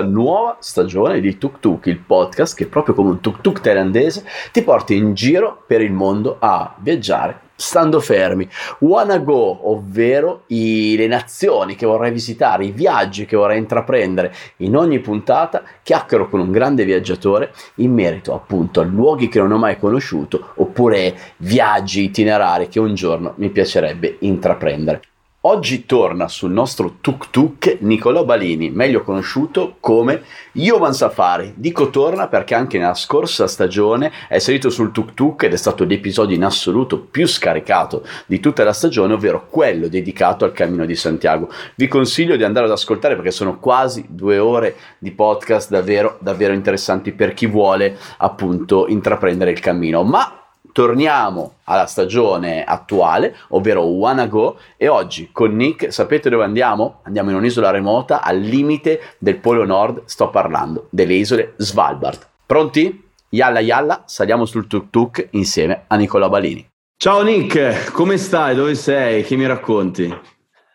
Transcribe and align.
nuova 0.00 0.56
stagione 0.58 1.20
di 1.20 1.36
Tuk 1.36 1.60
Tuk, 1.60 1.84
il 1.84 1.98
podcast 1.98 2.56
che 2.56 2.66
proprio 2.66 2.94
come 2.94 3.10
un 3.10 3.20
tuk 3.20 3.42
tuk 3.42 3.60
thailandese 3.60 4.24
ti 4.50 4.62
porta 4.62 4.94
in 4.94 5.12
giro 5.12 5.62
per 5.66 5.82
il 5.82 5.92
mondo 5.92 6.38
a 6.38 6.74
viaggiare 6.78 7.50
stando 7.54 8.00
fermi. 8.00 8.48
Wanna 8.78 9.18
go, 9.18 9.70
ovvero 9.70 10.44
i, 10.46 10.96
le 10.96 11.06
nazioni 11.08 11.76
che 11.76 11.84
vorrei 11.84 12.10
visitare, 12.10 12.64
i 12.64 12.70
viaggi 12.70 13.26
che 13.26 13.36
vorrei 13.36 13.58
intraprendere. 13.58 14.34
In 14.58 14.76
ogni 14.76 14.98
puntata 15.00 15.62
chiacchiero 15.82 16.26
con 16.30 16.40
un 16.40 16.50
grande 16.50 16.86
viaggiatore 16.86 17.52
in 17.76 17.92
merito 17.92 18.32
appunto 18.32 18.80
a 18.80 18.84
luoghi 18.84 19.28
che 19.28 19.40
non 19.40 19.52
ho 19.52 19.58
mai 19.58 19.78
conosciuto 19.78 20.52
oppure 20.54 21.14
viaggi 21.36 22.04
itinerari 22.04 22.68
che 22.68 22.80
un 22.80 22.94
giorno 22.94 23.34
mi 23.36 23.50
piacerebbe 23.50 24.16
intraprendere. 24.20 25.02
Oggi 25.44 25.86
torna 25.86 26.28
sul 26.28 26.52
nostro 26.52 26.98
tuk 27.00 27.30
tuk 27.30 27.78
Nicolò 27.80 28.24
Balini, 28.24 28.70
meglio 28.70 29.02
conosciuto 29.02 29.74
come 29.80 30.22
Human 30.52 30.94
Safari. 30.94 31.54
Dico 31.56 31.90
torna 31.90 32.28
perché 32.28 32.54
anche 32.54 32.78
nella 32.78 32.94
scorsa 32.94 33.48
stagione 33.48 34.12
è 34.28 34.38
salito 34.38 34.70
sul 34.70 34.92
tuk 34.92 35.14
tuk 35.14 35.42
ed 35.42 35.52
è 35.52 35.56
stato 35.56 35.82
l'episodio 35.82 36.36
in 36.36 36.44
assoluto 36.44 37.00
più 37.00 37.26
scaricato 37.26 38.06
di 38.26 38.38
tutta 38.38 38.62
la 38.62 38.72
stagione, 38.72 39.14
ovvero 39.14 39.48
quello 39.50 39.88
dedicato 39.88 40.44
al 40.44 40.52
Cammino 40.52 40.86
di 40.86 40.94
Santiago. 40.94 41.48
Vi 41.74 41.88
consiglio 41.88 42.36
di 42.36 42.44
andare 42.44 42.66
ad 42.66 42.72
ascoltare 42.72 43.16
perché 43.16 43.32
sono 43.32 43.58
quasi 43.58 44.04
due 44.08 44.38
ore 44.38 44.76
di 44.98 45.10
podcast 45.10 45.70
davvero, 45.70 46.18
davvero 46.20 46.52
interessanti 46.52 47.10
per 47.10 47.34
chi 47.34 47.46
vuole 47.46 47.98
appunto 48.18 48.86
intraprendere 48.86 49.50
il 49.50 49.58
cammino. 49.58 50.04
Ma 50.04 50.41
torniamo 50.72 51.54
alla 51.64 51.86
stagione 51.86 52.64
attuale, 52.64 53.36
ovvero 53.48 53.82
Wanna 53.82 54.26
Go, 54.26 54.58
e 54.76 54.88
oggi 54.88 55.30
con 55.30 55.54
Nick 55.54 55.92
sapete 55.92 56.28
dove 56.28 56.44
andiamo? 56.44 57.00
Andiamo 57.02 57.30
in 57.30 57.36
un'isola 57.36 57.70
remota 57.70 58.22
al 58.22 58.38
limite 58.38 59.00
del 59.18 59.38
Polo 59.38 59.64
Nord, 59.64 60.02
sto 60.06 60.30
parlando 60.30 60.88
delle 60.90 61.14
isole 61.14 61.54
Svalbard. 61.58 62.26
Pronti? 62.44 63.08
Yalla 63.30 63.60
yalla, 63.60 64.02
saliamo 64.04 64.44
sul 64.44 64.66
tuk 64.66 64.90
tuk 64.90 65.28
insieme 65.30 65.84
a 65.86 65.96
Nicola 65.96 66.28
Balini. 66.28 66.68
Ciao 66.96 67.22
Nick, 67.22 67.90
come 67.92 68.16
stai? 68.16 68.54
Dove 68.54 68.74
sei? 68.74 69.24
Che 69.24 69.36
mi 69.36 69.46
racconti? 69.46 70.14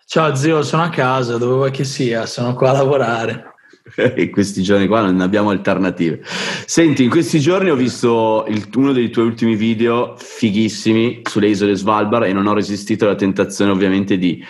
Ciao 0.05 0.33
zio, 0.35 0.63
sono 0.63 0.83
a 0.83 0.89
casa, 0.89 1.37
dove 1.37 1.53
vuoi 1.53 1.71
che 1.71 1.83
sia? 1.83 2.25
Sono 2.25 2.53
qua 2.53 2.69
a 2.69 2.73
lavorare. 2.73 3.55
in 4.17 4.31
questi 4.31 4.61
giorni 4.61 4.87
qua 4.87 5.01
non 5.01 5.19
abbiamo 5.21 5.49
alternative. 5.49 6.21
Senti, 6.65 7.03
in 7.03 7.09
questi 7.09 7.39
giorni 7.39 7.69
ho 7.69 7.75
visto 7.75 8.45
il, 8.49 8.67
uno 8.75 8.91
dei 8.91 9.09
tuoi 9.09 9.25
ultimi 9.25 9.55
video 9.55 10.15
fighissimi 10.17 11.21
sulle 11.23 11.47
isole 11.47 11.75
Svalbard 11.75 12.25
e 12.25 12.33
non 12.33 12.47
ho 12.47 12.53
resistito 12.53 13.05
alla 13.05 13.15
tentazione 13.15 13.71
ovviamente 13.71 14.17
di 14.17 14.43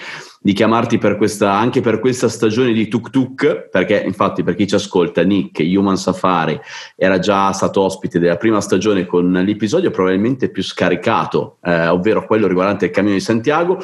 di 0.47 0.53
chiamarti 0.53 0.97
per 0.97 1.17
questa, 1.17 1.51
anche 1.51 1.81
per 1.81 1.99
questa 1.99 2.29
stagione 2.29 2.71
di 2.71 2.87
Tuk 2.87 3.09
Tuk, 3.09 3.67
perché 3.69 4.01
infatti 4.05 4.43
per 4.43 4.55
chi 4.55 4.65
ci 4.65 4.75
ascolta, 4.75 5.21
Nick, 5.21 5.59
Human 5.59 5.97
Safari, 5.97 6.57
era 6.95 7.19
già 7.19 7.51
stato 7.51 7.81
ospite 7.81 8.17
della 8.17 8.37
prima 8.37 8.61
stagione 8.61 9.05
con 9.05 9.29
l'episodio 9.29 9.91
probabilmente 9.91 10.47
più 10.47 10.63
scaricato, 10.63 11.57
eh, 11.61 11.89
ovvero 11.89 12.25
quello 12.25 12.47
riguardante 12.47 12.85
il 12.85 12.91
Cammino 12.91 13.15
di 13.15 13.19
Santiago. 13.19 13.77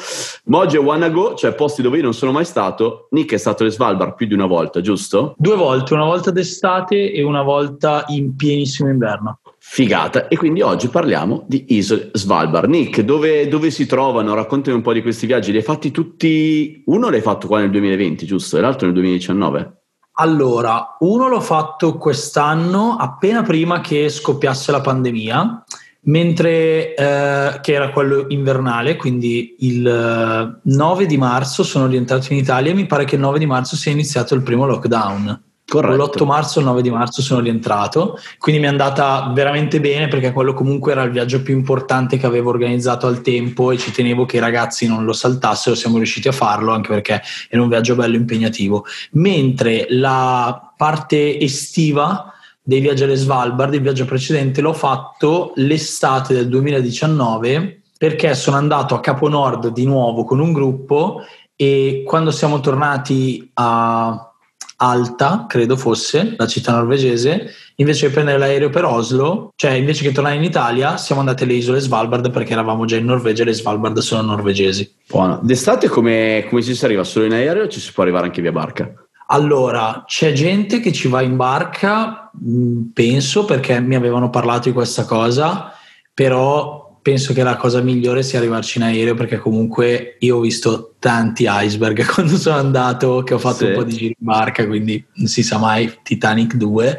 Mojo 0.44 0.80
e 0.80 0.82
Wanna 0.82 1.10
Go, 1.10 1.34
cioè 1.34 1.52
posti 1.52 1.82
dove 1.82 1.98
io 1.98 2.02
non 2.02 2.14
sono 2.14 2.32
mai 2.32 2.46
stato, 2.46 3.08
Nick 3.10 3.34
è 3.34 3.36
stato 3.36 3.62
alle 3.62 3.70
Svalbard 3.70 4.14
più 4.14 4.26
di 4.26 4.32
una 4.32 4.46
volta, 4.46 4.80
giusto? 4.80 5.34
Due 5.36 5.56
volte, 5.56 5.92
una 5.92 6.06
volta 6.06 6.30
d'estate 6.30 7.12
e 7.12 7.22
una 7.22 7.42
volta 7.42 8.04
in 8.08 8.36
pienissimo 8.36 8.88
inverno 8.88 9.40
figata 9.66 10.28
e 10.28 10.36
quindi 10.36 10.60
oggi 10.60 10.88
parliamo 10.88 11.44
di 11.48 11.64
isole 11.68 12.10
Svalbard. 12.12 12.68
Nick, 12.68 13.00
dove, 13.00 13.48
dove, 13.48 13.70
si 13.70 13.86
trovano? 13.86 14.34
Raccontami 14.34 14.76
un 14.76 14.82
po' 14.82 14.92
di 14.92 15.02
questi 15.02 15.26
viaggi. 15.26 15.50
Li 15.50 15.56
hai 15.56 15.64
fatti 15.64 15.90
tutti? 15.90 16.82
Uno 16.86 17.08
l'hai 17.08 17.22
fatto 17.22 17.48
qua 17.48 17.58
nel 17.58 17.70
2020, 17.70 18.26
giusto? 18.26 18.56
E 18.56 18.60
l'altro 18.60 18.86
nel 18.86 18.94
2019? 18.94 19.72
Allora, 20.18 20.96
uno 21.00 21.28
l'ho 21.28 21.40
fatto 21.40 21.96
quest'anno 21.96 22.96
appena 23.00 23.42
prima 23.42 23.80
che 23.80 24.08
scoppiasse 24.10 24.70
la 24.70 24.80
pandemia, 24.80 25.64
mentre 26.02 26.94
eh, 26.94 27.58
che 27.60 27.72
era 27.72 27.90
quello 27.90 28.26
invernale, 28.28 28.94
quindi 28.94 29.56
il 29.60 30.60
9 30.62 31.02
eh, 31.02 31.06
di 31.06 31.16
marzo 31.16 31.64
sono 31.64 31.88
rientrato 31.88 32.32
in 32.32 32.38
Italia 32.38 32.70
e 32.70 32.74
mi 32.74 32.86
pare 32.86 33.06
che 33.06 33.16
il 33.16 33.22
9 33.22 33.40
di 33.40 33.46
marzo 33.46 33.74
sia 33.74 33.90
iniziato 33.90 34.34
il 34.34 34.42
primo 34.42 34.66
lockdown. 34.66 35.43
Corretto. 35.66 36.24
L'8 36.24 36.26
marzo, 36.26 36.58
il 36.58 36.66
9 36.66 36.82
di 36.82 36.90
marzo 36.90 37.22
sono 37.22 37.40
rientrato, 37.40 38.18
quindi 38.38 38.60
mi 38.60 38.68
è 38.68 38.70
andata 38.70 39.32
veramente 39.34 39.80
bene 39.80 40.08
perché 40.08 40.30
quello 40.30 40.52
comunque 40.52 40.92
era 40.92 41.02
il 41.02 41.10
viaggio 41.10 41.42
più 41.42 41.54
importante 41.54 42.18
che 42.18 42.26
avevo 42.26 42.50
organizzato 42.50 43.06
al 43.06 43.22
tempo 43.22 43.70
e 43.70 43.78
ci 43.78 43.90
tenevo 43.90 44.26
che 44.26 44.36
i 44.36 44.40
ragazzi 44.40 44.86
non 44.86 45.04
lo 45.04 45.14
saltassero, 45.14 45.74
siamo 45.74 45.96
riusciti 45.96 46.28
a 46.28 46.32
farlo 46.32 46.72
anche 46.72 46.90
perché 46.90 47.22
era 47.48 47.62
un 47.62 47.68
viaggio 47.68 47.94
bello 47.94 48.14
impegnativo. 48.14 48.84
Mentre 49.12 49.86
la 49.88 50.72
parte 50.76 51.40
estiva 51.40 52.32
dei 52.62 52.80
viaggi 52.80 53.04
alle 53.04 53.16
Svalbard, 53.16 53.72
il 53.72 53.80
viaggio 53.80 54.04
precedente, 54.04 54.60
l'ho 54.60 54.74
fatto 54.74 55.52
l'estate 55.56 56.34
del 56.34 56.48
2019 56.48 57.80
perché 57.96 58.34
sono 58.34 58.58
andato 58.58 58.94
a 58.94 59.00
Capo 59.00 59.28
Nord 59.28 59.68
di 59.68 59.86
nuovo 59.86 60.24
con 60.24 60.40
un 60.40 60.52
gruppo 60.52 61.22
e 61.56 62.02
quando 62.06 62.30
siamo 62.30 62.60
tornati 62.60 63.50
a 63.54 64.33
Alta, 64.76 65.46
credo 65.48 65.76
fosse, 65.76 66.34
la 66.36 66.46
città 66.46 66.72
norvegese, 66.72 67.52
invece 67.76 68.06
di 68.06 68.12
prendere 68.12 68.38
l'aereo 68.38 68.70
per 68.70 68.84
Oslo, 68.84 69.52
cioè 69.56 69.72
invece 69.72 70.02
che 70.02 70.12
tornare 70.12 70.36
in 70.36 70.42
Italia, 70.42 70.96
siamo 70.96 71.20
andati 71.20 71.44
alle 71.44 71.54
isole 71.54 71.80
Svalbard 71.80 72.30
perché 72.30 72.52
eravamo 72.52 72.84
già 72.84 72.96
in 72.96 73.04
Norvegia 73.04 73.42
e 73.42 73.46
le 73.46 73.52
Svalbard 73.52 73.98
sono 73.98 74.22
norvegesi. 74.22 74.92
Buono. 75.08 75.40
D'estate 75.42 75.88
come, 75.88 76.46
come 76.48 76.62
ci 76.62 76.74
si 76.74 76.84
arriva? 76.84 77.04
Solo 77.04 77.26
in 77.26 77.32
aereo 77.32 77.64
o 77.64 77.68
ci 77.68 77.80
si 77.80 77.92
può 77.92 78.02
arrivare 78.02 78.26
anche 78.26 78.42
via 78.42 78.52
barca? 78.52 78.92
Allora, 79.28 80.04
c'è 80.06 80.32
gente 80.32 80.80
che 80.80 80.92
ci 80.92 81.08
va 81.08 81.22
in 81.22 81.36
barca, 81.36 82.30
mm, 82.44 82.82
penso, 82.92 83.44
perché 83.44 83.80
mi 83.80 83.94
avevano 83.94 84.28
parlato 84.28 84.68
di 84.68 84.74
questa 84.74 85.04
cosa, 85.06 85.72
però 86.12 86.83
penso 87.04 87.34
che 87.34 87.42
la 87.42 87.56
cosa 87.56 87.82
migliore 87.82 88.22
sia 88.22 88.38
arrivarci 88.38 88.78
in 88.78 88.84
aereo 88.84 89.14
perché 89.14 89.36
comunque 89.36 90.16
io 90.20 90.38
ho 90.38 90.40
visto 90.40 90.94
tanti 90.98 91.44
iceberg 91.46 92.02
quando 92.10 92.34
sono 92.38 92.56
andato 92.56 93.22
che 93.22 93.34
ho 93.34 93.38
fatto 93.38 93.58
sì. 93.58 93.64
un 93.66 93.74
po' 93.74 93.82
di 93.84 93.92
giri 93.92 94.16
in 94.18 94.26
barca 94.26 94.66
quindi 94.66 95.04
non 95.16 95.26
si 95.26 95.42
sa 95.42 95.58
mai 95.58 95.98
Titanic 96.02 96.54
2 96.54 96.98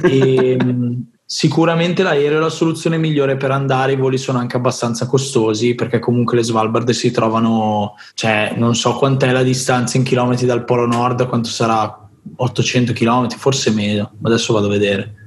e 0.04 0.56
sicuramente 1.26 2.02
l'aereo 2.02 2.38
è 2.38 2.40
la 2.40 2.48
soluzione 2.48 2.96
migliore 2.96 3.36
per 3.36 3.50
andare 3.50 3.92
i 3.92 3.96
voli 3.96 4.16
sono 4.16 4.38
anche 4.38 4.56
abbastanza 4.56 5.04
costosi 5.04 5.74
perché 5.74 5.98
comunque 5.98 6.38
le 6.38 6.42
Svalbard 6.42 6.88
si 6.92 7.10
trovano 7.10 7.96
cioè 8.14 8.54
non 8.56 8.74
so 8.74 8.94
quant'è 8.94 9.30
la 9.30 9.42
distanza 9.42 9.98
in 9.98 10.04
chilometri 10.04 10.46
dal 10.46 10.64
polo 10.64 10.86
nord 10.86 11.28
quanto 11.28 11.50
sarà 11.50 12.08
800 12.34 12.94
km 12.94 13.28
forse 13.28 13.70
meno 13.72 14.10
adesso 14.22 14.54
vado 14.54 14.68
a 14.68 14.70
vedere 14.70 15.23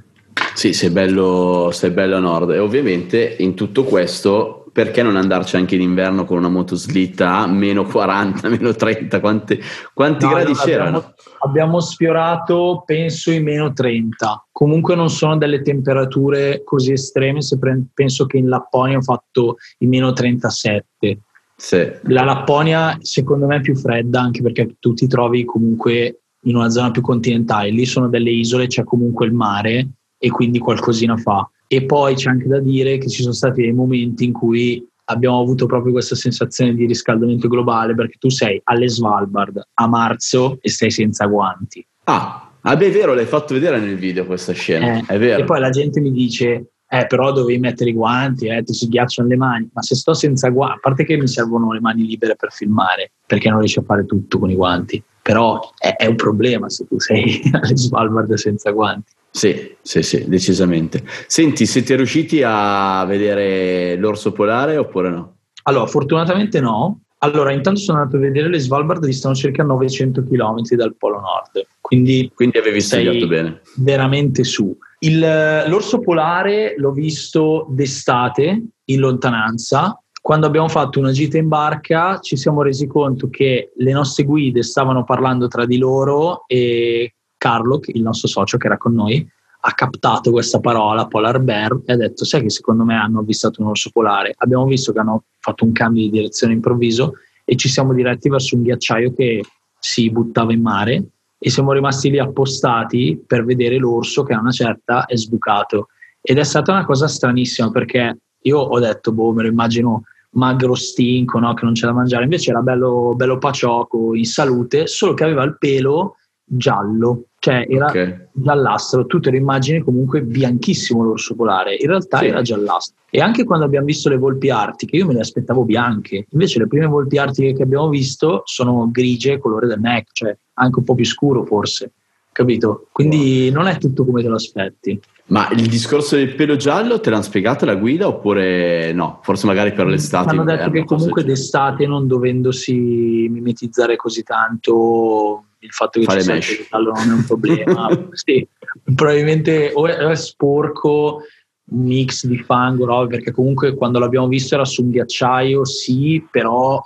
sì, 0.58 0.72
sei 0.72 0.90
bello, 0.90 1.70
sei 1.72 1.90
bello 1.90 2.16
a 2.16 2.18
nord 2.18 2.50
e 2.50 2.58
ovviamente 2.58 3.36
in 3.38 3.54
tutto 3.54 3.84
questo 3.84 4.64
perché 4.72 5.04
non 5.04 5.14
andarci 5.14 5.54
anche 5.54 5.76
in 5.76 5.82
inverno 5.82 6.24
con 6.24 6.36
una 6.36 6.48
motoslitta 6.48 7.36
a 7.36 7.46
meno 7.46 7.84
40, 7.84 8.48
meno 8.50 8.74
30? 8.74 9.20
Quanti, 9.20 9.60
quanti 9.94 10.24
no, 10.24 10.32
gradi 10.32 10.50
no, 10.50 10.58
c'erano? 10.58 10.96
Abbiamo, 10.96 11.14
abbiamo, 11.46 11.80
sfiorato, 11.80 12.82
penso, 12.84 13.30
i 13.30 13.40
meno 13.40 13.72
30. 13.72 14.48
Comunque 14.50 14.96
non 14.96 15.10
sono 15.10 15.36
delle 15.36 15.62
temperature 15.62 16.62
così 16.64 16.90
estreme, 16.90 17.40
se 17.40 17.56
pre- 17.56 17.84
penso 17.94 18.26
che 18.26 18.38
in 18.38 18.48
Lapponia 18.48 18.96
ho 18.96 19.02
fatto 19.02 19.58
i 19.78 19.86
meno 19.86 20.12
37. 20.12 21.20
Sì. 21.54 21.88
La 22.02 22.24
Lapponia 22.24 22.98
secondo 23.00 23.46
me 23.46 23.58
è 23.58 23.60
più 23.60 23.76
fredda 23.76 24.22
anche 24.22 24.42
perché 24.42 24.74
tu 24.80 24.92
ti 24.92 25.06
trovi 25.06 25.44
comunque 25.44 26.22
in 26.42 26.56
una 26.56 26.68
zona 26.68 26.90
più 26.90 27.00
continentale, 27.00 27.70
lì 27.70 27.86
sono 27.86 28.08
delle 28.08 28.30
isole, 28.30 28.66
c'è 28.66 28.82
comunque 28.82 29.26
il 29.26 29.32
mare 29.32 29.88
e 30.18 30.30
quindi 30.30 30.58
qualcosina 30.58 31.16
fa. 31.16 31.48
E 31.66 31.84
poi 31.84 32.14
c'è 32.14 32.30
anche 32.30 32.48
da 32.48 32.60
dire 32.60 32.98
che 32.98 33.08
ci 33.08 33.22
sono 33.22 33.34
stati 33.34 33.62
dei 33.62 33.72
momenti 33.72 34.24
in 34.24 34.32
cui 34.32 34.86
abbiamo 35.10 35.40
avuto 35.40 35.66
proprio 35.66 35.92
questa 35.92 36.14
sensazione 36.14 36.74
di 36.74 36.86
riscaldamento 36.86 37.48
globale 37.48 37.94
perché 37.94 38.16
tu 38.18 38.28
sei 38.28 38.60
alle 38.64 38.88
Svalbard 38.88 39.68
a 39.74 39.86
marzo 39.86 40.58
e 40.60 40.68
stai 40.70 40.90
senza 40.90 41.26
guanti. 41.26 41.86
Ah, 42.04 42.50
ah 42.60 42.76
beh, 42.76 42.86
è 42.86 42.90
vero, 42.90 43.14
l'hai 43.14 43.26
fatto 43.26 43.54
vedere 43.54 43.78
nel 43.80 43.96
video 43.96 44.26
questa 44.26 44.52
scena, 44.52 44.98
eh, 44.98 45.04
è 45.06 45.18
vero. 45.18 45.42
E 45.42 45.44
poi 45.44 45.60
la 45.60 45.70
gente 45.70 46.00
mi 46.00 46.10
dice, 46.10 46.70
eh, 46.88 47.06
però 47.06 47.32
dovevi 47.32 47.58
mettere 47.58 47.90
i 47.90 47.94
guanti, 47.94 48.48
eh, 48.48 48.62
ti 48.62 48.72
si 48.72 48.88
ghiacciano 48.88 49.28
le 49.28 49.36
mani, 49.36 49.70
ma 49.72 49.82
se 49.82 49.94
sto 49.94 50.14
senza 50.14 50.48
guanti, 50.48 50.76
a 50.76 50.80
parte 50.80 51.04
che 51.04 51.16
mi 51.16 51.28
servono 51.28 51.72
le 51.72 51.80
mani 51.80 52.06
libere 52.06 52.34
per 52.36 52.50
filmare, 52.50 53.12
perché 53.26 53.50
non 53.50 53.58
riesci 53.58 53.78
a 53.78 53.82
fare 53.82 54.06
tutto 54.06 54.38
con 54.38 54.50
i 54.50 54.54
guanti, 54.54 55.02
però 55.22 55.60
è, 55.76 55.94
è 55.96 56.06
un 56.06 56.16
problema 56.16 56.68
se 56.70 56.86
tu 56.86 56.98
sei 56.98 57.42
alle 57.52 57.76
Svalbard 57.76 58.32
senza 58.34 58.70
guanti. 58.70 59.12
Sì, 59.38 59.76
sì, 59.82 60.02
sì, 60.02 60.24
decisamente. 60.26 61.04
Senti, 61.28 61.64
siete 61.64 61.94
riusciti 61.94 62.42
a 62.44 63.04
vedere 63.04 63.94
l'orso 63.94 64.32
polare 64.32 64.76
oppure 64.76 65.10
no? 65.10 65.36
Allora, 65.62 65.86
fortunatamente 65.86 66.60
no. 66.60 67.02
Allora, 67.18 67.52
intanto 67.52 67.78
sono 67.78 67.98
andato 67.98 68.16
a 68.16 68.20
vedere 68.20 68.48
le 68.48 68.58
Svalbard, 68.58 69.04
distano 69.04 69.36
circa 69.36 69.62
900 69.62 70.24
km 70.24 70.62
dal 70.74 70.96
Polo 70.96 71.20
Nord, 71.20 71.66
quindi, 71.80 72.32
quindi 72.34 72.58
avevi 72.58 72.80
studiato 72.80 73.28
bene. 73.28 73.60
Veramente 73.76 74.42
su. 74.42 74.76
Il, 75.00 75.20
l'orso 75.20 76.00
polare 76.00 76.74
l'ho 76.76 76.90
visto 76.90 77.68
d'estate 77.70 78.66
in 78.86 78.98
lontananza. 78.98 80.02
Quando 80.20 80.46
abbiamo 80.46 80.68
fatto 80.68 80.98
una 80.98 81.12
gita 81.12 81.38
in 81.38 81.46
barca 81.46 82.18
ci 82.18 82.36
siamo 82.36 82.62
resi 82.62 82.88
conto 82.88 83.28
che 83.30 83.70
le 83.76 83.92
nostre 83.92 84.24
guide 84.24 84.64
stavano 84.64 85.04
parlando 85.04 85.46
tra 85.46 85.64
di 85.64 85.78
loro 85.78 86.42
e 86.48 87.14
Carlo, 87.38 87.80
il 87.86 88.02
nostro 88.02 88.28
socio 88.28 88.58
che 88.58 88.66
era 88.66 88.76
con 88.76 88.92
noi, 88.92 89.26
ha 89.60 89.72
captato 89.72 90.30
questa 90.30 90.60
parola 90.60 91.06
polar 91.06 91.40
bear 91.40 91.80
e 91.84 91.92
ha 91.92 91.96
detto 91.96 92.24
sai 92.24 92.42
che 92.42 92.50
secondo 92.50 92.84
me 92.84 92.94
hanno 92.94 93.20
avvistato 93.20 93.62
un 93.62 93.68
orso 93.68 93.90
polare? 93.90 94.34
Abbiamo 94.38 94.66
visto 94.66 94.92
che 94.92 94.98
hanno 94.98 95.24
fatto 95.38 95.64
un 95.64 95.72
cambio 95.72 96.02
di 96.02 96.10
direzione 96.10 96.52
improvviso 96.52 97.14
e 97.44 97.56
ci 97.56 97.68
siamo 97.68 97.94
diretti 97.94 98.28
verso 98.28 98.56
un 98.56 98.62
ghiacciaio 98.62 99.12
che 99.14 99.42
si 99.78 100.10
buttava 100.10 100.52
in 100.52 100.60
mare 100.60 101.04
e 101.38 101.50
siamo 101.50 101.72
rimasti 101.72 102.10
lì 102.10 102.18
appostati 102.18 103.22
per 103.24 103.44
vedere 103.44 103.78
l'orso 103.78 104.22
che 104.22 104.34
a 104.34 104.40
una 104.40 104.50
certa 104.50 105.06
è 105.06 105.16
sbucato. 105.16 105.88
Ed 106.20 106.38
è 106.38 106.44
stata 106.44 106.72
una 106.72 106.84
cosa 106.84 107.08
stranissima 107.08 107.70
perché 107.70 108.18
io 108.42 108.58
ho 108.58 108.78
detto 108.78 109.12
boh 109.12 109.32
me 109.32 109.42
lo 109.42 109.48
immagino 109.48 110.02
magro 110.30 110.74
stinco 110.74 111.38
no? 111.38 111.54
che 111.54 111.64
non 111.64 111.74
c'è 111.74 111.86
da 111.86 111.92
mangiare. 111.92 112.24
Invece 112.24 112.50
era 112.50 112.60
bello, 112.60 113.14
bello 113.16 113.38
paciocco 113.38 114.14
in 114.14 114.24
salute 114.24 114.86
solo 114.86 115.14
che 115.14 115.24
aveva 115.24 115.42
il 115.44 115.56
pelo 115.58 116.16
giallo 116.44 117.27
cioè 117.40 117.66
era 117.68 117.86
okay. 117.86 118.28
giallastro, 118.32 119.06
tu 119.06 119.20
te 119.20 119.30
lo 119.30 119.36
immagini 119.36 119.80
comunque 119.80 120.22
bianchissimo 120.22 121.02
l'orso 121.04 121.34
polare, 121.34 121.76
in 121.76 121.86
realtà 121.86 122.18
sì. 122.18 122.26
era 122.26 122.42
giallastro. 122.42 122.96
E 123.10 123.20
anche 123.20 123.44
quando 123.44 123.64
abbiamo 123.64 123.86
visto 123.86 124.08
le 124.08 124.16
volpi 124.16 124.50
artiche, 124.50 124.96
io 124.96 125.06
me 125.06 125.14
le 125.14 125.20
aspettavo 125.20 125.64
bianche, 125.64 126.26
invece 126.30 126.58
le 126.58 126.66
prime 126.66 126.86
volpi 126.86 127.16
artiche 127.18 127.54
che 127.54 127.62
abbiamo 127.62 127.88
visto 127.88 128.42
sono 128.44 128.88
grigie, 128.90 129.38
colore 129.38 129.68
del 129.68 129.80
neck, 129.80 130.08
cioè 130.12 130.36
anche 130.54 130.78
un 130.78 130.84
po' 130.84 130.94
più 130.94 131.04
scuro 131.04 131.44
forse, 131.44 131.92
capito? 132.32 132.88
Quindi 132.90 133.46
wow. 133.46 133.54
non 133.54 133.66
è 133.68 133.78
tutto 133.78 134.04
come 134.04 134.22
te 134.22 134.28
lo 134.28 134.34
aspetti. 134.34 135.00
Ma 135.26 135.48
il 135.50 135.66
discorso 135.68 136.16
del 136.16 136.34
pelo 136.34 136.56
giallo 136.56 137.00
te 137.00 137.10
l'hanno 137.10 137.22
spiegato 137.22 137.66
la 137.66 137.74
guida 137.74 138.08
oppure 138.08 138.92
no? 138.94 139.20
Forse 139.22 139.46
magari 139.46 139.74
per 139.74 139.86
l'estate. 139.86 140.30
Hanno 140.30 140.44
detto 140.44 140.70
che 140.70 140.84
comunque 140.84 141.22
d'estate 141.22 141.86
non 141.86 142.06
dovendosi 142.06 143.28
mimetizzare 143.28 143.96
così 143.96 144.22
tanto 144.22 145.44
il 145.60 145.72
fatto 145.72 145.98
che 145.98 146.04
Fare 146.06 146.20
ci 146.20 146.42
sia 146.42 146.60
il 146.60 146.66
giallo 146.68 146.92
non 146.92 147.10
è 147.10 147.12
un 147.12 147.24
problema. 147.24 147.88
sì, 148.12 148.46
probabilmente 148.94 149.72
o 149.74 149.86
è, 149.86 150.14
sporco, 150.14 151.22
un 151.70 151.82
mix 151.82 152.26
di 152.26 152.38
fango, 152.38 152.86
no? 152.86 153.06
perché 153.06 153.32
comunque 153.32 153.74
quando 153.74 153.98
l'abbiamo 153.98 154.28
visto 154.28 154.54
era 154.54 154.64
su 154.64 154.82
un 154.82 154.90
ghiacciaio, 154.90 155.64
sì, 155.64 156.24
però 156.30 156.80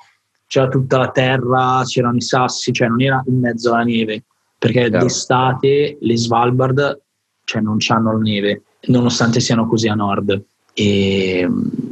c'era 0.47 0.69
tutta 0.69 0.99
la 0.99 1.11
terra, 1.11 1.83
c'erano 1.85 2.17
i 2.17 2.23
sassi, 2.23 2.73
cioè 2.73 2.89
non 2.89 3.01
era 3.01 3.23
in 3.27 3.39
mezzo 3.39 3.73
alla 3.73 3.85
neve, 3.85 4.25
perché 4.59 4.89
Chiaro. 4.89 5.05
d'estate 5.05 5.99
le 6.01 6.17
Svalbard 6.17 7.01
cioè 7.45 7.61
non 7.61 7.77
hanno 7.89 8.13
la 8.13 8.19
neve, 8.19 8.63
nonostante 8.87 9.41
siano 9.41 9.67
così 9.67 9.89
a 9.89 9.95
nord. 9.95 10.43
E, 10.75 11.47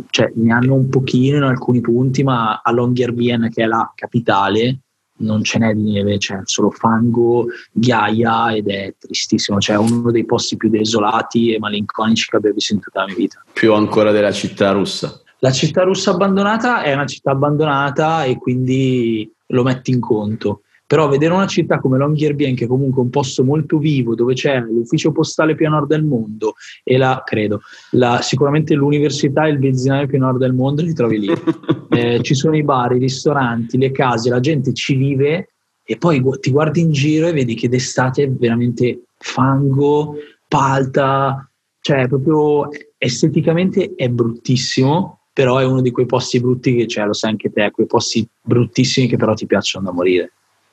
cioè, 0.09 0.33
ne 0.37 0.53
hanno 0.53 0.75
un 0.75 0.89
pochino 0.89 1.37
in 1.37 1.43
alcuni 1.43 1.81
punti, 1.81 2.23
ma 2.23 2.61
a 2.63 2.71
Longyearbyen, 2.73 3.51
che 3.53 3.65
è 3.65 3.67
la 3.67 3.93
capitale, 3.95 4.79
non 5.21 5.43
ce 5.43 5.59
n'è 5.59 5.75
di 5.75 5.93
neve, 5.93 6.19
c'è 6.19 6.41
solo 6.45 6.71
fango, 6.71 7.47
ghiaia 7.73 8.55
ed 8.55 8.69
è 8.69 8.95
tristissimo, 8.99 9.59
cioè 9.59 9.77
uno 9.77 10.11
dei 10.11 10.25
posti 10.25 10.57
più 10.57 10.69
desolati 10.69 11.55
e 11.55 11.59
malinconici 11.59 12.29
che 12.29 12.37
abbia 12.37 12.53
visto 12.53 12.75
in 12.75 12.81
tutta 12.81 13.01
la 13.01 13.07
mia 13.07 13.17
vita. 13.17 13.43
Più 13.53 13.73
ancora 13.73 14.13
della 14.13 14.33
città 14.33 14.73
russa. 14.73 15.21
La 15.39 15.51
città 15.51 15.85
russa 15.85 16.11
abbandonata 16.11 16.83
è 16.83 16.93
una 16.93 17.07
città 17.07 17.31
abbandonata 17.31 18.25
e 18.25 18.37
quindi 18.37 19.31
lo 19.47 19.63
metti 19.63 19.91
in 19.91 20.01
conto. 20.01 20.63
Però 20.87 21.09
vedere 21.09 21.33
una 21.33 21.47
città 21.47 21.79
come 21.79 21.99
Longyearbyen, 21.99 22.57
che 22.57 22.65
è 22.65 22.67
comunque 22.67 23.01
un 23.01 23.11
posto 23.11 23.45
molto 23.45 23.79
vivo, 23.79 24.17
dove 24.17 24.35
c'è 24.35 24.59
l'ufficio 24.59 25.13
postale 25.13 25.55
più 25.55 25.67
a 25.67 25.71
nord 25.71 25.87
del 25.87 26.03
mondo 26.03 26.55
e 26.83 26.97
la, 26.97 27.23
credo, 27.25 27.61
la, 27.93 28.21
sicuramente 28.23 28.75
l'università 28.75 29.47
e 29.47 29.51
il 29.51 29.59
benzinaio 29.59 30.09
più 30.09 30.19
a 30.19 30.23
nord 30.23 30.39
del 30.39 30.53
mondo, 30.53 30.83
li 30.83 30.93
trovi 30.93 31.21
lì. 31.21 31.29
eh, 32.01 32.23
ci 32.23 32.35
sono 32.35 32.57
i 32.57 32.63
bar, 32.63 32.93
i 32.95 32.99
ristoranti, 32.99 33.79
le 33.79 33.91
case, 33.91 34.31
la 34.31 34.41
gente 34.41 34.73
ci 34.73 34.95
vive 34.95 35.51
e 35.83 35.97
poi 35.97 36.23
ti 36.41 36.51
guardi 36.51 36.81
in 36.81 36.93
giro 36.93 37.27
e 37.27 37.33
vedi 37.33 37.55
che 37.55 37.69
d'estate 37.69 38.23
è 38.23 38.31
veramente 38.31 39.03
fango, 39.17 40.15
palta, 40.49 41.49
cioè 41.81 42.07
proprio 42.09 42.69
esteticamente 42.99 43.95
è 43.97 44.09
bruttissimo, 44.09 45.21
però 45.33 45.59
è 45.59 45.65
uno 45.65 45.81
di 45.81 45.91
quei 45.91 46.07
posti 46.07 46.41
brutti 46.41 46.75
che, 46.75 46.87
cioè, 46.87 47.07
lo 47.07 47.13
sai 47.13 47.31
anche 47.31 47.51
te, 47.51 47.71
quei 47.71 47.87
posti 47.87 48.27
bruttissimi 48.41 49.07
che 49.07 49.17
però 49.17 49.35
ti 49.35 49.47
piacciono 49.47 49.87
da 49.87 49.93
morire. 49.93 50.33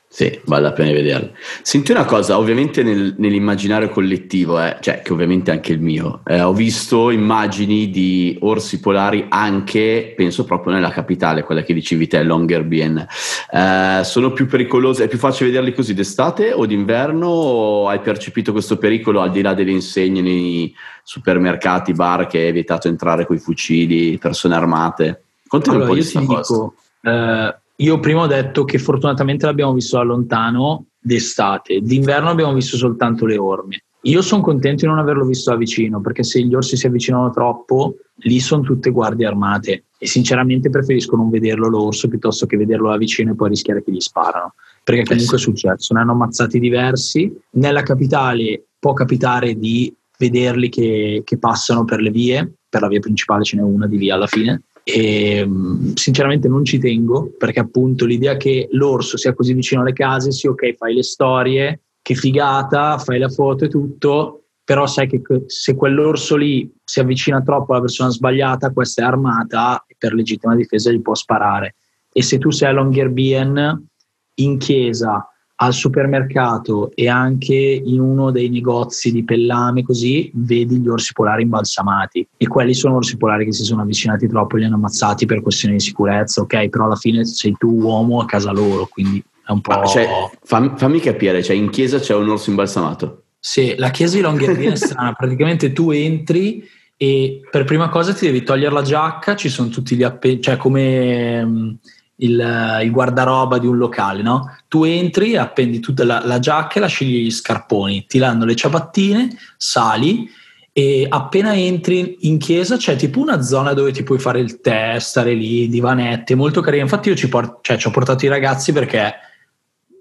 Sì, 0.09 0.39
vale 0.45 0.63
la 0.63 0.71
pena 0.71 0.91
vederlo. 0.91 1.31
Senti 1.61 1.91
una 1.91 2.05
cosa, 2.05 2.37
ovviamente 2.37 2.81
nel, 2.81 3.15
nell'immaginario 3.17 3.89
collettivo, 3.89 4.59
eh, 4.59 4.77
cioè 4.79 5.01
che 5.01 5.11
ovviamente 5.11 5.51
è 5.51 5.53
anche 5.53 5.73
il 5.73 5.81
mio, 5.81 6.21
eh, 6.25 6.41
ho 6.41 6.53
visto 6.53 7.11
immagini 7.11 7.89
di 7.89 8.37
orsi 8.41 8.79
polari 8.79 9.25
anche, 9.27 10.13
penso 10.15 10.45
proprio 10.45 10.73
nella 10.73 10.89
capitale, 10.89 11.43
quella 11.43 11.61
che 11.61 11.73
dicevi 11.73 12.07
te, 12.07 12.23
Longyearbyen. 12.23 13.05
Eh, 13.51 14.01
sono 14.05 14.31
più 14.31 14.47
pericolose, 14.47 15.03
è 15.03 15.07
più 15.09 15.17
facile 15.17 15.49
vederli 15.49 15.73
così 15.73 15.93
d'estate 15.93 16.53
o 16.53 16.65
d'inverno 16.65 17.27
o 17.27 17.87
hai 17.89 17.99
percepito 17.99 18.53
questo 18.53 18.77
pericolo 18.77 19.19
al 19.19 19.31
di 19.31 19.41
là 19.41 19.53
delle 19.53 19.71
insegne 19.71 20.21
nei 20.21 20.73
supermercati, 21.03 21.91
bar 21.91 22.27
che 22.27 22.47
è 22.47 22.53
vietato 22.53 22.87
entrare 22.87 23.25
con 23.25 23.35
i 23.35 23.39
fucili, 23.39 24.17
persone 24.17 24.55
armate? 24.55 25.23
Contiamo 25.47 25.79
allora, 25.79 25.91
un 25.91 25.97
po' 25.97 26.03
di 26.03 26.09
questa 26.09 26.33
cosa. 26.33 26.53
Dico, 26.53 26.75
eh, 27.01 27.55
io 27.79 27.99
prima 27.99 28.21
ho 28.21 28.27
detto 28.27 28.63
che 28.63 28.79
fortunatamente 28.79 29.45
l'abbiamo 29.45 29.73
visto 29.73 29.97
da 29.97 30.03
lontano 30.03 30.87
d'estate, 30.99 31.79
d'inverno 31.81 32.29
abbiamo 32.29 32.53
visto 32.53 32.75
soltanto 32.77 33.25
le 33.25 33.37
orme. 33.37 33.83
Io 34.01 34.21
sono 34.21 34.41
contento 34.41 34.85
di 34.85 34.87
non 34.87 34.99
averlo 34.99 35.25
visto 35.25 35.51
da 35.51 35.57
vicino 35.57 35.99
perché 36.01 36.23
se 36.23 36.41
gli 36.41 36.53
orsi 36.53 36.77
si 36.77 36.87
avvicinano 36.87 37.29
troppo, 37.29 37.95
lì 38.21 38.39
sono 38.39 38.61
tutte 38.61 38.89
guardie 38.89 39.25
armate 39.25 39.85
e 39.97 40.07
sinceramente 40.07 40.69
preferisco 40.69 41.15
non 41.15 41.29
vederlo 41.29 41.67
l'orso 41.67 42.07
piuttosto 42.07 42.45
che 42.45 42.57
vederlo 42.57 42.89
da 42.89 42.97
vicino 42.97 43.31
e 43.31 43.35
poi 43.35 43.49
rischiare 43.49 43.83
che 43.83 43.91
gli 43.91 43.99
sparano. 43.99 44.53
Perché 44.83 45.03
comunque 45.03 45.37
è 45.37 45.39
successo, 45.39 45.93
ne 45.93 45.99
hanno 45.99 46.13
ammazzati 46.13 46.59
diversi. 46.59 47.35
Nella 47.51 47.83
capitale 47.83 48.67
può 48.79 48.93
capitare 48.93 49.55
di 49.55 49.93
vederli 50.17 50.69
che, 50.69 51.21
che 51.25 51.37
passano 51.37 51.83
per 51.83 51.99
le 51.99 52.09
vie, 52.09 52.53
per 52.69 52.81
la 52.81 52.87
via 52.87 52.99
principale 52.99 53.43
ce 53.43 53.57
n'è 53.57 53.61
una 53.61 53.87
di 53.87 53.97
via 53.97 54.15
alla 54.15 54.27
fine, 54.27 54.63
e 54.89 55.45
mm, 55.45 55.95
sinceramente 55.95 56.47
non 56.47 56.63
ci 56.63 56.79
tengo 56.79 57.33
perché 57.37 57.59
appunto 57.59 58.05
l'idea 58.05 58.37
che 58.37 58.69
l'orso 58.71 59.17
sia 59.17 59.33
così 59.33 59.51
vicino 59.51 59.81
alle 59.81 59.91
case, 59.91 60.31
sì 60.31 60.47
ok 60.47 60.75
fai 60.75 60.93
le 60.93 61.03
storie, 61.03 61.81
che 62.01 62.15
figata, 62.15 62.97
fai 62.97 63.19
la 63.19 63.27
foto 63.27 63.65
e 63.65 63.67
tutto, 63.67 64.45
però 64.63 64.87
sai 64.87 65.09
che 65.09 65.21
se 65.47 65.75
quell'orso 65.75 66.37
lì 66.37 66.73
si 66.85 67.01
avvicina 67.01 67.41
troppo 67.41 67.73
alla 67.73 67.81
persona 67.81 68.09
sbagliata, 68.11 68.71
questa 68.71 69.01
è 69.01 69.05
armata 69.05 69.83
e 69.85 69.95
per 69.97 70.13
legittima 70.13 70.55
difesa 70.55 70.89
gli 70.89 71.01
può 71.01 71.15
sparare. 71.15 71.75
E 72.09 72.23
se 72.23 72.37
tu 72.37 72.49
sei 72.49 72.69
a 72.69 72.71
Longyearbyen 72.71 73.87
in 74.35 74.57
chiesa 74.57 75.27
al 75.59 75.73
supermercato 75.73 76.91
e 76.93 77.07
anche 77.07 77.55
in 77.55 77.99
uno 77.99 78.29
dei 78.29 78.49
negozi 78.49 79.11
di 79.11 79.23
pellame 79.23 79.83
così 79.83 80.29
vedi 80.35 80.77
gli 80.77 80.87
orsi 80.87 81.13
polari 81.13 81.43
imbalsamati. 81.43 82.27
E 82.37 82.47
quelli 82.47 82.73
sono 82.73 82.97
orsi 82.97 83.17
polari 83.17 83.45
che 83.45 83.53
si 83.53 83.63
sono 83.63 83.81
avvicinati 83.81 84.27
troppo 84.27 84.55
e 84.55 84.59
li 84.59 84.65
hanno 84.65 84.75
ammazzati 84.75 85.25
per 85.25 85.41
questioni 85.41 85.75
di 85.75 85.81
sicurezza 85.81 86.41
ok? 86.41 86.69
Però 86.69 86.85
alla 86.85 86.95
fine 86.95 87.25
sei 87.25 87.55
tu 87.57 87.69
uomo 87.69 88.21
a 88.21 88.25
casa 88.25 88.51
loro 88.51 88.87
quindi 88.87 89.23
è 89.45 89.51
un 89.51 89.61
po' 89.61 89.71
ah, 89.71 89.85
cioè, 89.85 90.07
fammi, 90.43 90.73
fammi, 90.75 90.99
capire 90.99 91.41
cioè 91.41 91.55
in 91.55 91.69
chiesa 91.69 91.99
c'è 91.99 92.13
un 92.13 92.29
orso 92.29 92.49
imbalsamato? 92.49 93.23
Sì 93.39 93.75
la 93.77 93.89
chiesa 93.89 94.15
di 94.15 94.21
Longyearbyen 94.21 94.73
è 94.73 94.75
strana 94.75 95.13
praticamente 95.17 95.71
tu 95.71 95.89
entri 95.89 96.63
e 96.95 97.41
per 97.49 97.63
prima 97.63 97.89
cosa 97.89 98.13
ti 98.13 98.25
devi 98.25 98.43
togliere 98.43 98.73
la 98.73 98.81
giacca 98.81 99.35
ci 99.35 99.49
sono 99.49 99.69
tutti 99.69 99.95
gli 99.95 100.03
appelli 100.03 100.41
cioè 100.41 100.57
come 100.57 101.77
il, 102.17 102.79
il, 102.83 102.91
guardaroba 102.91 103.57
di 103.57 103.67
un 103.67 103.77
locale, 103.77 104.21
no? 104.21 104.57
Tu 104.67 104.83
entri, 104.83 105.35
appendi 105.35 105.79
tutta 105.79 106.03
la, 106.03 106.21
la 106.25 106.39
giacca 106.39 106.75
e 106.75 106.79
lasci 106.79 107.05
gli 107.05 107.31
scarponi, 107.31 108.05
ti 108.07 108.17
danno 108.19 108.45
le 108.45 108.55
ciabattine, 108.55 109.35
sali 109.57 110.29
e 110.77 111.07
appena 111.09 111.55
entri 111.55 112.17
in 112.27 112.37
chiesa 112.37 112.77
c'è 112.77 112.95
tipo 112.95 113.19
una 113.19 113.41
zona 113.41 113.73
dove 113.73 113.91
ti 113.91 114.03
puoi 114.03 114.19
fare 114.19 114.39
il 114.39 114.61
tè, 114.61 114.97
stare 114.99 115.33
lì, 115.33 115.67
divanetti, 115.69 116.35
molto 116.35 116.61
carino. 116.61 116.83
Infatti 116.83 117.09
io 117.09 117.15
ci, 117.15 117.29
port- 117.29 117.63
cioè, 117.63 117.77
ci 117.77 117.87
ho 117.87 117.89
portato 117.89 118.25
i 118.25 118.27
ragazzi 118.27 118.71
perché 118.71 119.15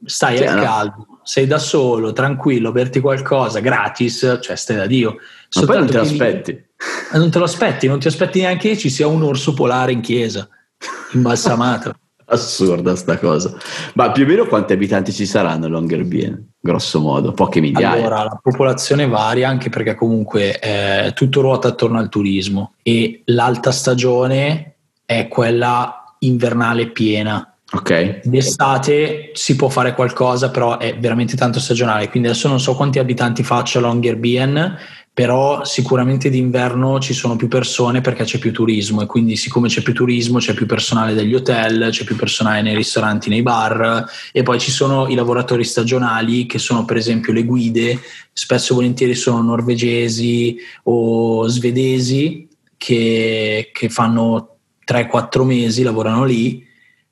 stai 0.05 0.47
al 0.47 0.61
caldo, 0.61 1.07
sei 1.23 1.47
da 1.47 1.57
solo, 1.57 2.13
tranquillo, 2.13 2.73
berti 2.73 3.01
qualcosa, 3.01 3.61
gratis, 3.61 4.39
cioè 4.43 4.55
stai 4.55 4.77
da 4.77 4.87
Dio. 4.87 5.17
Ma 5.55 5.65
poi 5.65 5.79
non 5.79 5.87
te 5.87 5.97
lo 5.97 6.03
aspetti. 6.03 6.53
Lì, 6.53 7.19
non 7.19 7.31
te 7.31 7.39
lo 7.39 7.45
aspetti, 7.45 7.87
non 7.87 7.99
ti 7.99 8.09
aspetti 8.09 8.41
neanche 8.41 8.69
che 8.69 8.77
ci 8.77 8.91
sia 8.91 9.07
un 9.07 9.23
orso 9.23 9.55
polare 9.55 9.93
in 9.93 10.03
chiesa, 10.03 10.47
imbalsamato. 11.15 11.95
Assurda 12.29 12.97
sta 12.97 13.19
cosa. 13.19 13.55
Ma 13.95 14.11
più 14.11 14.25
o 14.25 14.27
meno 14.27 14.47
quanti 14.47 14.73
abitanti 14.73 15.13
ci 15.13 15.27
saranno 15.27 15.67
a 15.67 15.69
Longyearbyen? 15.69 16.55
Grosso 16.59 16.99
modo, 16.99 17.33
poche 17.33 17.61
migliaia. 17.61 17.93
Allora, 17.93 18.25
la 18.25 18.41
popolazione 18.43 19.07
varia 19.07 19.49
anche 19.49 19.71
perché 19.71 19.95
comunque 19.95 20.59
eh, 20.59 21.13
tutto 21.15 21.41
ruota 21.41 21.69
attorno 21.69 21.99
al 21.99 22.09
turismo 22.09 22.73
e 22.83 23.23
l'alta 23.27 23.71
stagione 23.71 24.75
è 25.05 25.29
quella 25.29 26.17
invernale 26.21 26.89
piena. 26.89 27.57
Ok. 27.73 28.21
D'estate 28.25 29.31
si 29.35 29.55
può 29.55 29.69
fare 29.69 29.95
qualcosa, 29.95 30.51
però 30.51 30.79
è 30.79 30.99
veramente 30.99 31.37
tanto 31.37 31.61
stagionale. 31.61 32.09
Quindi 32.09 32.29
adesso 32.29 32.49
non 32.49 32.59
so 32.59 32.75
quanti 32.75 32.99
abitanti 32.99 33.45
faccia 33.45 33.79
Longyearbyen, 33.79 34.79
però 35.17 35.65
sicuramente 35.65 36.29
d'inverno 36.29 36.99
ci 36.99 37.15
sono 37.15 37.37
più 37.37 37.49
persone 37.49 38.03
perché 38.03 38.25
c'è 38.25 38.37
più 38.37 38.53
turismo 38.53 39.01
e 39.01 39.07
quindi 39.07 39.35
siccome 39.37 39.67
c'è 39.67 39.81
più 39.81 39.95
turismo 39.95 40.41
c'è 40.41 40.53
più 40.53 40.67
personale 40.67 41.15
degli 41.15 41.35
hotel, 41.35 41.89
c'è 41.89 42.05
più 42.05 42.17
personale 42.17 42.61
nei 42.61 42.77
ristoranti, 42.77 43.31
nei 43.31 43.41
bar 43.41 44.05
e 44.31 44.43
poi 44.43 44.61
ci 44.61 44.71
sono 44.71 45.09
i 45.09 45.15
lavoratori 45.15 45.65
stagionali 45.65 46.45
che 46.45 46.59
sono 46.59 46.85
per 46.85 46.99
esempio 46.99 47.33
le 47.33 47.45
guide, 47.45 47.99
spesso 48.31 48.73
e 48.73 48.75
volentieri 48.77 49.15
sono 49.15 49.41
norvegesi 49.41 50.59
o 50.83 51.49
svedesi 51.49 52.47
che, 52.77 53.71
che 53.73 53.89
fanno 53.89 54.57
3-4 54.87 55.45
mesi, 55.45 55.83
lavorano 55.83 56.25
lì, 56.25 56.63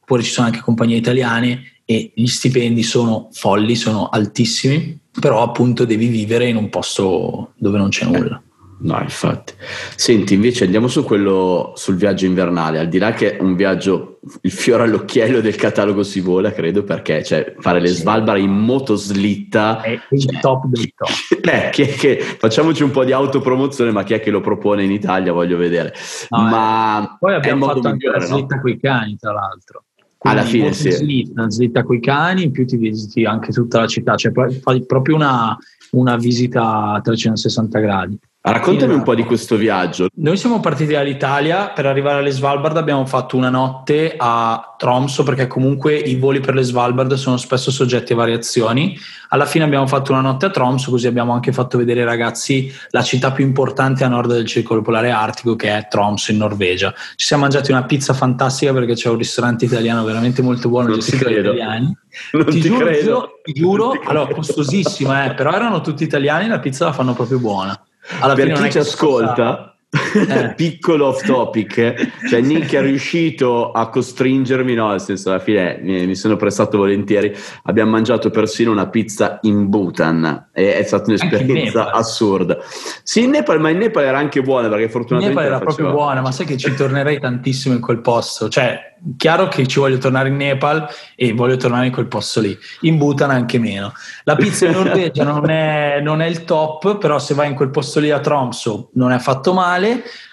oppure 0.03 0.23
ci 0.23 0.31
sono 0.31 0.49
anche 0.49 0.61
compagnie 0.61 0.99
italiane 0.99 1.74
e 1.85 2.13
gli 2.15 2.27
stipendi 2.27 2.83
sono 2.83 3.29
folli, 3.33 3.75
sono 3.75 4.09
altissimi 4.09 5.03
però 5.19 5.43
appunto 5.43 5.85
devi 5.85 6.09
vivere 6.09 6.49
in 6.49 6.57
un 6.57 6.69
posto 6.69 7.53
dove 7.57 7.79
non 7.79 7.89
c'è 7.89 8.05
nulla. 8.05 8.43
No, 8.77 9.01
infatti. 9.01 9.55
Senti, 9.95 10.35
invece 10.35 10.65
andiamo 10.65 10.89
su 10.89 11.05
quello 11.05 11.73
sul 11.77 11.95
viaggio 11.95 12.27
invernale, 12.27 12.81
al 12.81 12.89
di 12.89 12.99
là 12.99 13.13
che 13.13 13.37
è 13.37 13.41
un 13.41 13.55
viaggio, 13.55 14.19
il 14.43 14.51
fiore 14.51 14.83
all'occhiello 14.83 15.41
del 15.41 15.55
catalogo 15.55 16.03
si 16.03 16.21
vola, 16.21 16.53
credo, 16.53 16.83
perché 16.83 17.23
cioè, 17.25 17.55
fare 17.61 17.81
le 17.81 17.87
Svalbard 17.87 18.41
in 18.41 18.51
motoslitta 18.51 19.81
è 19.81 19.99
il 20.11 20.21
cioè, 20.21 20.41
top 20.41 20.67
del 20.67 20.93
top. 20.95 21.13
Eh, 21.45 21.71
chi 21.71 21.85
che, 21.85 22.19
facciamoci 22.21 22.83
un 22.83 22.91
po' 22.91 23.05
di 23.05 23.13
autopromozione, 23.13 23.93
ma 23.93 24.03
chi 24.03 24.15
è 24.15 24.21
che 24.21 24.31
lo 24.31 24.41
propone 24.41 24.83
in 24.83 24.91
Italia? 24.91 25.33
Voglio 25.33 25.57
vedere. 25.57 25.95
No, 26.31 26.43
ma 26.43 27.05
eh, 27.05 27.17
poi 27.21 27.35
abbiamo 27.35 27.67
fatto 27.67 27.89
anche 27.89 28.09
la 28.09 28.21
slitta 28.21 28.57
no? 28.57 28.61
con 28.61 28.71
i 28.71 28.81
cani, 28.81 29.17
tra 29.17 29.33
l'altro. 29.33 29.85
Quindi 30.25 30.41
alla 30.41 30.49
fine 30.49 30.73
sì. 30.73 30.91
Slitta, 30.91 31.51
slitta 31.51 31.83
con 31.83 31.97
i 31.97 32.01
cani, 32.01 32.45
in 32.45 32.51
più 32.51 32.65
ti 32.65 32.79
visiti 32.79 33.27
anche 33.27 33.53
tutta 33.53 33.81
la 33.81 33.87
città, 33.87 34.17
cioè 34.17 34.33
fai 34.33 34.87
proprio 34.87 35.17
una, 35.17 35.55
una 35.91 36.17
visita 36.17 36.93
a 36.93 37.01
360 37.03 37.79
gradi. 37.79 38.19
Raccontami 38.47 38.93
un 38.93 39.03
po' 39.03 39.15
di 39.15 39.25
questo 39.25 39.57
viaggio. 39.57 40.09
Noi 40.17 40.37
siamo 40.37 40.61
partiti 40.61 40.93
dall'Italia, 40.93 41.71
per 41.71 41.87
arrivare 41.87 42.19
alle 42.19 42.31
Svalbard 42.31 42.77
abbiamo 42.77 43.07
fatto 43.07 43.39
una 43.39 43.49
notte 43.49 44.17
a 44.19 44.75
Tromso 44.77 45.23
perché 45.23 45.47
comunque 45.47 45.97
i 45.97 46.17
voli 46.17 46.41
per 46.41 46.53
le 46.53 46.63
Svalbard 46.63 47.15
sono 47.15 47.39
spesso 47.39 47.71
soggetti 47.71 48.13
a 48.13 48.17
variazioni. 48.17 48.99
Alla 49.31 49.47
fine 49.47 49.65
abbiamo 49.65 49.87
fatto 49.87 50.13
una 50.13 50.21
notte 50.21 50.45
a 50.45 50.51
Tromso, 50.51 50.91
così 50.91 51.07
abbiamo 51.07 51.33
anche 51.33 51.53
fatto 51.53 51.79
vedere 51.79 52.01
ai 52.01 52.07
ragazzi 52.07 52.71
la 52.91 53.01
città 53.01 53.33
più 53.33 53.47
importante 53.47 54.05
a 54.05 54.09
nord 54.09 54.35
del 54.35 54.45
circolo 54.45 54.83
polare 54.83 55.11
artico 55.11 55.57
che 55.57 55.75
è 55.75 55.89
Tromso 55.89 56.31
in 56.31 56.37
Norvegia. 56.37 56.93
Ci 57.17 57.25
siamo 57.25 57.45
mangiati 57.45 57.71
una 57.71 57.85
pizza 57.85 58.13
fantastica 58.13 58.75
perché 58.75 58.93
c'è 58.93 59.09
un 59.09 59.17
ristorante 59.17 59.65
italiano 59.65 60.05
veramente 60.05 60.43
molto 60.43 60.69
buono 60.69 60.89
non 60.89 60.99
gestito 60.99 61.25
dagli 61.25 61.39
italiani. 61.39 61.97
Non 62.33 62.45
ti, 62.45 62.61
ti 62.61 62.69
giuro, 62.69 62.85
credo. 62.85 63.29
Ti 63.43 63.53
giuro, 63.55 63.93
allora 64.05 64.35
costosissima, 64.35 65.25
eh, 65.25 65.35
però 65.35 65.51
erano 65.51 65.81
tutti 65.81 66.05
italiani, 66.05 66.47
la 66.47 66.59
pizza 66.59 66.85
la 66.85 66.93
fanno 66.93 67.15
proprio 67.15 67.39
buona. 67.39 67.81
Alla 68.21 68.35
per 68.35 68.53
chi 68.53 68.71
ci 68.71 68.79
ascolta, 68.79 69.74
eh. 69.95 70.55
piccolo 70.57 71.07
off 71.07 71.25
topic, 71.25 72.11
cioè 72.29 72.41
Nick 72.41 72.75
è 72.75 72.81
riuscito 72.81 73.71
a 73.71 73.89
costringermi, 73.89 74.75
no, 74.75 74.91
nel 74.91 75.01
senso 75.01 75.31
alla 75.31 75.39
fine 75.39 75.79
mi, 75.83 76.07
mi, 76.07 76.15
sono 76.15 76.37
prestato 76.37 76.79
volentieri, 76.79 77.35
abbiamo 77.65 77.93
mangiato 77.93 78.31
persino 78.31 78.71
una 78.71 78.89
pizza 78.89 79.39
in 79.43 79.69
Bhutan, 79.69 80.49
è, 80.53 80.77
è 80.77 80.83
stata 80.83 81.05
un'esperienza 81.11 81.91
assurda. 81.93 82.59
Sì, 83.03 83.25
in 83.25 83.31
Nepal, 83.31 83.61
ma 83.61 83.71
in 83.71 83.79
Nepal 83.79 84.05
era 84.05 84.19
anche 84.19 84.43
buona 84.43 84.69
perché 84.69 84.89
fortunatamente... 84.89 85.41
In 85.41 85.45
Nepal 85.45 85.59
era 85.59 85.65
proprio 85.65 85.91
buona, 85.91 86.21
ma 86.21 86.33
sai 86.33 86.47
che 86.47 86.57
ci 86.57 86.75
tornerei 86.75 87.19
tantissimo 87.21 87.75
in 87.75 87.81
quel 87.81 88.01
posto, 88.01 88.49
cioè 88.49 88.93
chiaro 89.17 89.49
che 89.49 89.67
ci 89.67 89.79
voglio 89.79 89.99
tornare 89.99 90.29
in 90.29 90.37
Nepal 90.37 90.87
e 91.15 91.33
voglio 91.33 91.57
tornare 91.57 91.87
in 91.87 91.93
quel 91.93 92.07
posto 92.07 92.41
lì. 92.41 92.57
In 92.81 92.97
Bhutan 92.97 93.31
anche 93.31 93.59
meno. 93.59 93.93
La 94.25 94.37
pizza 94.37 94.67
in 94.67 94.73
Norvegia 94.75 95.25
non, 95.25 95.49
è, 95.51 96.01
non 96.01 96.23
è, 96.23 96.27
il 96.27 96.45
top, 96.45 96.99
però 96.99 97.19
se 97.19 97.35
vai 97.35 97.49
in 97.49 97.55
quel 97.55 97.71
posto 97.71 98.01
lì 98.01 98.11
a 98.11 98.21
Tromso 98.21 98.91
non 98.95 99.13
è 99.13 99.17
affatto 99.17 99.53
male. 99.53 99.84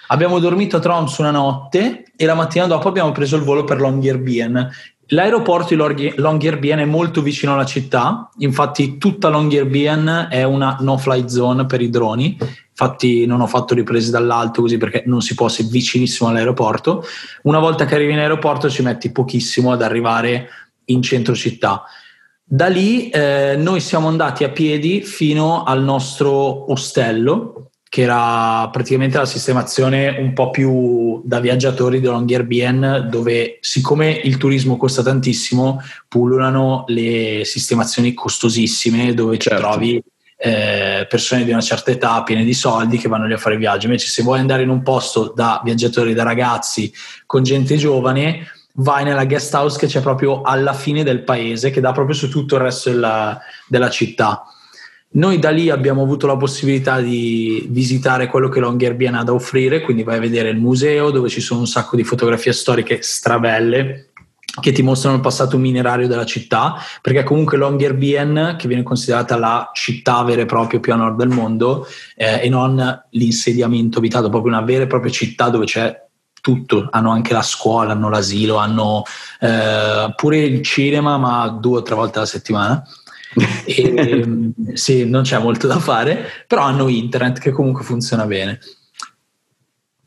Abbiamo 0.08 0.38
dormito 0.38 0.76
a 0.76 0.80
Tromso 0.80 1.22
una 1.22 1.30
notte 1.30 2.04
e 2.16 2.24
la 2.26 2.34
mattina 2.34 2.66
dopo 2.66 2.88
abbiamo 2.88 3.12
preso 3.12 3.36
il 3.36 3.42
volo 3.42 3.64
per 3.64 3.80
Longyearbyen. 3.80 4.70
L'aeroporto 5.06 5.74
di 5.94 6.12
Longyearbyen 6.16 6.78
è 6.78 6.84
molto 6.84 7.22
vicino 7.22 7.52
alla 7.52 7.66
città, 7.66 8.30
infatti 8.38 8.98
tutta 8.98 9.28
Longyearbyen 9.28 10.28
è 10.30 10.42
una 10.42 10.78
no-fly 10.80 11.28
zone 11.28 11.66
per 11.66 11.80
i 11.80 11.90
droni 11.90 12.38
infatti 12.72 13.26
non 13.26 13.40
ho 13.40 13.46
fatto 13.46 13.74
riprese 13.74 14.10
dall'alto 14.10 14.62
così 14.62 14.76
perché 14.76 15.04
non 15.06 15.20
si 15.20 15.34
può, 15.34 15.48
sei 15.48 15.66
vicinissimo 15.68 16.28
all'aeroporto. 16.28 17.04
Una 17.42 17.58
volta 17.58 17.84
che 17.84 17.94
arrivi 17.94 18.12
in 18.12 18.18
aeroporto 18.18 18.68
ci 18.68 18.82
metti 18.82 19.12
pochissimo 19.12 19.72
ad 19.72 19.82
arrivare 19.82 20.48
in 20.86 21.02
centro 21.02 21.34
città. 21.34 21.84
Da 22.42 22.66
lì 22.66 23.08
eh, 23.10 23.54
noi 23.56 23.80
siamo 23.80 24.08
andati 24.08 24.44
a 24.44 24.50
piedi 24.50 25.02
fino 25.02 25.62
al 25.62 25.82
nostro 25.82 26.70
ostello, 26.70 27.70
che 27.92 28.00
era 28.00 28.70
praticamente 28.72 29.18
la 29.18 29.26
sistemazione 29.26 30.08
un 30.18 30.32
po' 30.32 30.48
più 30.48 31.20
da 31.26 31.40
viaggiatori 31.40 32.00
di 32.00 32.06
Longyearbyen, 32.06 33.08
dove 33.10 33.58
siccome 33.60 34.10
il 34.10 34.38
turismo 34.38 34.78
costa 34.78 35.02
tantissimo, 35.02 35.78
pullulano 36.08 36.84
le 36.86 37.42
sistemazioni 37.44 38.14
costosissime, 38.14 39.12
dove 39.12 39.36
certo. 39.36 39.58
ci 39.58 39.62
trovi 39.62 40.02
eh, 40.38 41.06
persone 41.06 41.44
di 41.44 41.50
una 41.50 41.60
certa 41.60 41.90
età 41.90 42.22
piene 42.22 42.44
di 42.44 42.54
soldi 42.54 42.96
che 42.96 43.08
vanno 43.08 43.26
lì 43.26 43.34
a 43.34 43.36
fare 43.36 43.58
viaggi. 43.58 43.84
Invece, 43.84 44.06
se 44.06 44.22
vuoi 44.22 44.38
andare 44.38 44.62
in 44.62 44.70
un 44.70 44.82
posto 44.82 45.30
da 45.36 45.60
viaggiatori, 45.62 46.14
da 46.14 46.22
ragazzi, 46.22 46.90
con 47.26 47.42
gente 47.42 47.76
giovane, 47.76 48.46
vai 48.76 49.04
nella 49.04 49.26
guest 49.26 49.52
house 49.52 49.78
che 49.78 49.86
c'è 49.86 50.00
proprio 50.00 50.40
alla 50.40 50.72
fine 50.72 51.04
del 51.04 51.24
paese, 51.24 51.68
che 51.68 51.82
dà 51.82 51.92
proprio 51.92 52.16
su 52.16 52.30
tutto 52.30 52.54
il 52.54 52.62
resto 52.62 52.88
della, 52.88 53.38
della 53.66 53.90
città. 53.90 54.46
Noi 55.14 55.38
da 55.38 55.50
lì 55.50 55.68
abbiamo 55.68 56.02
avuto 56.02 56.26
la 56.26 56.38
possibilità 56.38 56.98
di 57.00 57.66
visitare 57.68 58.28
quello 58.28 58.48
che 58.48 58.60
Longyearbyen 58.60 59.14
ha 59.14 59.24
da 59.24 59.34
offrire, 59.34 59.82
quindi 59.82 60.04
vai 60.04 60.16
a 60.16 60.20
vedere 60.20 60.48
il 60.48 60.58
museo 60.58 61.10
dove 61.10 61.28
ci 61.28 61.42
sono 61.42 61.60
un 61.60 61.66
sacco 61.66 61.96
di 61.96 62.04
fotografie 62.04 62.54
storiche 62.54 63.02
strabelle, 63.02 64.12
che 64.60 64.72
ti 64.72 64.82
mostrano 64.82 65.16
il 65.16 65.22
passato 65.22 65.58
minerario 65.58 66.08
della 66.08 66.24
città, 66.24 66.76
perché 67.02 67.24
comunque 67.24 67.58
Longyearbyen, 67.58 68.56
che 68.58 68.68
viene 68.68 68.82
considerata 68.82 69.36
la 69.36 69.70
città 69.74 70.22
vera 70.22 70.42
e 70.42 70.46
propria 70.46 70.80
più 70.80 70.94
a 70.94 70.96
nord 70.96 71.18
del 71.18 71.28
mondo, 71.28 71.86
eh, 72.16 72.40
e 72.42 72.48
non 72.48 73.02
l'insediamento 73.10 73.98
abitato, 73.98 74.30
proprio 74.30 74.52
una 74.52 74.62
vera 74.62 74.84
e 74.84 74.86
propria 74.86 75.12
città 75.12 75.50
dove 75.50 75.66
c'è 75.66 75.94
tutto, 76.40 76.88
hanno 76.90 77.10
anche 77.10 77.32
la 77.32 77.42
scuola, 77.42 77.92
hanno 77.92 78.08
l'asilo, 78.08 78.56
hanno 78.56 79.04
eh, 79.40 80.12
pure 80.16 80.38
il 80.38 80.62
cinema, 80.62 81.16
ma 81.16 81.48
due 81.48 81.78
o 81.78 81.82
tre 81.82 81.94
volte 81.94 82.18
alla 82.18 82.26
settimana. 82.26 82.82
E, 83.64 84.52
sì, 84.74 85.08
non 85.08 85.22
c'è 85.22 85.38
molto 85.38 85.66
da 85.66 85.78
fare, 85.78 86.26
però 86.46 86.62
hanno 86.62 86.88
internet 86.88 87.38
che 87.38 87.50
comunque 87.50 87.84
funziona 87.84 88.26
bene 88.26 88.58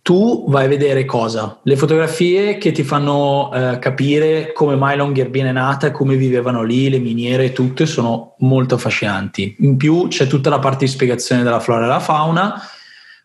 tu 0.05 0.46
vai 0.50 0.65
a 0.65 0.67
vedere 0.67 1.03
cosa? 1.03 1.62
Le 1.63 1.75
fotografie 1.75 2.60
che 2.60 2.72
ti 2.72 2.84
fanno 2.84 3.51
eh, 3.51 3.79
capire 3.79 4.51
come 4.53 4.75
mai 4.75 4.96
Longyearbyen 4.98 5.48
è 5.48 5.51
nata 5.51 5.89
come 5.89 6.15
vivevano 6.15 6.62
lì, 6.62 6.91
le 6.91 7.00
miniere 7.00 7.46
e 7.46 7.51
tutto, 7.53 7.88
sono 7.88 8.36
molto 8.41 8.75
affascinanti. 8.75 9.55
In 9.62 9.77
più 9.77 10.08
c'è 10.08 10.27
tutta 10.27 10.51
la 10.51 10.60
parte 10.60 10.86
di 10.86 10.91
spiegazione 10.91 11.41
della 11.41 11.60
flora 11.60 11.79
e 11.79 11.88
della 11.88 12.00
fauna. 12.00 12.62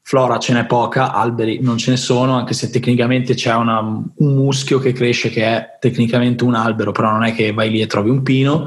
Flora 0.00 0.38
ce 0.38 0.54
n'è 0.54 0.64
poca, 0.64 1.12
alberi 1.12 1.60
non 1.60 1.76
ce 1.76 1.90
ne 1.90 1.96
sono, 1.98 2.38
anche 2.38 2.54
se 2.54 2.70
tecnicamente 2.70 3.34
c'è 3.34 3.54
una, 3.54 3.80
un 3.80 4.34
muschio 4.34 4.78
che 4.78 4.94
cresce 4.94 5.28
che 5.28 5.44
è 5.44 5.76
tecnicamente 5.78 6.44
un 6.44 6.54
albero, 6.54 6.92
però 6.92 7.10
non 7.10 7.24
è 7.24 7.34
che 7.34 7.52
vai 7.52 7.68
lì 7.68 7.82
e 7.82 7.86
trovi 7.86 8.08
un 8.08 8.22
pino 8.22 8.66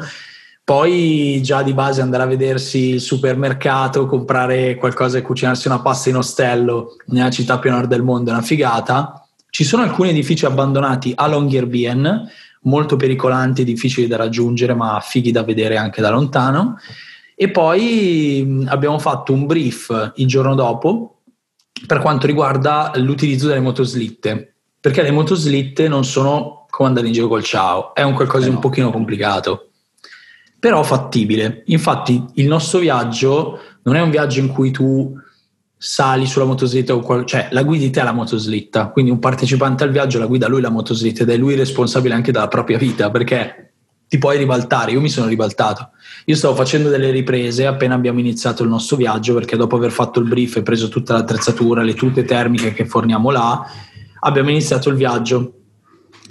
poi 0.66 1.42
già 1.44 1.62
di 1.62 1.74
base 1.74 2.02
andare 2.02 2.24
a 2.24 2.28
vedersi 2.28 2.92
il 2.92 3.02
supermercato, 3.02 4.06
comprare 4.06 4.76
qualcosa 4.76 5.18
e 5.18 5.22
cucinarsi 5.22 5.68
una 5.68 5.82
pasta 5.82 6.10
in 6.10 6.16
ostello 6.16 6.96
nella 7.08 7.30
città 7.30 7.60
più 7.60 7.70
nord 7.70 7.90
del 7.90 8.02
mondo 8.02 8.30
è 8.30 8.34
una 8.34 8.42
figata. 8.42 9.28
Ci 9.50 9.66
sono 9.66 9.84
alcuni 9.84 10.10
edifici 10.10 10.46
abbandonati 10.46 11.12
a 11.16 11.28
Longyearbyen, 11.28 12.30
molto 12.62 12.96
pericolanti, 12.96 13.66
difficili 13.66 14.08
da 14.08 14.16
raggiungere, 14.16 14.74
ma 14.74 15.02
fighi 15.02 15.32
da 15.32 15.44
vedere 15.44 15.76
anche 15.76 16.02
da 16.02 16.10
lontano. 16.10 16.78
E 17.36 17.50
poi 17.50 18.64
abbiamo 18.68 19.00
fatto 19.00 19.34
un 19.34 19.46
brief 19.46 20.14
il 20.16 20.28
giorno 20.28 20.56
dopo 20.56 21.18
per 21.86 22.00
quanto 22.00 22.26
riguarda 22.26 22.94
l'utilizzo 22.96 23.48
delle 23.48 23.60
motoslitte, 23.60 24.56
perché 24.80 25.02
le 25.02 25.12
motoslitte 25.12 25.90
non 25.90 26.06
sono 26.06 26.68
come 26.70 26.88
andare 26.88 27.08
in 27.08 27.14
giro 27.14 27.28
col 27.28 27.44
ciao, 27.44 27.94
è 27.94 28.02
un 28.02 28.14
qualcosa 28.14 28.48
di 28.48 28.54
un 28.54 28.60
pochino 28.60 28.92
complicato 28.92 29.68
però 30.64 30.82
fattibile. 30.82 31.64
Infatti 31.66 32.24
il 32.36 32.48
nostro 32.48 32.80
viaggio 32.80 33.60
non 33.82 33.98
è 33.98 34.02
un 34.02 34.10
viaggio 34.10 34.40
in 34.40 34.48
cui 34.48 34.72
tu 34.72 35.14
sali 35.76 36.26
sulla 36.26 36.46
motoslitta, 36.46 36.98
cioè 37.26 37.50
la 37.52 37.64
guidi 37.64 37.90
te 37.90 38.02
la 38.02 38.14
motoslitta, 38.14 38.88
quindi 38.88 39.12
un 39.12 39.20
partecipante 39.20 39.84
al 39.84 39.92
viaggio 39.92 40.20
la 40.20 40.26
guida 40.26 40.48
lui 40.48 40.62
la 40.62 40.70
motoslitta 40.70 41.24
ed 41.24 41.32
è 41.32 41.36
lui 41.36 41.56
responsabile 41.56 42.14
anche 42.14 42.32
della 42.32 42.48
propria 42.48 42.78
vita 42.78 43.12
perché 43.12 43.74
ti 44.08 44.18
puoi 44.18 44.38
ribaltare, 44.38 44.92
io 44.92 45.02
mi 45.02 45.10
sono 45.10 45.28
ribaltato. 45.28 45.90
Io 46.28 46.36
stavo 46.38 46.56
facendo 46.56 46.88
delle 46.88 47.12
riprese 47.12 47.66
appena 47.66 47.96
abbiamo 47.96 48.20
iniziato 48.20 48.64
il 48.64 48.70
nostro 48.70 48.96
viaggio 48.96 49.34
perché 49.34 49.58
dopo 49.58 49.76
aver 49.76 49.92
fatto 49.92 50.22
il 50.22 50.30
brief 50.30 50.56
e 50.56 50.64
preso 50.64 50.88
tutta 50.88 51.12
l'attrezzatura, 51.12 51.84
le 51.84 51.94
tute 51.94 52.24
termiche 52.24 52.72
che 52.72 52.86
forniamo 52.86 53.32
là, 53.32 53.66
abbiamo 54.22 54.50
iniziato 54.50 54.88
il 54.88 54.96
viaggio. 54.96 55.56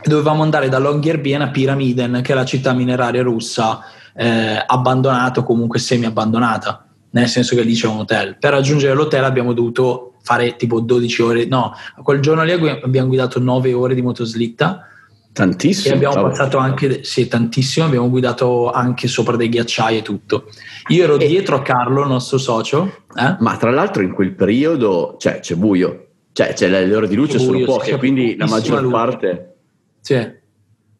Dovevamo 0.02 0.42
andare 0.42 0.70
da 0.70 0.78
Longyearbyen 0.78 1.42
a 1.42 1.50
Pyramiden, 1.50 2.20
che 2.22 2.32
è 2.32 2.34
la 2.34 2.46
città 2.46 2.72
mineraria 2.72 3.22
russa 3.22 3.80
eh, 4.14 4.62
abbandonato, 4.66 5.42
comunque 5.42 5.78
semi 5.78 6.04
abbandonata. 6.04 6.86
nel 7.10 7.28
senso 7.28 7.54
che 7.54 7.62
lì 7.62 7.74
c'è 7.74 7.86
un 7.86 7.98
hotel. 7.98 8.36
Per 8.38 8.50
raggiungere 8.50 8.94
l'hotel 8.94 9.24
abbiamo 9.24 9.52
dovuto 9.52 10.14
fare 10.22 10.56
tipo 10.56 10.80
12 10.80 11.22
ore, 11.22 11.44
no, 11.46 11.74
quel 12.02 12.20
giorno 12.20 12.42
lì 12.42 12.52
abbiamo 12.52 13.08
guidato 13.08 13.38
9 13.38 13.72
ore 13.72 13.94
di 13.94 14.02
motoslitta. 14.02 14.86
Tantissimo. 15.32 15.94
E 15.94 15.96
abbiamo 15.96 16.14
vabbè. 16.14 16.28
passato 16.28 16.58
anche, 16.58 17.04
sì, 17.04 17.26
tantissimo, 17.26 17.86
abbiamo 17.86 18.10
guidato 18.10 18.70
anche 18.70 19.08
sopra 19.08 19.36
dei 19.36 19.48
ghiacciai 19.48 19.98
e 19.98 20.02
tutto. 20.02 20.48
Io 20.88 21.04
ero 21.04 21.18
e... 21.18 21.26
dietro 21.26 21.56
a 21.56 21.62
Carlo, 21.62 22.02
il 22.02 22.08
nostro 22.08 22.36
socio. 22.36 23.04
Eh? 23.14 23.36
Ma 23.38 23.56
tra 23.56 23.70
l'altro 23.70 24.02
in 24.02 24.12
quel 24.12 24.34
periodo, 24.34 25.16
cioè, 25.18 25.40
c'è 25.40 25.54
buio, 25.54 26.08
cioè, 26.32 26.52
c'è 26.52 26.68
le 26.68 26.94
ore 26.94 27.08
di 27.08 27.14
luce 27.14 27.38
buio, 27.38 27.64
sono 27.64 27.78
poche, 27.78 27.96
quindi 27.96 28.36
la 28.36 28.46
maggior 28.46 28.82
luce. 28.82 28.94
parte... 28.94 29.54
Sì, 30.00 30.30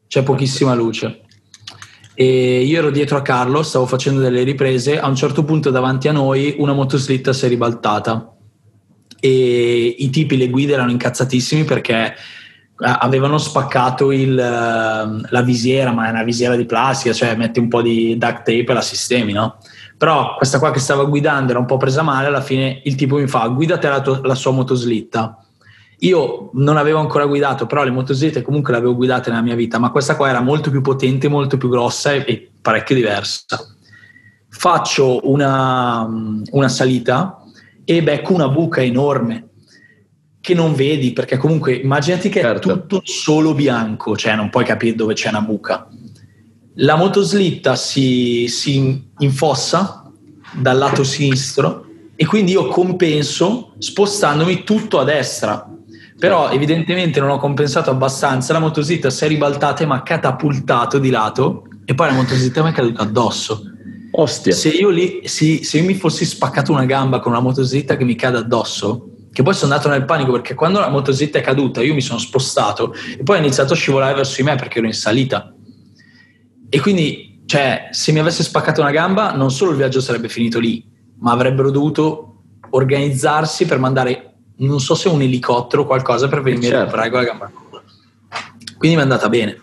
c'è 0.07 0.23
pochissima 0.23 0.75
luce 0.75 1.23
e 2.15 2.63
io 2.63 2.79
ero 2.79 2.91
dietro 2.91 3.17
a 3.17 3.23
Carlo, 3.23 3.63
stavo 3.63 3.87
facendo 3.87 4.21
delle 4.21 4.43
riprese, 4.43 5.01
a 5.01 5.09
un 5.09 5.17
certo 5.17 5.45
punto 5.45 5.71
davanti 5.71 6.09
a 6.09 6.13
noi 6.13 6.57
una 6.59 6.73
motoslitta 6.73 7.33
si 7.33 7.47
è 7.47 7.49
ribaltata 7.49 8.33
e 9.25 9.95
i 9.99 10.11
tipi, 10.11 10.37
le 10.37 10.51
guide 10.51 10.73
erano 10.73 10.91
incazzatissimi 10.91 11.63
perché 11.63 12.15
avevano 12.77 13.39
spaccato 13.39 14.11
il, 14.11 14.35
la 14.35 15.43
visiera, 15.43 15.93
ma 15.93 16.09
è 16.09 16.11
una 16.11 16.25
visiera 16.25 16.57
di 16.57 16.65
plastica, 16.65 17.15
cioè 17.15 17.37
metti 17.37 17.61
un 17.61 17.69
po' 17.69 17.83
di 17.83 18.19
duct 18.19 18.39
tape 18.39 18.67
e 18.67 18.73
la 18.73 18.81
sistemi, 18.81 19.33
no? 19.33 19.59
Però 19.97 20.35
questa 20.35 20.59
qua 20.59 20.73
che 20.73 20.81
stava 20.81 21.05
guidando 21.05 21.53
era 21.53 21.61
un 21.61 21.67
po' 21.67 21.77
presa 21.77 22.03
male, 22.03 22.27
alla 22.27 22.41
fine 22.41 22.81
il 22.83 22.97
tipo 22.97 23.17
mi 23.17 23.29
fa 23.29 23.47
guida 23.47 23.79
te 23.79 23.89
la, 23.89 24.01
tua, 24.01 24.21
la 24.25 24.35
sua 24.35 24.51
motoslitta 24.51 25.39
io 26.03 26.51
non 26.55 26.77
avevo 26.77 26.99
ancora 26.99 27.27
guidato, 27.27 27.67
però 27.67 27.85
le 27.85 27.91
motoslitte 27.91 28.43
comunque 28.43 28.73
le 28.73 28.79
avevo 28.79 28.97
guidate 28.97 29.31
nella 29.31 29.43
mia 29.43 29.55
vita, 29.55 29.79
ma 29.79 29.91
questa 29.91 30.17
qua 30.17 30.29
era 30.29 30.41
molto 30.41 30.71
più 30.71 30.81
potente, 30.81 31.29
molto 31.29 31.57
più 31.57 31.69
grossa 31.69 32.13
e, 32.13 32.25
e 32.27 32.51
parecchio 32.61 32.97
diversa. 32.97 33.59
Faccio 34.49 35.31
una, 35.31 36.09
una 36.51 36.69
salita 36.69 37.43
e 37.85 38.03
becco 38.03 38.35
una 38.35 38.49
buca 38.49 38.83
enorme 38.83 39.49
che 40.41 40.55
non 40.55 40.75
vedi 40.75 41.13
perché 41.13 41.37
comunque 41.37 41.75
immaginati 41.75 42.29
che 42.29 42.41
certo. 42.41 42.69
è 42.69 42.73
tutto 42.73 43.01
solo 43.05 43.55
bianco, 43.55 44.17
cioè 44.17 44.35
non 44.35 44.51
puoi 44.51 44.65
capire 44.65 44.97
dove 44.97 45.15
c'è 45.15 45.29
una 45.29 45.41
buca. 45.41 45.87
La 46.77 46.97
motoslitta 46.97 47.77
si, 47.77 48.49
si 48.49 49.09
infossa 49.19 50.11
dal 50.53 50.79
lato 50.79 51.05
sinistro 51.05 51.87
e 52.17 52.27
quindi 52.27 52.53
io 52.53 52.67
compenso 52.67 53.75
spostandomi 53.79 54.65
tutto 54.65 54.99
a 54.99 55.05
destra 55.05 55.72
però 56.23 56.51
evidentemente 56.51 57.19
non 57.19 57.31
ho 57.31 57.37
compensato 57.37 57.91
abbastanza, 57.91 58.53
la 58.53 58.61
motoslitta 58.61 59.11
si 59.11 59.25
è 59.25 59.27
ribaltata 59.27 59.83
e 59.83 59.87
mi 59.87 59.95
ha 59.95 60.03
catapultato 60.03 61.01
di 61.01 61.11
lato 61.11 61.65
e 61.85 61.95
poi 61.95 62.11
la 62.11 62.13
motoslitta 62.13 62.63
mi 62.63 62.71
è 62.71 62.73
caduta 62.73 63.03
addosso. 63.03 63.65
Ostia. 64.13 64.53
Se 64.53 64.69
io, 64.69 64.89
lì, 64.91 65.23
sì, 65.25 65.65
se 65.65 65.79
io 65.79 65.85
mi 65.85 65.95
fossi 65.95 66.25
spaccato 66.25 66.71
una 66.71 66.85
gamba 66.85 67.19
con 67.19 67.33
una 67.33 67.41
motoslitta 67.41 67.97
che 67.97 68.05
mi 68.05 68.15
cade 68.15 68.39
addosso, 68.39 69.09
che 69.33 69.43
poi 69.43 69.53
sono 69.53 69.73
andato 69.73 69.91
nel 69.91 70.05
panico 70.05 70.31
perché 70.31 70.55
quando 70.55 70.79
la 70.79 70.91
motoslitta 70.91 71.41
è 71.41 71.43
caduta 71.43 71.83
io 71.83 71.93
mi 71.93 72.01
sono 72.01 72.21
spostato 72.21 72.95
e 73.19 73.25
poi 73.25 73.39
ha 73.39 73.41
iniziato 73.41 73.73
a 73.73 73.77
scivolare 73.77 74.15
verso 74.15 74.37
di 74.37 74.43
me 74.45 74.55
perché 74.55 74.79
ero 74.79 74.87
in 74.87 74.93
salita. 74.93 75.53
E 76.69 76.81
quindi, 76.81 77.43
cioè, 77.47 77.89
se 77.91 78.13
mi 78.13 78.21
avesse 78.21 78.45
spaccato 78.45 78.81
una 78.81 78.93
gamba, 78.93 79.33
non 79.33 79.51
solo 79.51 79.73
il 79.73 79.77
viaggio 79.77 80.01
sarebbe 80.01 80.29
finito 80.29 80.61
lì, 80.61 80.89
ma 81.19 81.33
avrebbero 81.33 81.73
dovuto 81.73 82.43
organizzarsi 82.71 83.67
per 83.67 83.81
mandare 83.81 84.32
non 84.63 84.81
so 84.81 84.95
se 84.95 85.09
un 85.09 85.23
elicottero 85.23 85.83
o 85.83 85.87
qualcosa 85.87 86.29
per 86.29 86.43
venire 86.43 86.63
certo. 86.67 86.77
a 86.77 87.03
recuperare 87.03 87.11
con 87.11 87.19
la 87.21 87.25
gamba. 87.25 87.51
Quindi 88.77 88.97
mi 88.97 89.03
è 89.03 89.05
andata 89.05 89.29
bene. 89.29 89.61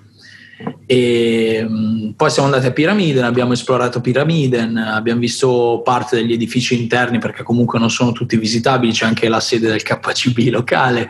E, 0.85 1.67
poi 2.15 2.29
siamo 2.29 2.47
andati 2.47 2.67
a 2.67 2.71
Piramiden, 2.71 3.23
abbiamo 3.23 3.53
esplorato 3.53 4.01
Piramiden, 4.01 4.77
abbiamo 4.77 5.19
visto 5.19 5.81
parte 5.83 6.17
degli 6.17 6.33
edifici 6.33 6.79
interni 6.79 7.19
perché 7.19 7.43
comunque 7.43 7.79
non 7.79 7.89
sono 7.89 8.11
tutti 8.11 8.37
visitabili, 8.37 8.91
c'è 8.91 9.05
anche 9.05 9.29
la 9.29 9.39
sede 9.39 9.69
del 9.69 9.83
KCB 9.83 10.49
locale. 10.49 11.09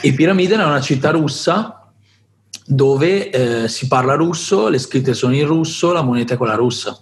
E 0.00 0.12
Piramiden 0.12 0.60
è 0.60 0.64
una 0.64 0.80
città 0.80 1.10
russa 1.10 1.90
dove 2.64 3.30
eh, 3.30 3.68
si 3.68 3.86
parla 3.86 4.14
russo, 4.14 4.68
le 4.68 4.78
scritte 4.78 5.14
sono 5.14 5.34
in 5.34 5.46
russo, 5.46 5.92
la 5.92 6.02
moneta 6.02 6.34
è 6.34 6.36
quella 6.36 6.54
russa. 6.54 6.98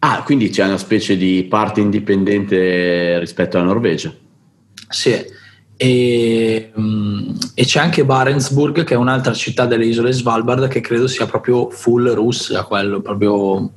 Ah, 0.00 0.22
quindi 0.22 0.50
c'è 0.50 0.64
una 0.64 0.78
specie 0.78 1.16
di 1.16 1.44
parte 1.48 1.80
indipendente 1.80 3.18
rispetto 3.18 3.56
alla 3.56 3.66
Norvegia. 3.66 4.12
Sì, 4.88 5.24
e, 5.76 6.70
um, 6.74 7.36
e, 7.54 7.64
c'è 7.64 7.80
anche 7.80 8.04
Barentsburg, 8.04 8.84
che 8.84 8.94
è 8.94 8.96
un'altra 8.96 9.32
città 9.32 9.66
delle 9.66 9.86
isole 9.86 10.12
Svalbard, 10.12 10.68
che 10.68 10.80
credo 10.80 11.06
sia 11.06 11.26
proprio 11.26 11.70
full 11.70 12.12
russa, 12.14 12.64
quello 12.64 13.00
proprio. 13.00 13.70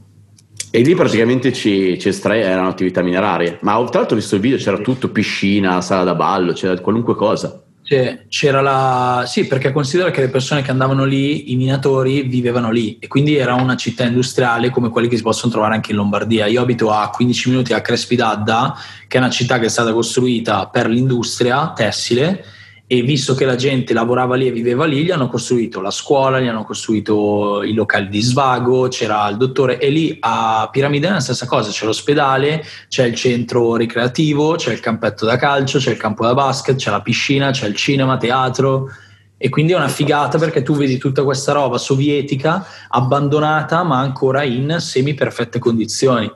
E 0.70 0.82
lì 0.82 0.96
praticamente 0.96 1.54
ci, 1.54 1.98
ci 2.00 2.10
estrae, 2.10 2.42
erano 2.42 2.70
attività 2.70 3.02
minerarie. 3.02 3.58
Ma 3.62 3.74
tra 3.86 4.00
l'altro 4.00 4.16
ho 4.16 4.20
visto 4.20 4.36
il 4.36 4.42
video, 4.42 4.58
c'era 4.58 4.78
tutto 4.78 5.10
piscina, 5.10 5.82
sala 5.82 6.04
da 6.04 6.16
ballo, 6.16 6.54
c'era 6.54 6.80
qualunque 6.80 7.16
cosa. 7.16 7.64
Cioè, 7.88 8.26
c'era 8.28 8.60
la... 8.60 9.24
Sì, 9.26 9.48
perché 9.48 9.72
considera 9.72 10.12
che 10.12 10.20
le 10.20 10.28
persone 10.28 10.62
che 10.62 10.72
andavano 10.72 11.06
lì, 11.06 11.54
i 11.54 11.56
minatori, 11.56 12.24
vivevano 12.24 12.70
lì 12.70 13.00
e 13.00 13.08
quindi 13.08 13.38
era 13.38 13.54
una 13.54 13.78
città 13.78 14.04
industriale 14.04 14.70
come 14.70 14.90
quelle 14.90 15.08
che 15.08 15.16
si 15.16 15.22
possono 15.22 15.54
trovare 15.54 15.76
anche 15.76 15.92
in 15.92 15.98
Lombardia. 15.98 16.48
Io 16.48 16.62
abito 16.62 16.92
a 16.92 17.10
15 17.10 17.50
minuti 17.50 17.72
a 17.72 17.80
Crespidadda, 17.80 18.76
che 19.08 19.16
è 19.16 19.22
una 19.22 19.30
città 19.30 19.58
che 19.58 19.68
è 19.68 19.70
stata 19.70 19.94
costruita 19.94 20.68
per 20.68 20.90
l'industria 20.90 21.72
tessile 21.74 22.44
e 22.90 23.02
visto 23.02 23.36
che 23.36 23.44
la 23.44 23.56
gente 23.56 23.94
lavorava 23.94 24.36
lì 24.36 24.48
e 24.48 24.52
viveva 24.52 24.86
lì, 24.86 25.04
gli 25.04 25.12
hanno 25.12 25.28
costruito 25.28 25.82
la 25.82 25.92
scuola, 25.92 26.40
gli 26.40 26.48
hanno 26.48 26.64
costruito 26.64 27.62
i 27.62 27.74
locali 27.74 28.08
di 28.08 28.22
svago, 28.22 28.88
c'era 28.88 29.28
il 29.28 29.36
dottore 29.36 29.78
e 29.78 29.90
lì 29.90 30.16
a 30.22 30.70
Piramide 30.72 31.10
è 31.10 31.12
la 31.12 31.20
stessa 31.20 31.46
cosa, 31.46 31.70
c'è 31.70 31.86
l'ospedale, 31.86 32.64
c'è 32.88 33.04
il 33.04 33.14
centro 33.14 33.76
ricreativo, 33.76 34.56
c'è 34.56 34.72
il 34.72 34.80
campetto 34.80 35.26
da 35.26 35.36
calcio, 35.36 35.80
c'è 35.80 35.92
il 35.92 35.98
campo 35.98 36.24
da 36.24 36.34
basket, 36.34 36.78
c'è 36.78 36.90
la 36.90 37.02
piscina, 37.02 37.52
c'è 37.52 37.68
il 37.68 37.76
cinema, 37.76 38.16
teatro. 38.16 38.90
E 39.36 39.50
quindi 39.50 39.74
è 39.74 39.76
una 39.76 39.90
figata 39.90 40.38
perché 40.38 40.64
tu 40.64 40.74
vedi 40.74 40.98
tutta 40.98 41.26
questa 41.26 41.52
roba 41.52 41.78
sovietica 41.78 42.66
abbandonata 42.88 43.84
ma 43.84 44.00
ancora 44.00 44.44
in 44.44 44.78
semi 44.80 45.14
perfette 45.14 45.60
condizioni 45.60 46.32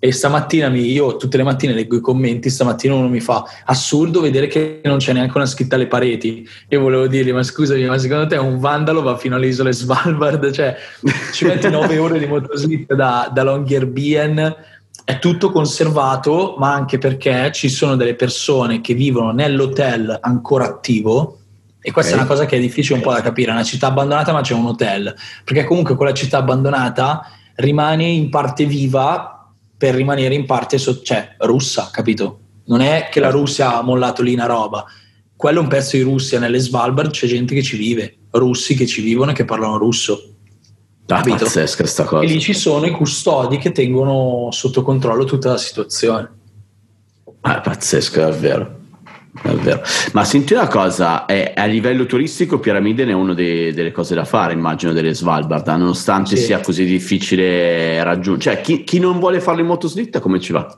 e 0.00 0.12
stamattina 0.12 0.68
mi, 0.68 0.90
io 0.92 1.16
tutte 1.16 1.36
le 1.36 1.42
mattine 1.42 1.72
leggo 1.72 1.96
i 1.96 2.00
commenti, 2.00 2.50
stamattina 2.50 2.94
uno 2.94 3.08
mi 3.08 3.18
fa 3.18 3.44
assurdo 3.64 4.20
vedere 4.20 4.46
che 4.46 4.80
non 4.84 4.98
c'è 4.98 5.12
neanche 5.12 5.36
una 5.36 5.46
scritta 5.46 5.74
alle 5.74 5.88
pareti. 5.88 6.48
Io 6.68 6.80
volevo 6.80 7.08
dirgli, 7.08 7.32
ma 7.32 7.42
scusami, 7.42 7.84
ma 7.84 7.98
secondo 7.98 8.26
te 8.26 8.36
un 8.36 8.60
vandalo 8.60 9.02
va 9.02 9.16
fino 9.16 9.34
alle 9.34 9.48
isole 9.48 9.72
Svalbard? 9.72 10.50
Cioè, 10.58 10.76
ci 11.32 11.44
metti 11.44 11.68
nove 11.68 11.98
ore 11.98 12.18
di 12.18 12.26
motoslitta 12.26 12.94
da, 12.94 13.30
da 13.32 13.42
Longyearbyen, 13.42 14.56
è 15.04 15.18
tutto 15.18 15.50
conservato, 15.50 16.56
ma 16.58 16.72
anche 16.72 16.98
perché 16.98 17.50
ci 17.52 17.68
sono 17.68 17.96
delle 17.96 18.14
persone 18.14 18.80
che 18.80 18.94
vivono 18.94 19.32
nell'hotel 19.32 20.16
ancora 20.20 20.64
attivo, 20.64 21.38
e 21.80 21.92
questa 21.92 22.12
okay. 22.12 22.24
è 22.24 22.26
una 22.26 22.34
cosa 22.34 22.48
che 22.48 22.56
è 22.56 22.60
difficile 22.60 22.96
un 22.96 23.02
po' 23.02 23.12
da 23.12 23.22
capire, 23.22 23.50
è 23.50 23.54
una 23.54 23.62
città 23.62 23.88
abbandonata 23.88 24.32
ma 24.32 24.40
c'è 24.40 24.54
un 24.54 24.66
hotel, 24.66 25.14
perché 25.44 25.64
comunque 25.64 25.96
quella 25.96 26.12
città 26.12 26.38
abbandonata 26.38 27.26
rimane 27.56 28.04
in 28.04 28.30
parte 28.30 28.64
viva 28.64 29.37
per 29.78 29.94
rimanere 29.94 30.34
in 30.34 30.44
parte 30.44 30.76
so- 30.76 31.00
cioè, 31.00 31.36
russa, 31.38 31.88
capito? 31.92 32.40
Non 32.66 32.80
è 32.80 33.08
che 33.10 33.20
la 33.20 33.30
Russia 33.30 33.78
ha 33.78 33.82
mollato 33.82 34.22
lì 34.22 34.34
una 34.34 34.46
roba. 34.46 34.84
Quello 35.34 35.60
è 35.60 35.62
un 35.62 35.68
pezzo 35.68 35.96
di 35.96 36.02
Russia, 36.02 36.40
nelle 36.40 36.58
Svalbard 36.58 37.12
c'è 37.12 37.28
gente 37.28 37.54
che 37.54 37.62
ci 37.62 37.76
vive, 37.76 38.18
russi 38.32 38.74
che 38.74 38.86
ci 38.86 39.00
vivono 39.00 39.30
e 39.30 39.34
che 39.34 39.44
parlano 39.44 39.78
russo. 39.78 40.34
Ah, 41.06 41.22
pazzesca 41.22 41.86
sta 41.86 42.04
cosa. 42.04 42.24
E 42.24 42.26
lì 42.26 42.40
ci 42.40 42.52
sono 42.52 42.84
i 42.84 42.90
custodi 42.90 43.56
che 43.56 43.72
tengono 43.72 44.48
sotto 44.50 44.82
controllo 44.82 45.24
tutta 45.24 45.50
la 45.50 45.56
situazione. 45.56 46.30
Ah, 47.42 47.60
pazzesco, 47.60 48.20
davvero. 48.20 48.77
È 49.42 49.54
vero. 49.54 49.82
Ma 50.12 50.24
senti 50.24 50.52
una 50.52 50.68
cosa, 50.68 51.26
è, 51.26 51.52
a 51.56 51.64
livello 51.64 52.06
turistico 52.06 52.58
Piramiden 52.58 53.08
è 53.08 53.12
una 53.12 53.34
delle 53.34 53.92
cose 53.92 54.14
da 54.14 54.24
fare, 54.24 54.52
immagino, 54.52 54.92
delle 54.92 55.14
Svalbard, 55.14 55.66
nonostante 55.68 56.36
sì. 56.36 56.44
sia 56.44 56.60
così 56.60 56.84
difficile 56.84 58.02
raggiungere. 58.02 58.56
Cioè, 58.56 58.62
chi, 58.62 58.84
chi, 58.84 58.98
non 58.98 59.18
vuole 59.18 59.40
farlo 59.40 59.60
in 59.60 59.66
motoslitta, 59.66 60.20
come 60.20 60.40
ci 60.40 60.52
va? 60.52 60.76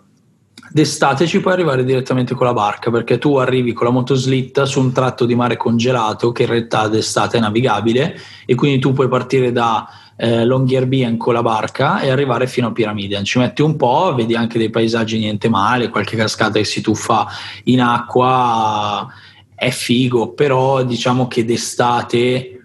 D'estate 0.72 1.26
ci 1.26 1.40
puoi 1.40 1.54
arrivare 1.54 1.84
direttamente 1.84 2.34
con 2.34 2.46
la 2.46 2.52
barca, 2.52 2.90
perché 2.90 3.18
tu 3.18 3.36
arrivi 3.36 3.72
con 3.72 3.86
la 3.86 3.92
motoslitta 3.92 4.64
su 4.66 4.80
un 4.80 4.92
tratto 4.92 5.24
di 5.24 5.34
mare 5.34 5.56
congelato 5.56 6.30
che 6.30 6.42
in 6.42 6.50
realtà 6.50 6.86
d'estate 6.86 7.38
è 7.38 7.40
navigabile 7.40 8.16
e 8.46 8.54
quindi 8.54 8.78
tu 8.78 8.92
puoi 8.92 9.08
partire 9.08 9.50
da 9.50 9.88
eh, 10.22 10.44
Longyearbyen 10.44 11.16
con 11.16 11.32
la 11.32 11.40
barca 11.40 12.00
e 12.00 12.10
arrivare 12.10 12.46
fino 12.46 12.68
a 12.68 12.72
Piramiden. 12.72 13.24
Ci 13.24 13.38
metti 13.38 13.62
un 13.62 13.76
po', 13.76 14.14
vedi 14.14 14.34
anche 14.34 14.58
dei 14.58 14.68
paesaggi 14.68 15.18
niente 15.18 15.48
male, 15.48 15.88
qualche 15.88 16.14
cascata 16.14 16.58
che 16.58 16.64
si 16.64 16.82
tuffa 16.82 17.26
in 17.64 17.80
acqua, 17.80 19.08
è 19.54 19.70
figo, 19.70 20.32
però 20.32 20.82
diciamo 20.82 21.26
che 21.26 21.46
d'estate 21.46 22.56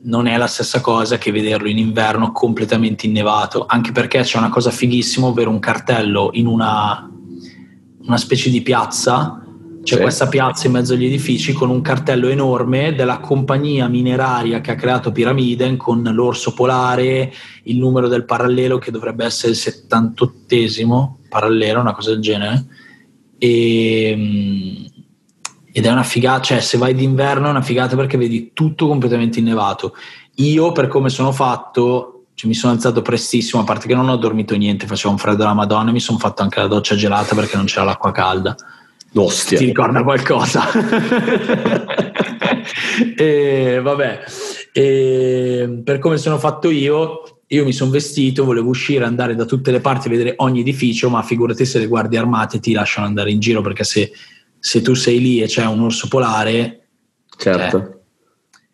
non 0.00 0.26
è 0.26 0.36
la 0.36 0.46
stessa 0.46 0.82
cosa 0.82 1.16
che 1.16 1.32
vederlo 1.32 1.68
in 1.68 1.78
inverno 1.78 2.32
completamente 2.32 3.06
innevato, 3.06 3.64
anche 3.66 3.92
perché 3.92 4.20
c'è 4.20 4.36
una 4.36 4.50
cosa 4.50 4.70
fighissima, 4.70 5.26
ovvero 5.26 5.50
un 5.50 5.58
cartello 5.60 6.30
in 6.34 6.46
una, 6.46 7.10
una 8.02 8.16
specie 8.18 8.50
di 8.50 8.60
piazza 8.60 9.42
c'è 9.88 9.94
sì. 9.94 10.02
questa 10.02 10.28
piazza 10.28 10.66
in 10.66 10.74
mezzo 10.74 10.92
agli 10.92 11.06
edifici 11.06 11.54
con 11.54 11.70
un 11.70 11.80
cartello 11.80 12.28
enorme 12.28 12.94
della 12.94 13.20
compagnia 13.20 13.88
mineraria 13.88 14.60
che 14.60 14.72
ha 14.72 14.74
creato 14.74 15.12
Pyramiden 15.12 15.78
con 15.78 16.02
l'orso 16.02 16.52
polare, 16.52 17.32
il 17.62 17.78
numero 17.78 18.06
del 18.06 18.26
parallelo 18.26 18.76
che 18.76 18.90
dovrebbe 18.90 19.24
essere 19.24 19.52
il 19.52 19.58
78esimo 19.58 21.12
parallelo, 21.30 21.80
una 21.80 21.94
cosa 21.94 22.10
del 22.10 22.20
genere. 22.20 22.66
E, 23.38 24.14
mm, 24.14 24.84
ed 25.72 25.86
è 25.86 25.90
una 25.90 26.02
figata, 26.02 26.42
cioè 26.42 26.60
se 26.60 26.76
vai 26.76 26.94
d'inverno 26.94 27.46
è 27.46 27.50
una 27.50 27.62
figata 27.62 27.96
perché 27.96 28.18
vedi 28.18 28.50
tutto 28.52 28.88
completamente 28.88 29.38
innevato. 29.38 29.94
Io 30.34 30.70
per 30.72 30.88
come 30.88 31.08
sono 31.08 31.32
fatto 31.32 32.24
cioè, 32.34 32.46
mi 32.46 32.54
sono 32.54 32.74
alzato 32.74 33.00
prestissimo, 33.00 33.62
a 33.62 33.64
parte 33.64 33.86
che 33.86 33.94
non 33.94 34.10
ho 34.10 34.16
dormito 34.16 34.54
niente, 34.54 34.86
faceva 34.86 35.12
un 35.12 35.18
freddo 35.18 35.44
alla 35.44 35.54
Madonna, 35.54 35.92
mi 35.92 35.98
sono 35.98 36.18
fatto 36.18 36.42
anche 36.42 36.60
la 36.60 36.66
doccia 36.66 36.94
gelata 36.94 37.34
perché 37.34 37.56
non 37.56 37.64
c'era 37.64 37.84
l'acqua 37.84 38.12
calda. 38.12 38.54
Ostia. 39.14 39.58
Ti 39.58 39.64
ricorda 39.64 40.02
qualcosa? 40.02 40.64
e, 43.16 43.80
vabbè, 43.82 44.20
e, 44.72 45.80
per 45.82 45.98
come 45.98 46.18
sono 46.18 46.38
fatto 46.38 46.70
io, 46.70 47.40
io 47.46 47.64
mi 47.64 47.72
sono 47.72 47.90
vestito, 47.90 48.44
volevo 48.44 48.68
uscire, 48.68 49.04
andare 49.04 49.34
da 49.34 49.44
tutte 49.44 49.70
le 49.70 49.80
parti 49.80 50.08
a 50.08 50.10
vedere 50.10 50.34
ogni 50.36 50.60
edificio, 50.60 51.08
ma 51.08 51.22
figurati 51.22 51.64
se 51.64 51.78
le 51.78 51.86
guardie 51.86 52.18
armate 52.18 52.60
ti 52.60 52.72
lasciano 52.72 53.06
andare 53.06 53.30
in 53.30 53.40
giro 53.40 53.62
perché 53.62 53.84
se, 53.84 54.12
se 54.58 54.82
tu 54.82 54.94
sei 54.94 55.20
lì 55.20 55.42
e 55.42 55.46
c'è 55.46 55.64
un 55.64 55.80
orso 55.80 56.08
polare... 56.08 56.74
Certo. 57.36 57.78
Cioè, 57.78 57.96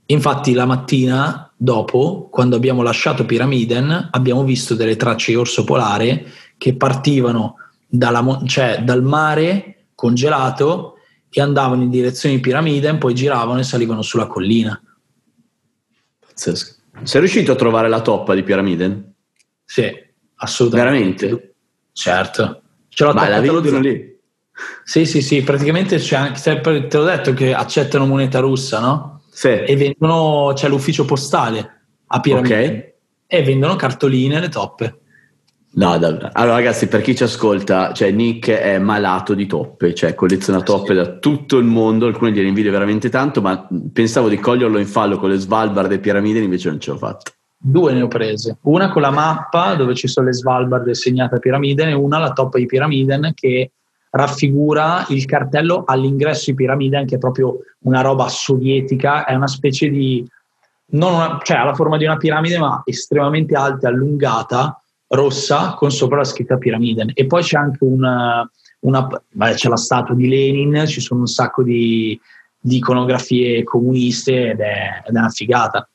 infatti 0.06 0.52
la 0.52 0.64
mattina 0.64 1.52
dopo, 1.56 2.28
quando 2.30 2.56
abbiamo 2.56 2.82
lasciato 2.82 3.24
Pyramiden, 3.24 4.08
abbiamo 4.10 4.42
visto 4.42 4.74
delle 4.74 4.96
tracce 4.96 5.32
di 5.32 5.38
orso 5.38 5.64
polare 5.64 6.26
che 6.58 6.76
partivano 6.76 7.56
dalla, 7.86 8.42
cioè, 8.46 8.80
dal 8.82 9.02
mare 9.02 9.73
congelato 9.94 10.96
e 11.30 11.40
andavano 11.40 11.82
in 11.82 11.90
direzione 11.90 12.36
di 12.36 12.40
Piramide, 12.40 12.94
poi 12.96 13.14
giravano 13.14 13.58
e 13.58 13.64
salivano 13.64 14.02
sulla 14.02 14.26
collina. 14.26 14.80
Pazzesco. 16.20 16.82
Sei 17.02 17.20
riuscito 17.20 17.52
a 17.52 17.56
trovare 17.56 17.88
la 17.88 18.00
toppa 18.00 18.34
di 18.34 18.42
Piramide? 18.42 19.14
Sì, 19.64 19.92
assolutamente. 20.36 21.26
Veramente? 21.26 21.54
Certo. 21.92 22.62
Ce 22.88 23.04
l'ho 23.04 23.12
Ma 23.12 23.28
la 23.28 23.40
vendono 23.40 23.80
lì? 23.80 24.12
Sì, 24.84 25.04
sì, 25.04 25.20
sì, 25.20 25.42
praticamente 25.42 25.98
c'è 25.98 26.16
anche, 26.16 26.60
te 26.60 26.96
l'ho 26.96 27.04
detto 27.04 27.32
che 27.32 27.52
accettano 27.52 28.06
moneta 28.06 28.38
russa, 28.38 28.78
no? 28.78 29.22
Sì. 29.30 29.48
E 29.48 29.76
vendono, 29.76 30.52
c'è 30.54 30.68
l'ufficio 30.68 31.04
postale 31.04 31.82
a 32.06 32.20
Piramide. 32.20 32.54
Okay. 32.54 32.94
E 33.26 33.42
vendono 33.42 33.74
cartoline 33.74 34.38
le 34.38 34.48
toppe. 34.48 35.00
No, 35.76 35.98
davvero. 35.98 36.30
Allora, 36.32 36.56
ragazzi, 36.56 36.86
per 36.86 37.00
chi 37.00 37.16
ci 37.16 37.24
ascolta, 37.24 37.92
cioè 37.92 38.10
Nick 38.12 38.50
è 38.50 38.78
malato 38.78 39.34
di 39.34 39.46
toppe, 39.46 39.92
cioè 39.92 40.14
colleziona 40.14 40.62
toppe 40.62 40.94
da 40.94 41.18
tutto 41.18 41.58
il 41.58 41.64
mondo. 41.64 42.06
Alcune 42.06 42.32
gliene 42.32 42.48
invidio 42.48 42.70
veramente 42.70 43.08
tanto, 43.08 43.40
ma 43.42 43.66
pensavo 43.92 44.28
di 44.28 44.38
coglierlo 44.38 44.78
in 44.78 44.86
fallo 44.86 45.18
con 45.18 45.30
le 45.30 45.38
Svalbard 45.38 45.90
e 45.90 45.98
piramidi, 45.98 46.42
invece 46.42 46.68
non 46.68 46.78
ce 46.78 46.92
l'ho 46.92 46.98
fatta. 46.98 47.32
Due 47.56 47.92
ne 47.92 48.02
ho 48.02 48.08
prese, 48.08 48.58
una 48.62 48.90
con 48.90 49.00
la 49.00 49.10
mappa 49.10 49.74
dove 49.74 49.94
ci 49.94 50.06
sono 50.06 50.26
le 50.26 50.34
Svalbard 50.34 50.90
segnate 50.90 51.36
a 51.36 51.38
Piramiden 51.38 51.88
e 51.88 51.94
una 51.94 52.18
la 52.18 52.32
toppa 52.32 52.58
di 52.58 52.66
Piramiden 52.66 53.32
che 53.34 53.70
raffigura 54.10 55.06
il 55.08 55.24
cartello 55.24 55.84
all'ingresso 55.86 56.50
di 56.50 56.56
Piramiden 56.56 57.06
che 57.06 57.14
è 57.14 57.18
proprio 57.18 57.56
una 57.84 58.02
roba 58.02 58.28
sovietica, 58.28 59.24
è 59.24 59.34
una 59.34 59.46
specie 59.46 59.88
di, 59.88 60.24
non 60.88 61.14
una, 61.14 61.40
cioè 61.42 61.56
ha 61.56 61.64
la 61.64 61.74
forma 61.74 61.96
di 61.96 62.04
una 62.04 62.18
piramide 62.18 62.58
ma 62.58 62.82
estremamente 62.84 63.54
alta 63.54 63.88
e 63.88 63.92
allungata 63.92 64.83
rossa 65.08 65.74
con 65.74 65.90
sopra 65.90 66.18
la 66.18 66.24
scritta 66.24 66.56
Pyramiden. 66.56 67.10
E 67.14 67.26
poi 67.26 67.42
c'è 67.42 67.56
anche 67.56 67.84
una, 67.84 68.48
una 68.80 69.06
beh, 69.30 69.54
c'è 69.54 69.68
la 69.68 69.76
statua 69.76 70.14
di 70.14 70.28
Lenin, 70.28 70.86
ci 70.86 71.00
sono 71.00 71.20
un 71.20 71.26
sacco 71.26 71.62
di, 71.62 72.18
di 72.58 72.76
iconografie 72.76 73.62
comuniste 73.64 74.50
ed 74.50 74.60
è, 74.60 75.02
ed 75.06 75.14
è 75.14 75.18
una 75.18 75.28
figata. 75.28 75.88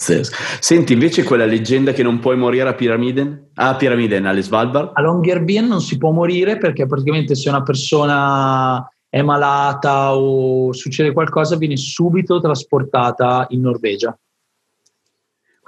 Senti, 0.00 0.92
invece 0.92 1.24
quella 1.24 1.44
leggenda 1.44 1.92
che 1.92 2.04
non 2.04 2.20
puoi 2.20 2.36
morire 2.36 2.68
a 2.68 2.74
Pyramiden, 2.74 3.50
a 3.54 3.74
Pyramiden, 3.74 4.26
alle 4.26 4.42
Svalbard? 4.42 4.92
A 4.94 5.00
Longyearbyen 5.00 5.66
non 5.66 5.80
si 5.80 5.98
può 5.98 6.12
morire 6.12 6.56
perché 6.56 6.86
praticamente 6.86 7.34
se 7.34 7.48
una 7.48 7.64
persona 7.64 8.88
è 9.08 9.22
malata 9.22 10.14
o 10.14 10.72
succede 10.72 11.12
qualcosa 11.12 11.56
viene 11.56 11.76
subito 11.76 12.40
trasportata 12.40 13.46
in 13.50 13.62
Norvegia. 13.62 14.16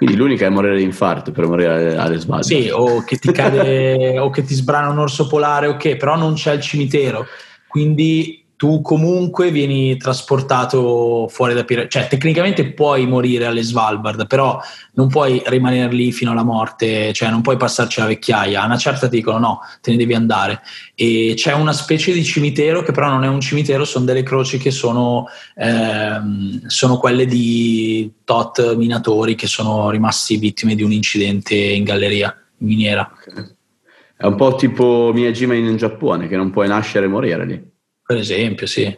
Quindi 0.01 0.17
l'unica 0.17 0.47
è 0.47 0.49
morire 0.49 0.79
di 0.79 0.83
infarto 0.83 1.31
per 1.31 1.47
morire 1.47 1.95
alle 1.95 2.19
sbagliate. 2.19 2.63
Sì, 2.63 2.71
o 2.71 3.05
che 3.05 3.19
ti 3.19 3.31
cade 3.33 4.17
o 4.19 4.31
che 4.31 4.43
ti 4.45 4.55
sbrana 4.55 4.89
un 4.89 4.99
orso 4.99 5.27
polare 5.27 5.67
o 5.67 5.73
okay, 5.73 5.93
che, 5.93 5.97
però 5.99 6.17
non 6.17 6.33
c'è 6.33 6.55
il 6.55 6.63
cimitero. 6.63 7.27
Quindi 7.69 8.40
tu 8.61 8.83
comunque 8.83 9.51
vieni 9.51 9.97
trasportato 9.97 11.29
fuori 11.31 11.55
da 11.55 11.65
Piramide. 11.65 11.91
Cioè, 11.91 12.09
tecnicamente 12.09 12.75
puoi 12.75 13.07
morire 13.07 13.47
alle 13.47 13.63
Svalbard, 13.63 14.27
però 14.27 14.61
non 14.97 15.09
puoi 15.09 15.43
rimanere 15.47 15.91
lì 15.95 16.13
fino 16.13 16.33
alla 16.33 16.43
morte, 16.43 17.11
cioè 17.15 17.31
non 17.31 17.41
puoi 17.41 17.57
passarci 17.57 18.01
la 18.01 18.07
vecchiaia. 18.07 18.61
A 18.61 18.67
una 18.67 18.77
certa 18.77 19.09
ti 19.09 19.17
dicono 19.17 19.39
no, 19.39 19.61
te 19.81 19.93
ne 19.93 19.97
devi 19.97 20.13
andare. 20.13 20.61
E 20.95 21.33
c'è 21.37 21.55
una 21.55 21.73
specie 21.73 22.13
di 22.13 22.23
cimitero 22.23 22.83
che 22.83 22.93
però 22.93 23.09
non 23.09 23.25
è 23.25 23.29
un 23.29 23.41
cimitero, 23.41 23.87
sono 23.87 24.05
delle 24.05 24.23
croci 24.23 24.59
che 24.59 24.71
sono, 24.71 25.27
ehm, 25.55 26.67
sono 26.67 26.99
quelle 26.99 27.25
di 27.25 28.13
tot 28.25 28.77
minatori 28.77 29.37
che 29.37 29.47
sono 29.47 29.89
rimasti 29.89 30.37
vittime 30.37 30.75
di 30.75 30.83
un 30.83 30.93
incidente 30.93 31.55
in 31.55 31.85
galleria 31.85 32.37
miniera. 32.59 33.11
Okay. 33.27 33.55
È 34.19 34.27
un 34.27 34.35
po' 34.35 34.55
tipo 34.57 35.13
Miyajima 35.15 35.55
in 35.55 35.79
Giappone, 35.79 36.29
che 36.29 36.37
non 36.37 36.51
puoi 36.51 36.69
nascere 36.69 37.07
e 37.07 37.09
morire 37.09 37.47
lì. 37.47 37.79
Per 38.11 38.19
esempio, 38.19 38.67
sì. 38.67 38.93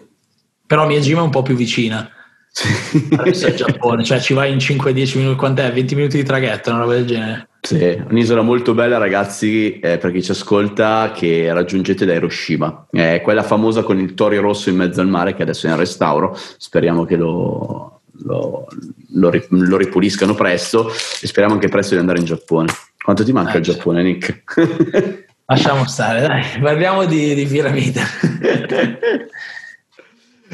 Però 0.67 0.87
Miyajima 0.87 1.21
è 1.21 1.25
un 1.25 1.29
po' 1.29 1.43
più 1.43 1.55
vicina. 1.55 2.11
Sì. 2.51 3.09
Adesso 3.15 3.47
è 3.49 3.53
Giappone, 3.53 4.03
cioè 4.05 4.19
ci 4.19 4.33
vai 4.33 4.51
in 4.51 4.57
5-10 4.57 5.19
minuti, 5.19 5.37
quant'è? 5.37 5.71
20 5.71 5.95
minuti 5.95 6.17
di 6.17 6.23
traghetto, 6.23 6.71
una 6.71 6.79
roba 6.79 6.95
del 6.95 7.05
genere. 7.05 7.49
Sì, 7.61 8.03
un'isola 8.09 8.41
molto 8.41 8.73
bella 8.73 8.97
ragazzi, 8.97 9.79
eh, 9.81 9.99
per 9.99 10.13
chi 10.13 10.23
ci 10.23 10.31
ascolta, 10.31 11.13
che 11.15 11.53
raggiungete 11.53 12.07
da 12.07 12.15
Hiroshima. 12.15 12.87
È 12.91 13.21
quella 13.23 13.43
famosa 13.43 13.83
con 13.83 13.99
il 13.99 14.15
torio 14.15 14.41
rosso 14.41 14.71
in 14.71 14.77
mezzo 14.77 15.03
al 15.03 15.09
mare 15.09 15.35
che 15.35 15.43
adesso 15.43 15.67
è 15.67 15.71
in 15.71 15.77
restauro, 15.77 16.35
speriamo 16.57 17.05
che 17.05 17.17
lo, 17.17 18.01
lo, 18.23 18.67
lo, 19.11 19.31
lo 19.51 19.77
ripuliscano 19.77 20.35
presto 20.35 20.89
e 20.89 21.27
speriamo 21.27 21.53
anche 21.53 21.69
presto 21.69 21.93
di 21.93 22.01
andare 22.01 22.19
in 22.19 22.25
Giappone. 22.25 22.73
Quanto 22.97 23.25
ti 23.25 23.33
manca 23.33 23.53
eh, 23.53 23.59
il 23.59 23.63
Giappone, 23.63 24.03
Nick? 24.03 25.25
Lasciamo 25.47 25.87
stare, 25.87 26.27
dai, 26.27 26.61
parliamo 26.61 27.05
di, 27.05 27.35
di 27.35 27.47
piramide. 27.47 28.01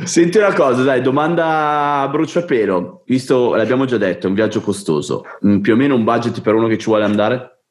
Senti 0.05 0.39
una 0.39 0.53
cosa, 0.53 0.83
dai, 0.83 1.01
domanda 1.03 2.01
a 2.01 2.09
bruciapelo. 2.09 3.03
Visto, 3.07 3.55
l'abbiamo 3.55 3.85
già 3.85 3.97
detto, 3.97 4.27
è 4.27 4.29
un 4.29 4.35
viaggio 4.35 4.61
costoso. 4.61 5.25
Mm, 5.47 5.61
più 5.61 5.75
o 5.75 5.77
meno 5.77 5.95
un 5.95 6.05
budget 6.05 6.41
per 6.41 6.55
uno 6.55 6.69
che 6.69 6.79
ci 6.79 6.87
vuole 6.87 7.05
andare? 7.05 7.63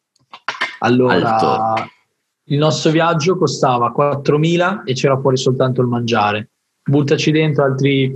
Allora, 0.80 1.36
Alto. 1.38 1.89
il 2.45 2.58
nostro 2.58 2.91
viaggio 2.91 3.38
costava 3.38 3.93
4.000 3.97 4.82
e 4.84 4.93
c'era 4.93 5.19
fuori 5.19 5.38
soltanto 5.38 5.82
il 5.82 5.88
mangiare. 5.88 6.49
Buttaci 6.84 7.32
dentro 7.32 7.63
altri 7.63 8.13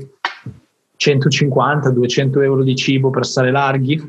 150-200 0.97 2.43
euro 2.43 2.63
di 2.63 2.75
cibo 2.75 3.09
per 3.09 3.25
stare 3.25 3.51
larghi. 3.51 3.99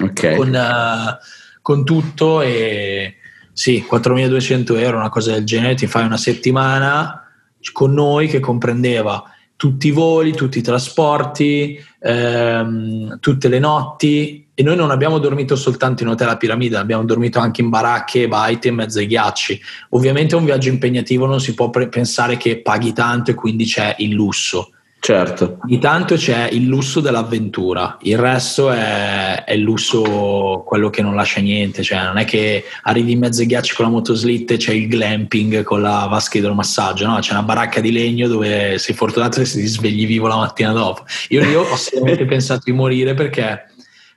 Ok. 0.00 0.36
Con, 0.36 0.48
uh, 0.48 1.16
con 1.60 1.84
tutto 1.84 2.40
e 2.42 3.16
sì, 3.52 3.84
4.200 3.88 4.78
euro, 4.78 4.96
una 4.96 5.08
cosa 5.08 5.32
del 5.32 5.44
genere, 5.44 5.74
ti 5.74 5.86
fai 5.86 6.04
una 6.04 6.16
settimana 6.16 7.26
con 7.72 7.92
noi 7.92 8.26
che 8.26 8.40
comprendeva 8.40 9.22
tutti 9.56 9.88
i 9.88 9.92
voli, 9.92 10.32
tutti 10.32 10.58
i 10.58 10.62
trasporti, 10.62 11.78
ehm, 12.00 13.20
tutte 13.20 13.48
le 13.48 13.58
notti 13.60 14.48
e 14.54 14.62
noi 14.62 14.74
non 14.74 14.90
abbiamo 14.90 15.18
dormito 15.18 15.54
soltanto 15.54 16.02
in 16.02 16.08
hotel 16.08 16.30
a 16.30 16.36
piramide, 16.36 16.76
abbiamo 16.76 17.04
dormito 17.04 17.38
anche 17.38 17.60
in 17.60 17.68
baracche, 17.68 18.26
baite 18.26 18.68
in 18.68 18.74
mezzo 18.74 18.98
ai 18.98 19.06
ghiacci. 19.06 19.60
Ovviamente 19.90 20.34
è 20.34 20.38
un 20.38 20.44
viaggio 20.44 20.68
impegnativo, 20.68 21.26
non 21.26 21.40
si 21.40 21.54
può 21.54 21.70
pre- 21.70 21.88
pensare 21.88 22.36
che 22.36 22.60
paghi 22.60 22.92
tanto 22.92 23.30
e 23.30 23.34
quindi 23.34 23.64
c'è 23.64 23.94
il 23.98 24.10
lusso 24.10 24.72
Certo. 25.04 25.58
Di 25.64 25.80
tanto 25.80 26.14
c'è 26.14 26.46
il 26.52 26.64
lusso 26.64 27.00
dell'avventura, 27.00 27.96
il 28.02 28.16
resto 28.16 28.70
è, 28.70 29.42
è, 29.42 29.52
il 29.52 29.60
lusso 29.60 30.62
quello 30.64 30.90
che 30.90 31.02
non 31.02 31.16
lascia 31.16 31.40
niente, 31.40 31.82
cioè 31.82 32.04
non 32.04 32.18
è 32.18 32.24
che 32.24 32.62
arrivi 32.82 33.10
in 33.10 33.18
mezzo 33.18 33.40
ai 33.40 33.48
ghiacci 33.48 33.74
con 33.74 33.86
la 33.86 33.90
motoslitte 33.90 34.54
e 34.54 34.56
c'è 34.58 34.72
il 34.72 34.86
glamping 34.86 35.64
con 35.64 35.82
la 35.82 36.06
vasca 36.08 36.38
idromassaggio, 36.38 37.04
no? 37.08 37.18
C'è 37.18 37.32
una 37.32 37.42
baracca 37.42 37.80
di 37.80 37.90
legno 37.90 38.28
dove 38.28 38.78
sei 38.78 38.94
fortunato 38.94 39.40
e 39.40 39.42
ti 39.42 39.66
svegli 39.66 40.06
vivo 40.06 40.28
la 40.28 40.36
mattina 40.36 40.70
dopo. 40.70 41.02
Io, 41.30 41.42
io 41.42 41.62
ho 41.62 41.74
seriamente 41.74 42.24
pensato 42.24 42.62
di 42.66 42.72
morire 42.72 43.14
perché, 43.14 43.72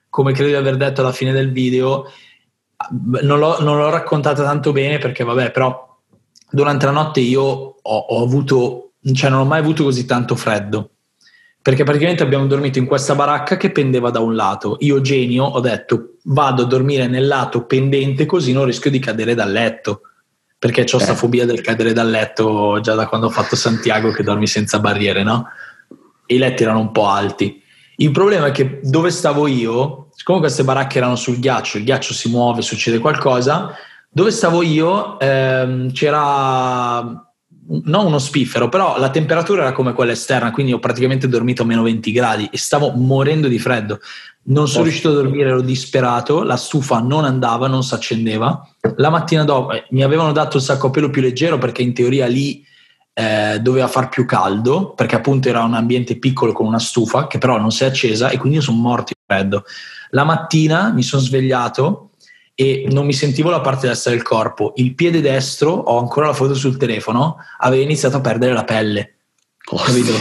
come 0.07 0.33
credo 0.33 0.51
di 0.51 0.55
aver 0.55 0.77
detto 0.77 1.01
alla 1.01 1.13
fine 1.13 1.31
del 1.31 1.51
video, 1.51 2.11
non 3.21 3.39
l'ho, 3.39 3.59
non 3.59 3.77
l'ho 3.77 3.89
raccontata 3.89 4.43
tanto 4.43 4.71
bene 4.71 4.99
perché 4.99 5.23
vabbè, 5.23 5.49
però 5.49 5.97
durante 6.47 6.85
la 6.85 6.91
notte 6.91 7.21
io 7.21 7.41
ho, 7.41 7.75
ho 7.81 8.21
avuto 8.21 8.84
cioè 9.13 9.29
non 9.29 9.41
ho 9.41 9.45
mai 9.45 9.59
avuto 9.59 9.83
così 9.83 10.05
tanto 10.05 10.35
freddo. 10.35 10.91
Perché 11.61 11.83
praticamente 11.83 12.23
abbiamo 12.23 12.45
dormito 12.45 12.77
in 12.77 12.85
questa 12.85 13.15
baracca 13.15 13.57
che 13.57 13.71
pendeva 13.71 14.11
da 14.11 14.19
un 14.19 14.35
lato. 14.35 14.77
Io, 14.81 15.01
genio, 15.01 15.45
ho 15.45 15.59
detto 15.59 16.17
vado 16.25 16.63
a 16.63 16.65
dormire 16.65 17.07
nel 17.07 17.27
lato 17.27 17.65
pendente 17.65 18.25
così 18.25 18.51
non 18.51 18.65
rischio 18.65 18.91
di 18.91 18.99
cadere 18.99 19.33
dal 19.35 19.51
letto. 19.51 20.01
perché 20.57 20.81
ho 20.91 20.99
sta 20.99 21.11
eh. 21.11 21.15
fobia 21.15 21.45
del 21.45 21.61
cadere 21.61 21.93
dal 21.93 22.09
letto 22.09 22.79
già 22.81 22.95
da 22.95 23.07
quando 23.07 23.27
ho 23.27 23.29
fatto 23.29 23.55
Santiago 23.55 24.11
che 24.11 24.23
dormi 24.23 24.47
senza 24.47 24.79
barriere, 24.79 25.21
no? 25.21 25.47
E 26.25 26.35
i 26.35 26.37
letti 26.37 26.63
erano 26.63 26.79
un 26.79 26.91
po' 26.91 27.07
alti. 27.07 27.61
Il 27.97 28.11
problema 28.11 28.47
è 28.47 28.51
che 28.51 28.79
dove 28.81 29.11
stavo 29.11 29.47
io, 29.47 30.09
siccome 30.15 30.39
queste 30.39 30.63
baracche 30.63 30.97
erano 30.97 31.15
sul 31.15 31.39
ghiaccio, 31.39 31.77
il 31.77 31.83
ghiaccio 31.83 32.13
si 32.13 32.29
muove, 32.29 32.61
succede 32.61 32.99
qualcosa, 32.99 33.75
dove 34.09 34.31
stavo 34.31 34.63
io 34.63 35.19
ehm, 35.19 35.91
c'era 35.91 37.24
non 37.67 38.06
uno 38.06 38.19
spiffero, 38.19 38.69
però 38.69 38.97
la 38.99 39.10
temperatura 39.10 39.63
era 39.63 39.71
come 39.71 39.93
quella 39.93 40.12
esterna, 40.12 40.51
quindi 40.51 40.73
ho 40.73 40.80
praticamente 40.80 41.28
dormito 41.28 41.63
a 41.63 41.65
meno 41.65 41.84
20 41.84 42.12
gradi 42.12 42.49
e 42.51 42.58
stavo 42.58 42.91
morendo 42.91 43.47
di 43.47 43.60
freddo. 43.60 43.99
Non 44.47 44.67
sono 44.67 44.84
riuscito 44.84 45.10
a 45.10 45.13
dormire, 45.13 45.49
ero 45.49 45.62
disperato, 45.62 46.43
la 46.43 46.58
stufa 46.58 46.99
non 46.99 47.25
andava, 47.25 47.67
non 47.67 47.84
si 47.84 47.95
accendeva. 47.95 48.67
La 48.97 49.10
mattina 49.10 49.43
dopo 49.43 49.71
eh, 49.71 49.86
mi 49.89 50.04
avevano 50.04 50.32
dato 50.32 50.58
il 50.58 50.63
sacco 50.63 50.88
a 50.88 50.89
pelo 50.91 51.10
più 51.10 51.21
leggero 51.21 51.58
perché 51.58 51.82
in 51.82 51.95
teoria 51.95 52.28
lì 52.28 52.63
eh, 53.13 53.60
doveva 53.60 53.88
far 53.88 54.10
più 54.10 54.25
caldo, 54.25 54.91
perché 54.91 55.15
appunto 55.15 55.49
era 55.49 55.63
un 55.63 55.73
ambiente 55.73 56.19
piccolo 56.19 56.51
con 56.51 56.67
una 56.67 56.80
stufa 56.80 57.25
che 57.25 57.39
però 57.39 57.58
non 57.58 57.71
si 57.71 57.84
è 57.84 57.88
accesa 57.88 58.30
e 58.30 58.38
quindi 58.38 58.62
sono 58.62 58.78
morto 58.78 59.13
di 59.15 59.21
freddo. 59.25 59.63
La 60.12 60.23
mattina 60.23 60.91
mi 60.91 61.01
sono 61.01 61.23
svegliato 61.23 62.12
e 62.55 62.87
non 62.89 63.05
mi 63.05 63.13
sentivo 63.13 63.49
la 63.49 63.59
parte 63.59 63.87
destra 63.87 64.11
del 64.11 64.23
corpo. 64.23 64.71
Il 64.77 64.95
piede 64.95 65.19
destro, 65.19 65.71
ho 65.71 65.99
ancora 65.99 66.27
la 66.27 66.33
foto 66.33 66.55
sul 66.55 66.77
telefono, 66.77 67.35
aveva 67.59 67.83
iniziato 67.83 68.17
a 68.17 68.21
perdere 68.21 68.53
la 68.53 68.63
pelle. 68.63 69.15
Oh, 69.71 69.77
capito? 69.77 70.13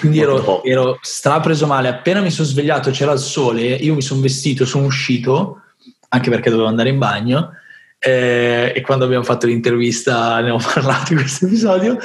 Quindi 0.00 0.20
ero, 0.20 0.62
ero 0.64 0.98
strapreso 1.00 1.66
male. 1.66 1.88
Appena 1.88 2.20
mi 2.20 2.30
sono 2.30 2.48
svegliato, 2.48 2.90
c'era 2.90 3.12
il 3.12 3.18
sole, 3.20 3.62
io 3.62 3.94
mi 3.94 4.02
sono 4.02 4.20
vestito, 4.20 4.66
sono 4.66 4.86
uscito, 4.86 5.62
anche 6.08 6.30
perché 6.30 6.50
dovevo 6.50 6.68
andare 6.68 6.88
in 6.88 6.98
bagno. 6.98 7.52
Eh, 8.00 8.72
e 8.74 8.80
quando 8.80 9.04
abbiamo 9.04 9.24
fatto 9.24 9.46
l'intervista 9.46 10.40
ne 10.40 10.50
ho 10.50 10.58
parlato 10.62 11.14
di 11.14 11.20
questo 11.20 11.46
episodio. 11.46 11.96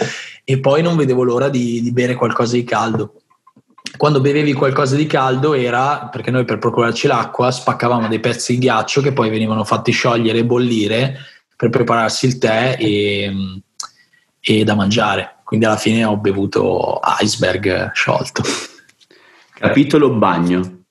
E 0.43 0.59
poi 0.59 0.83
non 0.83 0.95
vedevo 0.95 1.23
l'ora 1.23 1.49
di, 1.49 1.81
di 1.81 1.91
bere 1.91 2.13
qualcosa 2.13 2.53
di 2.55 2.63
caldo. 2.63 3.22
Quando 3.95 4.21
bevevi 4.21 4.53
qualcosa 4.53 4.95
di 4.95 5.05
caldo 5.05 5.53
era 5.53 6.09
perché 6.11 6.31
noi 6.31 6.45
per 6.45 6.57
procurarci 6.57 7.07
l'acqua 7.07 7.51
spaccavamo 7.51 8.07
dei 8.07 8.19
pezzi 8.19 8.53
di 8.53 8.59
ghiaccio 8.59 9.01
che 9.01 9.13
poi 9.13 9.29
venivano 9.29 9.63
fatti 9.63 9.91
sciogliere 9.91 10.39
e 10.39 10.45
bollire 10.45 11.17
per 11.55 11.69
prepararsi 11.69 12.25
il 12.25 12.37
tè 12.37 12.75
e, 12.79 13.61
e 14.39 14.63
da 14.63 14.75
mangiare 14.75 15.33
quindi 15.53 15.69
alla 15.69 15.77
fine 15.79 16.03
ho 16.03 16.17
bevuto 16.17 16.99
iceberg 17.21 17.91
sciolto. 17.91 18.41
Capitolo 19.53 20.09
bagno. 20.15 20.85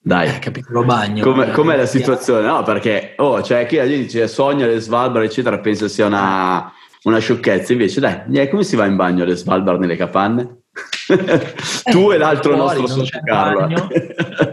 Dai, 0.00 0.28
eh, 0.28 0.38
capitolo 0.38 0.84
bagno. 0.84 1.22
Come, 1.22 1.50
com'è 1.50 1.76
la 1.76 1.84
situazione? 1.84 2.46
No, 2.46 2.62
perché 2.62 3.12
oh, 3.18 3.42
cioè, 3.42 3.66
chi 3.66 3.76
la 3.76 3.86
gente 3.86 4.04
dice 4.04 4.26
sogna 4.26 4.64
le 4.64 4.80
Svalbard, 4.80 5.26
eccetera, 5.26 5.58
pensa 5.58 5.86
sia 5.88 6.06
una, 6.06 6.72
una 7.02 7.18
sciocchezza. 7.18 7.72
Invece, 7.72 8.00
dai, 8.00 8.48
come 8.48 8.62
si 8.62 8.74
va 8.74 8.86
in 8.86 8.96
bagno 8.96 9.24
alle 9.24 9.36
Svalbard 9.36 9.80
nelle 9.80 9.96
capanne? 9.96 10.62
tu 11.90 12.10
e 12.10 12.18
l'altro 12.18 12.56
fuori, 12.56 12.80
nostro 12.80 12.98
socio 12.98 13.20
Carlo. 13.24 13.88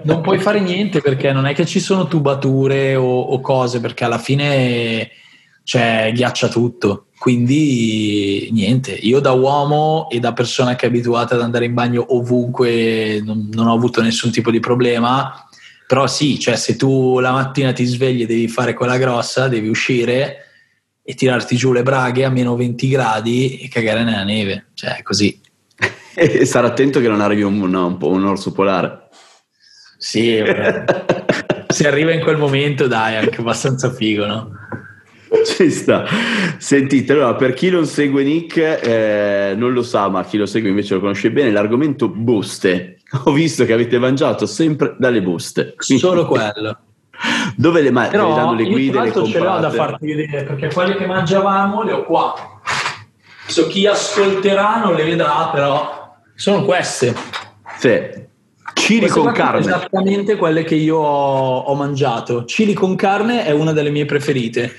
non 0.03 0.21
puoi 0.21 0.39
fare 0.39 0.59
niente 0.59 1.01
perché 1.01 1.31
non 1.31 1.45
è 1.45 1.53
che 1.53 1.65
ci 1.65 1.79
sono 1.79 2.07
tubature 2.07 2.95
o, 2.95 3.19
o 3.21 3.41
cose, 3.41 3.79
perché 3.79 4.03
alla 4.03 4.19
fine 4.19 5.09
cioè, 5.63 6.11
ghiaccia 6.13 6.47
tutto. 6.49 7.07
Quindi 7.17 8.49
niente, 8.51 8.91
io 8.91 9.19
da 9.19 9.31
uomo 9.31 10.09
e 10.09 10.19
da 10.19 10.33
persona 10.33 10.75
che 10.75 10.85
è 10.85 10.89
abituata 10.89 11.35
ad 11.35 11.41
andare 11.41 11.65
in 11.65 11.73
bagno 11.73 12.05
ovunque 12.09 13.21
non, 13.23 13.49
non, 13.53 13.67
ho 13.67 13.73
avuto 13.73 14.01
nessun 14.01 14.29
tipo 14.29 14.51
di 14.51 14.59
problema, 14.59 15.47
però 15.87 16.05
sì, 16.05 16.37
cioè 16.37 16.57
se 16.57 16.75
tu 16.75 17.19
la 17.19 17.31
mattina 17.31 17.71
ti 17.71 17.85
svegli 17.85 18.23
e 18.23 18.25
devi 18.25 18.49
fare 18.49 18.73
quella 18.73 18.97
grossa, 18.97 19.47
devi 19.47 19.69
uscire 19.69 20.37
e 21.01 21.13
tirarti 21.13 21.55
giù 21.55 21.71
le 21.71 21.83
braghe 21.83 22.25
a 22.25 22.29
meno 22.29 22.57
20 22.57 22.87
gradi 22.89 23.57
e 23.59 23.69
cagare 23.69 24.03
nella 24.03 24.23
neve, 24.23 24.67
cioè 24.73 25.01
così. 25.01 25.39
E 26.15 26.45
stare 26.45 26.67
attento 26.67 26.99
che 26.99 27.07
non 27.07 27.21
arrivi 27.21 27.41
un, 27.41 27.61
un, 27.61 27.97
un 27.99 28.25
orso 28.25 28.51
polare. 28.51 29.07
Sì, 29.97 30.43
se 31.67 31.87
arriva 31.87 32.11
in 32.11 32.21
quel 32.21 32.37
momento 32.37 32.87
dai, 32.87 33.13
è 33.13 33.17
anche 33.17 33.39
abbastanza 33.39 33.91
figo, 33.91 34.25
no? 34.25 34.51
Ci 35.45 35.71
sta. 35.71 36.05
Sentite, 36.57 37.13
allora, 37.13 37.35
per 37.35 37.53
chi 37.53 37.69
non 37.69 37.85
segue 37.85 38.23
Nick, 38.23 38.57
eh, 38.57 39.53
non 39.55 39.73
lo 39.73 39.81
sa, 39.81 40.07
ma 40.09 40.23
chi 40.23 40.37
lo 40.37 40.45
segue 40.45 40.69
invece 40.69 40.93
lo 40.93 40.99
conosce 40.99 41.31
bene, 41.31 41.51
l'argomento 41.51 42.07
buste. 42.07 42.99
Ho 43.25 43.31
visto 43.31 43.65
che 43.65 43.73
avete 43.73 43.97
mangiato 43.97 44.45
sempre 44.45 44.95
dalle 44.97 45.21
buste. 45.21 45.73
Solo 45.77 46.27
quello. 46.27 46.77
Dove 47.55 47.81
le 47.81 47.91
mangi? 47.91 48.17
danno 48.17 48.53
le 48.53 48.65
guide, 48.65 49.01
le 49.01 49.11
comprate? 49.11 49.31
ce 49.31 49.39
l'ho 49.39 49.59
da 49.59 49.69
farti 49.69 50.13
vedere, 50.13 50.43
perché 50.43 50.73
quelle 50.73 50.95
che 50.95 51.05
mangiavamo 51.05 51.83
le 51.83 51.91
ho 51.93 52.03
qua. 52.03 52.33
So 53.53 53.67
chi 53.67 53.85
ascolterà 53.85 54.81
non 54.83 54.95
le 54.95 55.03
vedrà, 55.03 55.49
però 55.53 56.15
sono 56.35 56.65
queste. 56.65 57.13
Sì. 57.77 58.21
Queste 58.73 59.07
con 59.09 59.31
carne. 59.31 59.59
Esattamente 59.59 60.35
quelle 60.35 60.63
che 60.63 60.75
io 60.75 60.97
ho, 60.97 61.59
ho 61.59 61.75
mangiato. 61.75 62.45
Chili 62.45 62.73
con 62.73 62.95
carne 62.95 63.45
è 63.45 63.51
una 63.51 63.71
delle 63.71 63.91
mie 63.91 64.05
preferite 64.05 64.73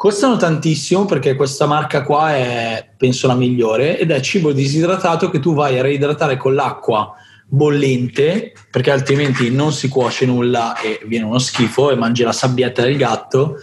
Costano 0.00 0.38
tantissimo 0.38 1.04
perché 1.04 1.34
questa 1.34 1.66
marca 1.66 2.02
qua 2.02 2.34
è, 2.34 2.88
penso, 2.96 3.26
la 3.26 3.34
migliore 3.34 3.98
ed 3.98 4.10
è 4.10 4.18
cibo 4.20 4.50
disidratato 4.50 5.28
che 5.28 5.40
tu 5.40 5.52
vai 5.52 5.78
a 5.78 5.82
reidratare 5.82 6.38
con 6.38 6.54
l'acqua 6.54 7.12
bollente 7.46 8.54
perché 8.70 8.92
altrimenti 8.92 9.50
non 9.50 9.72
si 9.72 9.88
cuoce 9.88 10.24
nulla 10.24 10.80
e 10.80 11.00
viene 11.04 11.26
uno 11.26 11.38
schifo 11.38 11.90
e 11.90 11.96
mangi 11.96 12.22
la 12.22 12.32
sabbietta 12.32 12.80
del 12.80 12.96
gatto 12.96 13.56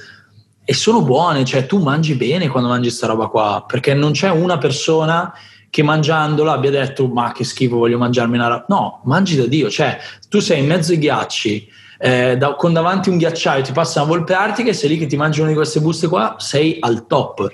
e 0.70 0.74
sono 0.74 1.02
buone, 1.02 1.46
cioè 1.46 1.66
tu 1.66 1.82
mangi 1.82 2.16
bene 2.16 2.50
quando 2.50 2.68
mangi 2.68 2.90
questa 2.90 3.08
roba 3.08 3.28
qua 3.28 3.64
perché 3.66 3.94
non 3.94 4.12
c'è 4.12 4.30
una 4.30 4.58
persona 4.58 5.34
che 5.70 5.82
mangiandola 5.82 6.52
abbia 6.52 6.72
detto 6.72 7.08
ma 7.08 7.32
che 7.32 7.46
schifo 7.46 7.78
voglio 7.78 7.98
mangiarmi 7.98 8.36
una 8.36 8.48
roba 8.50 8.66
no, 8.68 9.02
mangi 9.06 9.38
da 9.38 9.46
Dio, 9.46 9.70
cioè 9.70 9.98
tu 10.28 10.40
sei 10.40 10.60
in 10.60 10.68
mezzo 10.68 10.92
ai 10.92 10.98
ghiacci 10.98 11.70
eh, 12.00 12.36
da, 12.36 12.56
con 12.56 12.74
davanti 12.74 13.08
un 13.08 13.18
ghiacciaio 13.18 13.64
ti 13.64 13.72
passa 13.72 14.02
una 14.02 14.12
volpe 14.12 14.34
artica 14.34 14.70
e 14.70 14.74
sei 14.74 14.90
lì 14.90 14.98
che 14.98 15.06
ti 15.06 15.16
mangi 15.16 15.40
una 15.40 15.50
di 15.50 15.56
queste 15.56 15.80
buste 15.80 16.10
qua, 16.10 16.36
sei 16.38 16.78
al 16.82 17.08
top. 17.08 17.50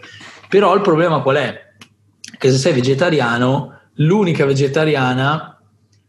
Però 0.50 0.74
il 0.74 0.82
problema 0.82 1.22
qual 1.22 1.36
è? 1.36 1.62
Che 2.36 2.52
se 2.52 2.58
sei 2.58 2.74
vegetariano, 2.74 3.80
l'unica 3.98 4.44
vegetariana 4.46 5.62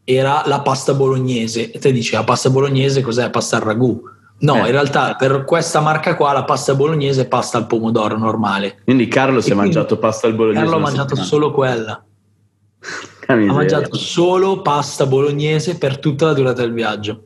era 0.03 0.43
la 0.47 0.61
pasta 0.61 0.93
bolognese. 0.93 1.71
E 1.71 1.79
te 1.79 1.91
dici, 1.91 2.13
la 2.13 2.23
pasta 2.23 2.49
bolognese 2.49 3.01
cos'è? 3.01 3.29
Pasta 3.29 3.57
al 3.57 3.61
ragù. 3.61 4.01
No, 4.37 4.57
eh. 4.57 4.65
in 4.65 4.71
realtà 4.71 5.15
per 5.15 5.45
questa 5.45 5.79
marca 5.79 6.15
qua 6.15 6.33
la 6.33 6.43
pasta 6.43 6.75
bolognese 6.75 7.21
è 7.21 7.27
pasta 7.27 7.57
al 7.57 7.67
pomodoro 7.67 8.17
normale. 8.17 8.81
Quindi 8.83 9.07
Carlo 9.07 9.39
e 9.39 9.41
si 9.41 9.51
è 9.51 9.55
mangiato 9.55 9.97
pasta 9.97 10.27
al 10.27 10.33
bolognese. 10.33 10.63
Carlo 10.63 10.77
ha 10.77 10.81
mangiato 10.81 11.15
settimana. 11.15 11.27
solo 11.27 11.51
quella. 11.51 12.05
ha 13.27 13.35
mangiato 13.35 13.95
solo 13.95 14.61
pasta 14.61 15.05
bolognese 15.05 15.77
per 15.77 15.99
tutta 15.99 16.25
la 16.25 16.33
durata 16.33 16.61
del 16.61 16.73
viaggio. 16.73 17.23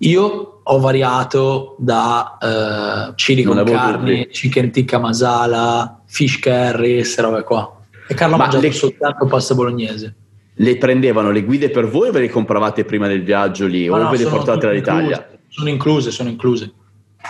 Io 0.00 0.60
ho 0.62 0.78
variato 0.78 1.74
da 1.78 3.08
uh, 3.10 3.14
chili 3.14 3.42
con 3.42 3.62
carne, 3.64 4.28
chicken 4.28 4.70
tikka 4.70 4.98
masala, 4.98 6.02
fish 6.06 6.38
curry, 6.38 6.96
queste 6.96 7.22
robe 7.22 7.42
qua. 7.42 7.80
E 8.06 8.14
Carlo 8.14 8.34
ha 8.34 8.38
mangiato 8.38 8.64
le... 8.64 8.72
soltanto 8.72 9.26
pasta 9.26 9.54
bolognese. 9.54 10.14
Le 10.58 10.76
prendevano 10.78 11.30
le 11.30 11.42
guide 11.42 11.70
per 11.70 11.88
voi 11.88 12.08
o 12.08 12.12
ve 12.12 12.20
le 12.20 12.30
compravate 12.30 12.84
prima 12.84 13.06
del 13.08 13.22
viaggio 13.22 13.66
lì 13.66 13.88
Ma 13.88 13.96
o 13.96 14.02
no, 14.04 14.10
ve 14.10 14.18
le 14.18 14.26
portate 14.26 14.66
dall'Italia? 14.66 15.35
Sono 15.56 15.70
incluse, 15.70 16.10
sono 16.10 16.28
incluse. 16.28 16.70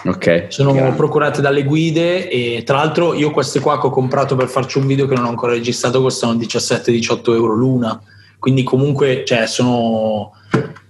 Ok. 0.05 0.47
Sono 0.49 0.73
chiaro. 0.73 0.95
procurate 0.97 1.41
dalle 1.41 1.63
guide 1.63 2.29
e 2.29 2.65
tra 2.65 2.79
l'altro 2.79 3.15
io 3.15 3.31
queste 3.31 3.61
qua 3.61 3.81
che 3.81 3.87
ho 3.87 3.91
comprato 3.91 4.35
per 4.35 4.49
farci 4.49 4.79
un 4.79 4.87
video 4.87 5.07
che 5.07 5.15
non 5.15 5.27
ho 5.27 5.29
ancora 5.29 5.53
registrato 5.53 6.03
costano 6.03 6.35
17-18 6.35 7.33
euro 7.33 7.55
l'una. 7.55 8.03
Quindi 8.41 8.65
comunque 8.65 9.23
cioè, 9.25 9.47
sono 9.47 10.33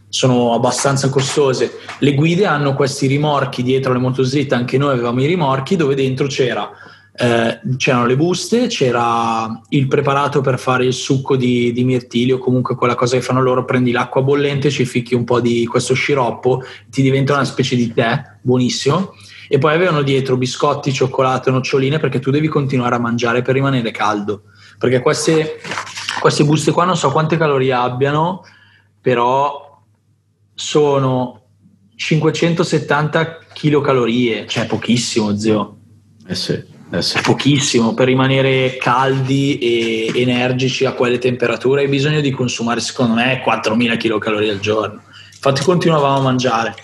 sono 0.08 0.54
abbastanza 0.54 1.10
costose. 1.10 1.78
Le 1.98 2.14
guide 2.14 2.46
hanno 2.46 2.74
questi 2.74 3.06
rimorchi 3.06 3.62
dietro 3.62 3.92
le 3.92 3.98
motoslitte, 3.98 4.54
anche 4.54 4.78
noi 4.78 4.94
avevamo 4.94 5.20
i 5.20 5.26
rimorchi 5.26 5.76
dove 5.76 5.94
dentro 5.94 6.26
c'era, 6.26 6.70
eh, 7.18 7.60
c'erano 7.78 8.04
le 8.04 8.16
buste, 8.16 8.66
c'era 8.66 9.60
il 9.70 9.88
preparato 9.88 10.42
per 10.42 10.58
fare 10.58 10.84
il 10.84 10.92
succo 10.92 11.34
di, 11.34 11.72
di 11.72 11.82
mirtilio, 11.82 12.38
comunque 12.38 12.74
quella 12.74 12.94
cosa 12.94 13.16
che 13.16 13.22
fanno 13.22 13.40
loro, 13.40 13.64
prendi 13.64 13.90
l'acqua 13.90 14.22
bollente, 14.22 14.70
ci 14.70 14.84
ficchi 14.84 15.14
un 15.14 15.24
po' 15.24 15.40
di 15.40 15.66
questo 15.66 15.94
sciroppo, 15.94 16.62
ti 16.88 17.00
diventa 17.00 17.32
una 17.32 17.44
specie 17.44 17.74
di 17.74 17.92
tè, 17.92 18.22
buonissimo. 18.42 19.14
E 19.48 19.58
poi 19.58 19.74
avevano 19.74 20.02
dietro 20.02 20.36
biscotti, 20.36 20.92
cioccolato, 20.92 21.50
noccioline 21.50 21.98
perché 21.98 22.18
tu 22.18 22.30
devi 22.30 22.48
continuare 22.48 22.96
a 22.96 22.98
mangiare 22.98 23.42
per 23.42 23.54
rimanere 23.54 23.92
caldo. 23.92 24.42
Perché 24.78 25.00
queste, 25.00 25.60
queste 26.20 26.44
buste 26.44 26.72
qua 26.72 26.84
non 26.84 26.96
so 26.96 27.10
quante 27.10 27.36
calorie 27.36 27.72
abbiano, 27.72 28.42
però 29.00 29.80
sono 30.52 31.42
570 31.94 33.38
kcal, 33.54 34.44
cioè 34.48 34.66
pochissimo, 34.66 35.36
zio. 35.38 35.76
Eh 36.26 36.34
sì, 36.34 36.60
eh 36.90 37.02
sì. 37.02 37.20
Pochissimo 37.20 37.94
per 37.94 38.06
rimanere 38.06 38.76
caldi 38.76 39.58
e 39.58 40.12
energici 40.14 40.84
a 40.84 40.92
quelle 40.92 41.18
temperature 41.18 41.82
hai 41.82 41.88
bisogno 41.88 42.20
di 42.20 42.30
consumare, 42.30 42.80
secondo 42.80 43.14
me, 43.14 43.40
4000 43.42 43.96
kcal 43.96 44.36
al 44.36 44.60
giorno. 44.60 45.02
Infatti, 45.34 45.62
continuavamo 45.62 46.18
a 46.18 46.22
mangiare. 46.22 46.74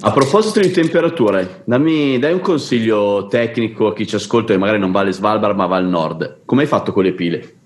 A 0.00 0.12
proposito 0.12 0.60
di 0.60 0.70
temperature, 0.70 1.62
dammi, 1.64 2.20
dai 2.20 2.32
un 2.32 2.40
consiglio 2.40 3.26
tecnico 3.26 3.88
a 3.88 3.94
chi 3.94 4.06
ci 4.06 4.14
ascolta 4.14 4.52
che 4.52 4.58
magari 4.58 4.78
non 4.78 4.92
va 4.92 5.00
alle 5.00 5.12
Svalbard 5.12 5.56
ma 5.56 5.66
va 5.66 5.76
al 5.76 5.88
nord. 5.88 6.42
Come 6.44 6.62
hai 6.62 6.68
fatto 6.68 6.92
con 6.92 7.02
le 7.02 7.14
pile? 7.14 7.56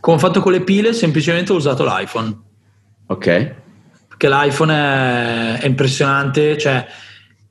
Come 0.00 0.16
ho 0.16 0.18
fatto 0.18 0.40
con 0.40 0.50
le 0.50 0.62
pile? 0.62 0.92
Semplicemente 0.92 1.52
ho 1.52 1.56
usato 1.56 1.84
l'iPhone. 1.84 2.36
Ok. 3.06 3.54
Perché 4.08 4.28
l'iPhone 4.28 4.74
è, 4.74 5.60
è 5.60 5.66
impressionante. 5.66 6.58
Cioè, 6.58 6.84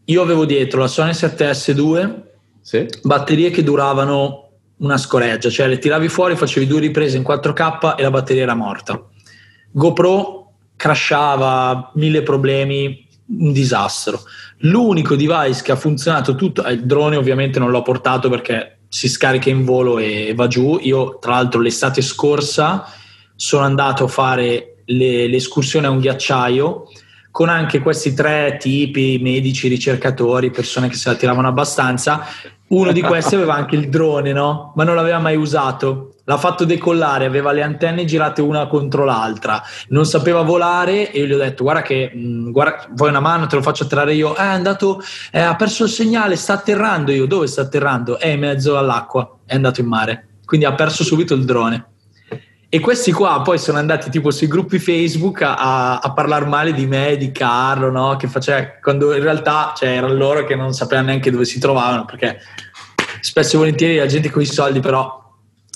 io 0.03 0.21
avevo 0.21 0.43
dietro 0.43 0.81
la 0.81 0.87
Sony 0.87 1.11
7S2, 1.11 2.30
sì. 2.61 2.85
batterie 3.03 3.49
che 3.49 3.63
duravano 3.63 4.49
una 4.77 4.97
scoreggia, 4.97 5.49
cioè 5.49 5.67
le 5.67 5.77
tiravi 5.77 6.07
fuori, 6.07 6.35
facevi 6.35 6.65
due 6.65 6.79
riprese 6.79 7.17
in 7.17 7.23
4K 7.23 7.95
e 7.97 8.01
la 8.01 8.09
batteria 8.09 8.43
era 8.43 8.55
morta. 8.55 9.01
GoPro 9.71 10.53
crashava, 10.75 11.91
mille 11.95 12.23
problemi, 12.23 13.07
un 13.27 13.51
disastro. 13.51 14.21
L'unico 14.59 15.15
device 15.15 15.61
che 15.63 15.71
ha 15.71 15.75
funzionato 15.75 16.35
tutto, 16.35 16.67
il 16.67 16.85
drone 16.85 17.15
ovviamente 17.15 17.59
non 17.59 17.69
l'ho 17.69 17.81
portato 17.83 18.29
perché 18.29 18.79
si 18.87 19.07
scarica 19.07 19.49
in 19.49 19.63
volo 19.63 19.99
e 19.99 20.33
va 20.35 20.47
giù. 20.47 20.79
Io 20.81 21.17
tra 21.19 21.33
l'altro 21.33 21.61
l'estate 21.61 22.01
scorsa 22.01 22.85
sono 23.35 23.63
andato 23.63 24.05
a 24.05 24.07
fare 24.07 24.77
le, 24.85 25.27
l'escursione 25.27 25.87
a 25.87 25.91
un 25.91 25.99
ghiacciaio 25.99 26.87
con 27.31 27.49
anche 27.49 27.79
questi 27.79 28.13
tre 28.13 28.57
tipi, 28.59 29.17
medici, 29.21 29.69
ricercatori, 29.69 30.51
persone 30.51 30.89
che 30.89 30.95
se 30.95 31.09
la 31.09 31.15
tiravano 31.15 31.47
abbastanza. 31.47 32.25
Uno 32.67 32.91
di 32.91 33.01
questi 33.01 33.35
aveva 33.35 33.55
anche 33.55 33.75
il 33.75 33.89
drone, 33.89 34.31
no? 34.31 34.71
Ma 34.75 34.83
non 34.83 34.95
l'aveva 34.95 35.19
mai 35.19 35.35
usato. 35.35 36.15
L'ha 36.23 36.37
fatto 36.37 36.63
decollare, 36.63 37.25
aveva 37.25 37.51
le 37.51 37.63
antenne 37.63 38.05
girate 38.05 38.41
una 38.41 38.67
contro 38.67 39.03
l'altra, 39.03 39.61
non 39.89 40.05
sapeva 40.05 40.43
volare 40.43 41.11
e 41.11 41.19
io 41.19 41.25
gli 41.25 41.33
ho 41.33 41.37
detto 41.37 41.63
guarda 41.63 41.81
che 41.81 42.11
mh, 42.13 42.19
mm, 42.19 42.51
guarda, 42.51 42.87
vuoi 42.91 43.09
una 43.09 43.19
mano, 43.19 43.47
te 43.47 43.55
lo 43.55 43.61
faccio 43.61 43.83
atterrare 43.83 44.13
io. 44.13 44.35
Eh, 44.35 44.39
è 44.39 44.45
andato, 44.45 45.01
eh, 45.31 45.41
ha 45.41 45.55
perso 45.55 45.85
il 45.85 45.89
segnale, 45.89 46.35
sta 46.35 46.53
atterrando 46.53 47.11
io. 47.11 47.25
Dove 47.25 47.47
sta 47.47 47.61
atterrando? 47.61 48.19
È 48.19 48.27
in 48.27 48.39
mezzo 48.39 48.77
all'acqua, 48.77 49.39
è 49.45 49.55
andato 49.55 49.81
in 49.81 49.87
mare. 49.87 50.27
Quindi 50.45 50.65
ha 50.65 50.73
perso 50.73 51.03
subito 51.03 51.33
il 51.33 51.43
drone. 51.43 51.90
E 52.73 52.79
questi 52.79 53.11
qua 53.11 53.41
poi 53.41 53.57
sono 53.57 53.79
andati 53.79 54.09
tipo 54.09 54.31
sui 54.31 54.47
gruppi 54.47 54.79
Facebook 54.79 55.41
a, 55.41 55.99
a 55.99 56.13
parlare 56.13 56.45
male 56.45 56.71
di 56.71 56.85
me, 56.85 57.17
di 57.17 57.33
Carlo, 57.33 57.91
no? 57.91 58.15
Che 58.15 58.29
faceva, 58.29 58.65
quando 58.81 59.13
in 59.13 59.21
realtà 59.21 59.73
cioè, 59.75 59.89
erano 59.89 60.13
loro 60.13 60.45
che 60.45 60.55
non 60.55 60.71
sapevano 60.71 61.07
neanche 61.07 61.31
dove 61.31 61.43
si 61.43 61.59
trovavano, 61.59 62.05
perché 62.05 62.39
spesso 63.19 63.55
e 63.55 63.57
volentieri 63.57 63.97
la 63.97 64.05
gente 64.05 64.29
con 64.29 64.41
i 64.41 64.45
soldi 64.45 64.79
però 64.79 65.21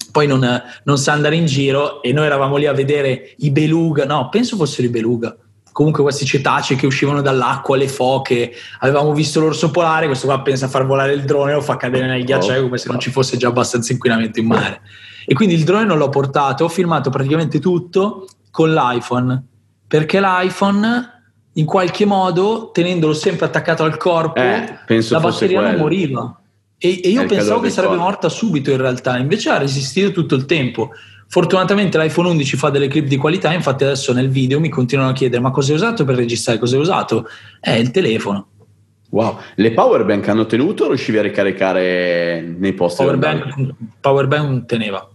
poi 0.10 0.26
non, 0.26 0.64
non 0.86 0.98
sa 0.98 1.12
andare 1.12 1.36
in 1.36 1.46
giro 1.48 2.02
e 2.02 2.14
noi 2.14 2.28
eravamo 2.28 2.56
lì 2.56 2.66
a 2.66 2.72
vedere 2.72 3.36
i 3.40 3.52
beluga, 3.52 4.06
no, 4.06 4.30
penso 4.30 4.56
fossero 4.56 4.88
i 4.88 4.90
beluga, 4.90 5.36
comunque 5.74 6.02
questi 6.02 6.26
cetacei 6.26 6.78
che 6.78 6.86
uscivano 6.86 7.22
dall'acqua, 7.22 7.76
le 7.76 7.90
foche, 7.90 8.54
avevamo 8.80 9.12
visto 9.14 9.42
l'orso 9.42 9.70
polare, 9.70 10.06
questo 10.06 10.28
qua 10.28 10.42
pensa 10.42 10.68
a 10.68 10.70
far 10.70 10.86
volare 10.86 11.12
il 11.12 11.26
drone 11.26 11.52
e 11.52 11.56
lo 11.56 11.62
fa 11.62 11.76
cadere 11.76 12.08
nel 12.08 12.24
ghiacciaio 12.24 12.62
come 12.62 12.78
se 12.78 12.88
non 12.88 13.02
ci 13.02 13.12
fosse 13.12 13.36
già 13.36 13.50
abbastanza 13.50 13.92
inquinamento 13.92 14.40
in 14.40 14.46
mare. 14.46 14.82
E 15.26 15.34
quindi 15.34 15.56
il 15.56 15.64
drone 15.64 15.86
non 15.86 15.98
l'ho 15.98 16.10
portato, 16.10 16.66
ho 16.66 16.70
filmato 16.70 17.10
praticamente 17.10 17.60
tutto 17.60 18.28
con 18.52 18.74
l'iPhone, 18.74 19.44
perché 19.88 20.20
l'iPhone 20.22 21.14
in 21.54 21.66
qualche 21.66 22.06
modo, 22.06 22.72
tenendolo 22.74 23.14
sempre 23.14 23.46
attaccato 23.46 23.84
al 23.84 23.98
corpo, 23.98 24.40
eh, 24.40 24.80
la 25.10 25.20
batteria 25.20 25.62
non 25.62 25.76
moriva. 25.76 26.40
E, 26.78 27.02
e 27.04 27.10
io 27.10 27.26
pensavo 27.26 27.62
che 27.62 27.70
sarebbe 27.70 27.96
corpo. 27.96 28.10
morta 28.10 28.30
subito 28.30 28.72
in 28.72 28.78
realtà, 28.78 29.18
invece 29.18 29.50
ha 29.50 29.58
resistito 29.58 30.12
tutto 30.12 30.36
il 30.36 30.46
tempo. 30.46 30.92
Fortunatamente 31.28 31.98
l'iPhone 31.98 32.30
11 32.30 32.58
fa 32.58 32.70
delle 32.70 32.88
clip 32.88 33.08
di 33.08 33.18
qualità, 33.18 33.54
infatti 33.54 33.84
adesso 33.84 34.14
nel 34.14 34.30
video 34.30 34.60
mi 34.60 34.70
continuano 34.70 35.12
a 35.12 35.14
chiedere 35.14 35.42
ma 35.42 35.52
cosa 35.52 35.72
hai 35.72 35.78
usato 35.78 36.04
per 36.04 36.16
registrare, 36.16 36.60
cosa 36.60 36.76
hai 36.76 36.82
usato? 36.82 37.28
È 37.60 37.72
il 37.72 37.92
telefono. 37.92 38.48
Wow, 39.10 39.38
le 39.56 39.72
power 39.72 40.04
bank 40.04 40.28
hanno 40.28 40.46
tenuto 40.46 40.84
o 40.84 40.88
riuscivi 40.88 41.18
a 41.18 41.22
ricaricare 41.22 42.42
nei 42.42 42.74
posti? 42.74 43.02
Power 43.02 43.18
bank, 43.18 43.74
power 44.02 44.28
bank 44.28 44.66
teneva. 44.66 45.10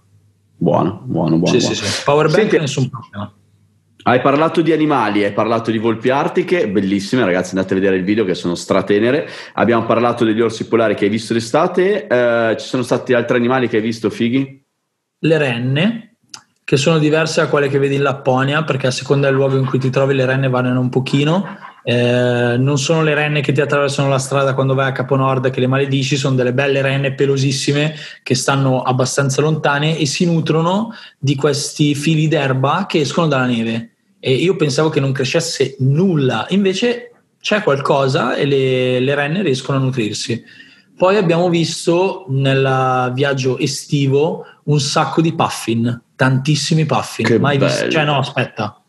Buono, 0.60 1.00
buono, 1.04 1.38
buono. 1.38 1.58
Sì, 1.58 1.66
buono. 1.66 1.74
sì, 1.74 1.86
sì. 1.86 2.02
Power 2.04 2.26
bank 2.26 2.38
Senti, 2.38 2.58
nessun 2.58 2.90
problema. 2.90 3.32
Hai 4.02 4.20
parlato 4.20 4.60
di 4.60 4.72
animali, 4.72 5.24
hai 5.24 5.32
parlato 5.32 5.70
di 5.70 5.78
volpi 5.78 6.10
artiche, 6.10 6.68
bellissime 6.68 7.24
ragazzi, 7.24 7.54
andate 7.54 7.72
a 7.72 7.76
vedere 7.76 7.96
il 7.96 8.04
video 8.04 8.26
che 8.26 8.34
sono 8.34 8.54
stratenere. 8.54 9.26
Abbiamo 9.54 9.86
parlato 9.86 10.24
degli 10.24 10.40
orsi 10.40 10.68
polari 10.68 10.94
che 10.94 11.04
hai 11.04 11.10
visto 11.10 11.32
d'estate, 11.32 12.06
eh, 12.06 12.56
ci 12.58 12.66
sono 12.66 12.82
stati 12.82 13.14
altri 13.14 13.38
animali 13.38 13.68
che 13.68 13.76
hai 13.76 13.82
visto 13.82 14.10
fighi? 14.10 14.62
Le 15.18 15.38
renne, 15.38 16.16
che 16.62 16.76
sono 16.76 16.98
diverse 16.98 17.40
da 17.40 17.48
quelle 17.48 17.68
che 17.68 17.78
vedi 17.78 17.94
in 17.94 18.02
Lapponia, 18.02 18.62
perché 18.62 18.86
a 18.86 18.90
seconda 18.90 19.28
del 19.28 19.36
luogo 19.36 19.56
in 19.56 19.64
cui 19.64 19.78
ti 19.78 19.88
trovi 19.88 20.14
le 20.14 20.26
renne 20.26 20.48
variano 20.48 20.80
un 20.80 20.90
pochino. 20.90 21.56
Eh, 21.82 22.56
non 22.58 22.78
sono 22.78 23.02
le 23.02 23.14
renne 23.14 23.40
che 23.40 23.52
ti 23.52 23.60
attraversano 23.60 24.08
la 24.08 24.18
strada 24.18 24.54
quando 24.54 24.74
vai 24.74 24.88
a 24.88 24.92
Capo 24.92 25.16
Nord 25.16 25.50
che 25.50 25.60
le 25.60 25.66
maledici, 25.66 26.16
sono 26.16 26.34
delle 26.34 26.52
belle 26.52 26.82
renne 26.82 27.14
pelosissime 27.14 27.94
che 28.22 28.34
stanno 28.34 28.82
abbastanza 28.82 29.40
lontane 29.40 29.96
e 29.96 30.06
si 30.06 30.26
nutrono 30.26 30.94
di 31.18 31.34
questi 31.36 31.94
fili 31.94 32.28
d'erba 32.28 32.86
che 32.88 33.00
escono 33.00 33.28
dalla 33.28 33.46
neve. 33.46 33.90
E 34.20 34.34
io 34.34 34.56
pensavo 34.56 34.90
che 34.90 35.00
non 35.00 35.12
crescesse 35.12 35.76
nulla, 35.78 36.46
invece 36.50 37.12
c'è 37.40 37.62
qualcosa 37.62 38.34
e 38.34 38.44
le, 38.44 39.00
le 39.00 39.14
renne 39.14 39.42
riescono 39.42 39.78
a 39.78 39.80
nutrirsi. 39.80 40.44
Poi 41.00 41.16
abbiamo 41.16 41.48
visto 41.48 42.26
nel 42.28 43.10
viaggio 43.14 43.56
estivo 43.56 44.44
un 44.64 44.78
sacco 44.80 45.22
di 45.22 45.34
puffin, 45.34 46.02
tantissimi 46.14 46.84
puffin. 46.84 47.24
Che 47.24 47.38
mai 47.38 47.56
visto, 47.56 47.88
cioè 47.88 48.04
no, 48.04 48.18
aspetta, 48.18 48.79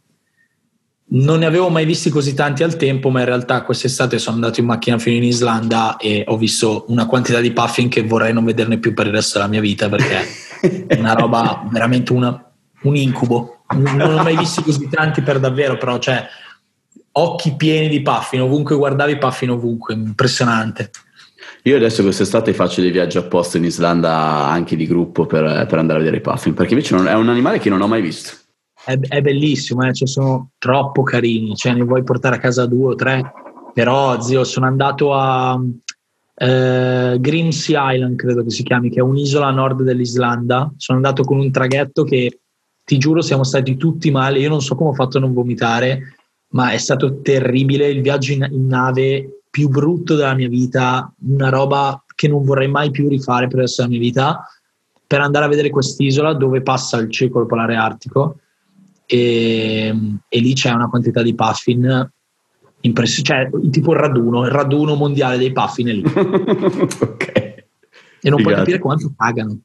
non 1.13 1.39
ne 1.39 1.45
avevo 1.45 1.69
mai 1.69 1.85
visti 1.85 2.09
così 2.09 2.33
tanti 2.33 2.63
al 2.63 2.77
tempo, 2.77 3.09
ma 3.09 3.19
in 3.19 3.25
realtà 3.25 3.63
quest'estate 3.63 4.17
sono 4.17 4.35
andato 4.35 4.59
in 4.59 4.65
macchina 4.65 4.97
fino 4.97 5.17
in 5.17 5.23
Islanda 5.23 5.97
e 5.97 6.23
ho 6.27 6.37
visto 6.37 6.85
una 6.87 7.05
quantità 7.05 7.39
di 7.39 7.51
puffin 7.51 7.89
che 7.89 8.03
vorrei 8.03 8.33
non 8.33 8.45
vederne 8.45 8.77
più 8.77 8.93
per 8.93 9.07
il 9.07 9.13
resto 9.13 9.37
della 9.37 9.49
mia 9.49 9.59
vita 9.59 9.89
perché 9.89 10.25
è 10.87 10.97
una 10.97 11.13
roba 11.13 11.67
veramente 11.69 12.13
una, 12.13 12.51
un 12.83 12.95
incubo. 12.95 13.63
Non 13.73 14.19
ho 14.19 14.23
mai 14.23 14.37
visti 14.37 14.63
così 14.63 14.87
tanti 14.89 15.21
per 15.21 15.39
davvero, 15.39 15.77
però 15.77 15.97
cioè 15.97 16.25
occhi 17.13 17.55
pieni 17.55 17.89
di 17.89 18.01
puffin, 18.01 18.41
ovunque 18.41 18.75
guardavi 18.77 19.17
puffin 19.17 19.49
ovunque, 19.49 19.93
impressionante. 19.93 20.91
Io 21.63 21.75
adesso 21.75 22.03
quest'estate 22.03 22.53
faccio 22.53 22.79
dei 22.79 22.91
viaggi 22.91 23.17
apposta 23.17 23.57
in 23.57 23.65
Islanda 23.65 24.47
anche 24.47 24.77
di 24.77 24.87
gruppo 24.87 25.25
per, 25.25 25.65
per 25.67 25.77
andare 25.77 25.99
a 25.99 26.01
vedere 26.01 26.17
i 26.17 26.21
puffin, 26.21 26.53
perché 26.53 26.73
invece 26.73 26.95
è 26.95 27.13
un 27.13 27.29
animale 27.29 27.59
che 27.59 27.69
non 27.69 27.81
ho 27.81 27.87
mai 27.87 28.01
visto 28.01 28.39
è, 28.85 28.97
è 28.99 29.21
bellissimo, 29.21 29.87
eh? 29.87 29.93
cioè 29.93 30.07
sono 30.07 30.51
troppo 30.57 31.03
carini, 31.03 31.55
cioè 31.55 31.73
ne 31.73 31.83
vuoi 31.83 32.03
portare 32.03 32.35
a 32.35 32.39
casa 32.39 32.65
due 32.65 32.93
o 32.93 32.95
tre, 32.95 33.31
però 33.73 34.19
zio 34.21 34.43
sono 34.43 34.65
andato 34.65 35.13
a 35.13 35.59
eh, 36.35 37.17
Grimsea 37.19 37.93
Island, 37.93 38.15
credo 38.15 38.43
che 38.43 38.49
si 38.49 38.63
chiami, 38.63 38.89
che 38.89 38.99
è 38.99 39.03
un'isola 39.03 39.47
a 39.47 39.51
nord 39.51 39.83
dell'Islanda, 39.83 40.71
sono 40.77 40.97
andato 40.97 41.23
con 41.23 41.39
un 41.39 41.51
traghetto 41.51 42.03
che 42.03 42.39
ti 42.83 42.97
giuro 42.97 43.21
siamo 43.21 43.43
stati 43.43 43.77
tutti 43.77 44.11
male, 44.11 44.39
io 44.39 44.49
non 44.49 44.61
so 44.61 44.75
come 44.75 44.89
ho 44.89 44.93
fatto 44.93 45.17
a 45.17 45.21
non 45.21 45.33
vomitare, 45.33 46.15
ma 46.49 46.71
è 46.71 46.77
stato 46.77 47.21
terribile. 47.21 47.87
Il 47.87 48.01
viaggio 48.01 48.33
in, 48.33 48.45
in 48.51 48.67
nave 48.67 49.43
più 49.49 49.69
brutto 49.69 50.15
della 50.15 50.33
mia 50.33 50.49
vita, 50.49 51.13
una 51.27 51.49
roba 51.49 52.03
che 52.15 52.27
non 52.27 52.43
vorrei 52.43 52.67
mai 52.67 52.89
più 52.89 53.07
rifare 53.07 53.47
per 53.47 53.57
il 53.57 53.61
resto 53.61 53.83
della 53.83 53.93
mia 53.93 54.03
vita, 54.03 54.45
per 55.05 55.21
andare 55.21 55.45
a 55.45 55.49
vedere 55.49 55.69
quest'isola 55.69 56.33
dove 56.33 56.61
passa 56.61 56.97
il 56.97 57.11
circolo 57.11 57.45
polare 57.45 57.75
artico 57.75 58.37
e, 59.13 59.93
e 60.29 60.39
lì 60.39 60.53
c'è 60.53 60.71
una 60.71 60.87
quantità 60.87 61.21
di 61.21 61.35
puffin 61.35 62.09
impressionante, 62.79 63.51
cioè 63.51 63.69
tipo 63.69 63.91
il 63.91 63.99
raduno, 63.99 64.45
il 64.45 64.51
raduno 64.51 64.95
mondiale 64.95 65.37
dei 65.37 65.51
puffin 65.51 65.87
è 65.87 65.91
lì. 65.91 66.03
ok. 66.15 67.31
E 68.23 68.29
non 68.29 68.37
Figate. 68.37 68.41
puoi 68.41 68.55
capire 68.55 68.79
quanto 68.79 69.11
pagano. 69.13 69.59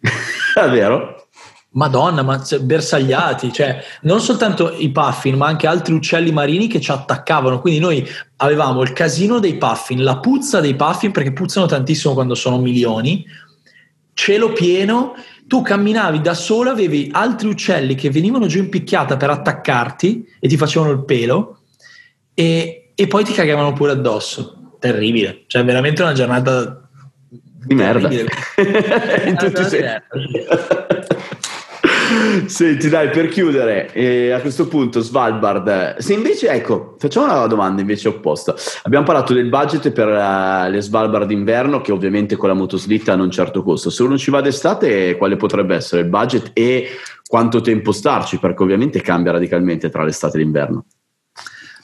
è 0.00 0.70
vero? 0.70 1.26
Madonna, 1.72 2.22
ma 2.22 2.42
bersagliati, 2.62 3.52
cioè 3.52 3.78
non 4.02 4.20
soltanto 4.20 4.72
i 4.72 4.90
puffin, 4.90 5.36
ma 5.36 5.46
anche 5.46 5.66
altri 5.66 5.92
uccelli 5.92 6.32
marini 6.32 6.66
che 6.66 6.80
ci 6.80 6.90
attaccavano. 6.90 7.60
Quindi 7.60 7.78
noi 7.78 8.08
avevamo 8.36 8.80
il 8.80 8.94
casino 8.94 9.38
dei 9.38 9.58
puffin, 9.58 10.02
la 10.02 10.18
puzza 10.18 10.60
dei 10.60 10.74
puffin, 10.74 11.12
perché 11.12 11.34
puzzano 11.34 11.66
tantissimo 11.66 12.14
quando 12.14 12.34
sono 12.34 12.58
milioni, 12.58 13.22
cielo 14.18 14.52
pieno 14.52 15.14
tu 15.46 15.62
camminavi 15.62 16.20
da 16.20 16.34
sola, 16.34 16.72
avevi 16.72 17.08
altri 17.12 17.46
uccelli 17.46 17.94
che 17.94 18.10
venivano 18.10 18.48
giù 18.48 18.58
in 18.58 18.68
picchiata 18.68 19.16
per 19.16 19.30
attaccarti 19.30 20.28
e 20.40 20.48
ti 20.48 20.56
facevano 20.56 20.90
il 20.90 21.04
pelo 21.04 21.60
e, 22.34 22.90
e 22.94 23.06
poi 23.06 23.24
ti 23.24 23.32
cagavano 23.32 23.72
pure 23.72 23.92
addosso. 23.92 24.76
Terribile, 24.80 25.44
cioè 25.46 25.64
veramente 25.64 26.02
una 26.02 26.12
giornata 26.12 26.88
di 27.28 27.74
merda. 27.74 28.10
in 29.24 29.36
tutti 29.36 29.60
i 29.60 29.64
sensi. 29.64 30.02
Senti, 32.46 32.88
dai, 32.88 33.10
per 33.10 33.28
chiudere, 33.28 33.92
eh, 33.92 34.30
a 34.30 34.40
questo 34.40 34.66
punto 34.66 35.00
Svalbard, 35.00 35.98
se 35.98 36.14
invece, 36.14 36.48
ecco, 36.48 36.96
facciamo 36.98 37.26
una 37.26 37.46
domanda 37.46 37.80
invece 37.80 38.08
opposta. 38.08 38.54
Abbiamo 38.82 39.04
parlato 39.04 39.34
del 39.34 39.48
budget 39.48 39.90
per 39.90 40.08
uh, 40.08 40.70
le 40.70 40.80
Svalbard 40.80 41.26
d'inverno, 41.26 41.80
che 41.80 41.92
ovviamente 41.92 42.36
con 42.36 42.48
la 42.48 42.54
motoslitta 42.54 43.12
hanno 43.12 43.24
un 43.24 43.30
certo 43.30 43.62
costo. 43.62 43.90
Se 43.90 44.02
uno 44.02 44.16
ci 44.16 44.30
va 44.30 44.40
d'estate, 44.40 45.16
quale 45.16 45.36
potrebbe 45.36 45.74
essere 45.74 46.02
il 46.02 46.08
budget 46.08 46.50
e 46.54 46.88
quanto 47.26 47.60
tempo 47.60 47.92
starci? 47.92 48.38
Perché 48.38 48.62
ovviamente 48.62 49.02
cambia 49.02 49.32
radicalmente 49.32 49.90
tra 49.90 50.02
l'estate 50.02 50.38
e 50.38 50.40
l'inverno. 50.40 50.86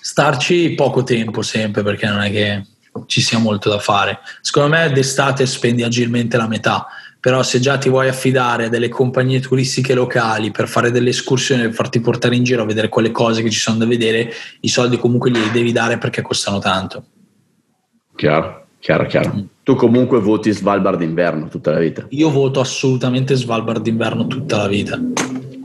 Starci 0.01 0.75
poco 0.75 1.03
tempo 1.03 1.43
sempre 1.43 1.83
perché 1.83 2.07
non 2.07 2.21
è 2.21 2.31
che 2.31 2.63
ci 3.07 3.21
sia 3.21 3.39
molto 3.39 3.69
da 3.69 3.79
fare. 3.79 4.21
Secondo 4.41 4.77
me 4.77 4.91
d'estate 4.91 5.47
spendi 5.47 5.83
agilmente 5.83 6.37
la 6.37 6.47
metà, 6.47 6.87
però 7.25 7.43
se 7.43 7.59
già 7.59 7.79
ti 7.79 7.89
vuoi 7.89 8.09
affidare 8.09 8.67
a 8.67 8.69
delle 8.69 8.91
compagnie 8.91 9.41
turistiche 9.41 9.95
locali 9.95 10.51
per 10.51 10.69
fare 10.69 10.91
delle 10.91 11.09
escursioni, 11.09 11.63
per 11.63 11.73
farti 11.73 12.01
portare 12.01 12.37
in 12.37 12.45
giro 12.45 12.61
a 12.61 12.67
vedere 12.67 12.91
quelle 12.91 13.13
cose 13.13 13.43
che 13.43 13.49
ci 13.49 13.61
sono 13.61 13.79
da 13.79 13.87
vedere, 13.87 14.31
i 14.61 14.69
soldi 14.69 14.99
comunque 14.99 15.31
li 15.31 15.41
devi 15.51 15.73
dare 15.73 15.97
perché 15.97 16.21
costano 16.21 16.59
tanto. 16.59 17.03
Chiaro, 18.15 18.67
chiaro, 18.79 19.07
chiaro. 19.07 19.33
Mm. 19.37 19.41
Tu 19.63 19.75
comunque 19.75 20.21
voti 20.21 20.53
Svalbard 20.53 20.99
d'inverno 20.99 21.49
tutta 21.49 21.71
la 21.71 21.79
vita. 21.79 22.05
Io 22.11 22.29
voto 22.29 22.61
assolutamente 22.61 23.35
Svalbard 23.37 23.81
d'inverno 23.81 24.27
tutta 24.27 24.59
la 24.59 24.69
vita. 24.69 25.01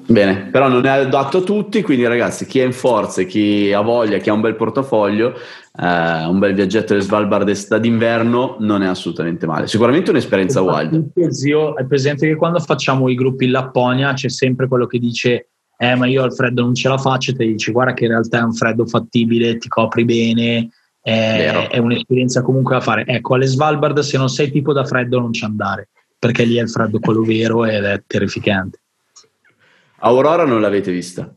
Bene, 0.08 0.48
però 0.52 0.70
non 0.70 0.86
è 0.86 0.90
adatto 0.90 1.40
a 1.40 1.42
tutti, 1.42 1.82
quindi 1.82 2.08
ragazzi, 2.08 2.46
chi 2.46 2.60
è 2.60 2.64
in 2.64 2.72
forza, 2.72 3.22
chi 3.24 3.74
ha 3.74 3.82
voglia, 3.82 4.18
chi 4.20 4.30
ha 4.30 4.34
un 4.34 4.40
bel 4.40 4.56
portafoglio, 4.56 5.34
eh, 5.82 6.26
un 6.26 6.40
bel 6.40 6.54
viaggetto 6.54 6.94
di 6.94 7.02
Svalbard 7.02 7.78
d'inverno 7.78 8.58
non 8.60 8.84
è 8.84 8.88
assolutamente 8.88 9.46
male. 9.46 9.68
Sicuramente 9.68 10.10
un'esperienza 10.10 10.62
wild. 10.62 11.30
Zio, 11.30 11.78
è 11.78 11.86
presente 11.86 12.28
che 12.28 12.36
quando 12.36 12.60
facciamo 12.60 13.08
i 13.08 13.16
gruppi 13.16 13.46
in 13.46 13.52
Lapponia 13.52 14.14
c'è 14.14 14.30
sempre 14.30 14.68
quello 14.68 14.86
che 14.86 15.00
dice 15.00 15.48
eh 15.82 15.96
ma 15.96 16.08
io 16.08 16.24
al 16.24 16.34
freddo 16.34 16.62
non 16.64 16.76
ce 16.76 16.90
la 16.90 16.98
faccio 16.98 17.32
e 17.32 17.36
ti 17.36 17.48
dici 17.48 17.72
guarda 17.72 17.94
che 17.94 18.04
in 18.04 18.10
realtà 18.10 18.40
è 18.40 18.44
un 18.44 18.54
freddo 18.54 18.86
fattibile, 18.86 19.58
ti 19.58 19.70
copri 19.70 20.04
bene, 20.04 20.70
è, 21.02 21.70
è 21.72 21.78
un'esperienza 21.78 22.42
comunque 22.42 22.76
da 22.76 22.82
fare. 22.82 23.06
Ecco, 23.06 23.36
alle 23.36 23.46
Svalbard 23.46 24.00
se 24.00 24.18
non 24.18 24.28
sei 24.28 24.52
tipo 24.52 24.74
da 24.74 24.84
freddo 24.84 25.22
non 25.22 25.32
ci 25.32 25.46
andare, 25.46 25.88
perché 26.20 26.44
lì 26.44 26.58
è 26.58 26.62
il 26.62 26.70
freddo 26.70 27.00
quello 27.00 27.22
vero 27.22 27.64
ed 27.64 27.86
è 27.86 28.04
terrificante. 28.06 28.82
Aurora 30.00 30.46
non 30.46 30.60
l'avete 30.60 30.92
vista? 30.92 31.34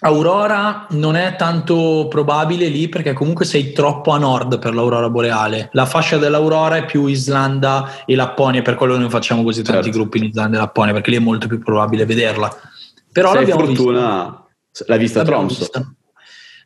Aurora 0.00 0.86
non 0.90 1.16
è 1.16 1.36
tanto 1.36 2.06
probabile 2.08 2.68
lì 2.68 2.88
perché 2.88 3.14
comunque 3.14 3.46
sei 3.46 3.72
troppo 3.72 4.10
a 4.10 4.18
nord 4.18 4.58
per 4.58 4.74
l'aurora 4.74 5.08
boreale. 5.08 5.70
La 5.72 5.86
fascia 5.86 6.18
dell'aurora 6.18 6.76
è 6.76 6.84
più 6.84 7.06
Islanda 7.06 8.04
e 8.04 8.14
Lapponia, 8.14 8.60
per 8.60 8.74
quello 8.74 8.98
noi 8.98 9.08
facciamo 9.08 9.42
così 9.42 9.62
tanti 9.62 9.84
certo. 9.84 9.98
gruppi 9.98 10.18
in 10.18 10.24
Islanda 10.24 10.58
e 10.58 10.60
Lapponia, 10.60 10.92
perché 10.92 11.10
lì 11.10 11.16
è 11.16 11.20
molto 11.20 11.46
più 11.46 11.58
probabile 11.58 12.04
vederla. 12.04 12.54
Però 13.10 13.30
Sei 13.30 13.40
l'abbiamo 13.40 13.64
fortuna, 13.64 14.46
vista. 14.68 14.84
L'hai 14.86 14.98
vista 14.98 15.20
a 15.22 15.24
Tromso? 15.24 15.70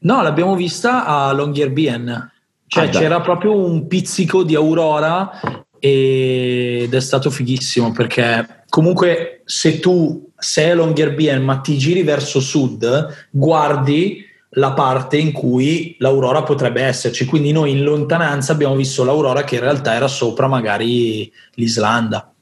No, 0.01 0.23
l'abbiamo 0.23 0.57
vista 0.57 1.05
a 1.07 1.33
Longyearbyen. 1.33 2.33
Cioè 2.67 2.87
ah, 2.87 2.89
c'era 2.89 3.21
proprio 3.21 3.55
un 3.55 3.87
pizzico 3.87 4.43
di 4.43 4.57
aurora 4.57 5.31
ed 5.79 6.93
è 6.93 7.01
stato 7.01 7.31
fighissimo 7.31 7.91
perché 7.93 8.65
comunque 8.69 9.43
se 9.45 9.81
tu 9.81 10.30
sei 10.41 10.71
a 10.71 10.75
Longyearbyen 10.75 11.43
ma 11.43 11.59
ti 11.59 11.79
giri 11.79 12.03
verso 12.03 12.41
sud 12.41 13.29
guardi 13.31 14.27
la 14.55 14.73
parte 14.73 15.17
in 15.17 15.33
cui 15.33 15.95
l'aurora 15.99 16.43
potrebbe 16.43 16.83
esserci. 16.83 17.25
Quindi 17.25 17.53
noi 17.53 17.71
in 17.73 17.85
lontananza 17.85 18.53
abbiamo 18.53 18.75
visto 18.75 19.05
l'aurora 19.05 19.45
che 19.45 19.57
in 19.57 19.61
realtà 19.61 19.95
era 19.95 20.09
sopra 20.09 20.49
magari 20.49 21.31
l'Islanda. 21.55 22.33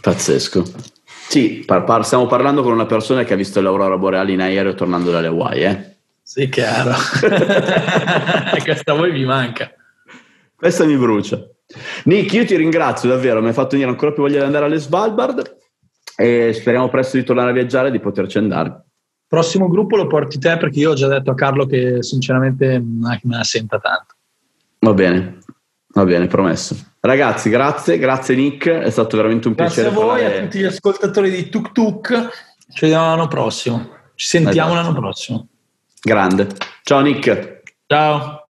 Pazzesco. 0.00 0.64
Sì, 1.28 1.62
par- 1.66 1.84
par- 1.84 2.04
stiamo 2.04 2.26
parlando 2.26 2.62
con 2.62 2.72
una 2.72 2.86
persona 2.86 3.24
che 3.24 3.34
ha 3.34 3.36
visto 3.36 3.60
l'aurora 3.60 3.98
boreale 3.98 4.32
in 4.32 4.40
aereo 4.40 4.74
tornando 4.74 5.10
dalle 5.10 5.26
Hawaii 5.26 5.64
eh? 5.64 5.96
sì 6.22 6.48
chiaro. 6.48 6.94
Questa 8.62 8.92
a 8.92 8.94
voi 8.94 9.10
vi 9.10 9.24
manca. 9.24 9.72
Questa 10.54 10.84
mi 10.84 10.96
brucia. 10.96 11.44
Nick, 12.04 12.32
io 12.32 12.44
ti 12.44 12.56
ringrazio 12.56 13.08
davvero, 13.08 13.40
mi 13.40 13.48
hai 13.48 13.52
fatto 13.52 13.70
venire 13.70 13.90
ancora 13.90 14.12
più 14.12 14.22
voglia 14.22 14.38
di 14.38 14.44
andare 14.44 14.66
alle 14.66 14.78
Svalbard 14.78 15.56
e 16.16 16.52
speriamo 16.52 16.88
presto 16.88 17.16
di 17.16 17.24
tornare 17.24 17.50
a 17.50 17.54
viaggiare 17.54 17.88
e 17.88 17.90
di 17.90 18.00
poterci 18.00 18.38
andare. 18.38 18.84
Prossimo 19.26 19.68
gruppo 19.68 19.96
lo 19.96 20.06
porti 20.06 20.38
te 20.38 20.56
perché 20.56 20.78
io 20.78 20.90
ho 20.90 20.94
già 20.94 21.08
detto 21.08 21.30
a 21.30 21.34
Carlo 21.34 21.66
che 21.66 22.02
sinceramente 22.02 22.78
non 22.78 23.12
è 23.12 23.18
che 23.18 23.26
me 23.26 23.36
la 23.36 23.44
senta 23.44 23.78
tanto. 23.78 24.14
Va 24.80 24.92
bene, 24.92 25.38
va 25.94 26.04
bene, 26.04 26.26
promesso. 26.26 26.76
Ragazzi, 27.00 27.50
grazie, 27.50 27.98
grazie 27.98 28.34
Nick, 28.34 28.68
è 28.68 28.90
stato 28.90 29.16
veramente 29.16 29.48
un 29.48 29.54
grazie 29.54 29.82
piacere. 29.82 29.94
Grazie 29.94 30.02
a 30.02 30.12
voi, 30.12 30.20
parlare... 30.22 30.38
a 30.38 30.42
tutti 30.44 30.58
gli 30.58 30.64
ascoltatori 30.64 31.30
di 31.30 31.48
Tuk 31.48 31.72
Tuk, 31.72 32.28
ci 32.72 32.80
vediamo 32.80 33.06
l'anno 33.06 33.28
prossimo, 33.28 33.88
ci 34.14 34.26
sentiamo 34.26 34.72
esatto. 34.72 34.86
l'anno 34.86 35.00
prossimo. 35.00 35.48
Grande. 36.00 36.48
Ciao 36.82 37.00
Nick. 37.00 37.62
Ciao. 37.86 38.43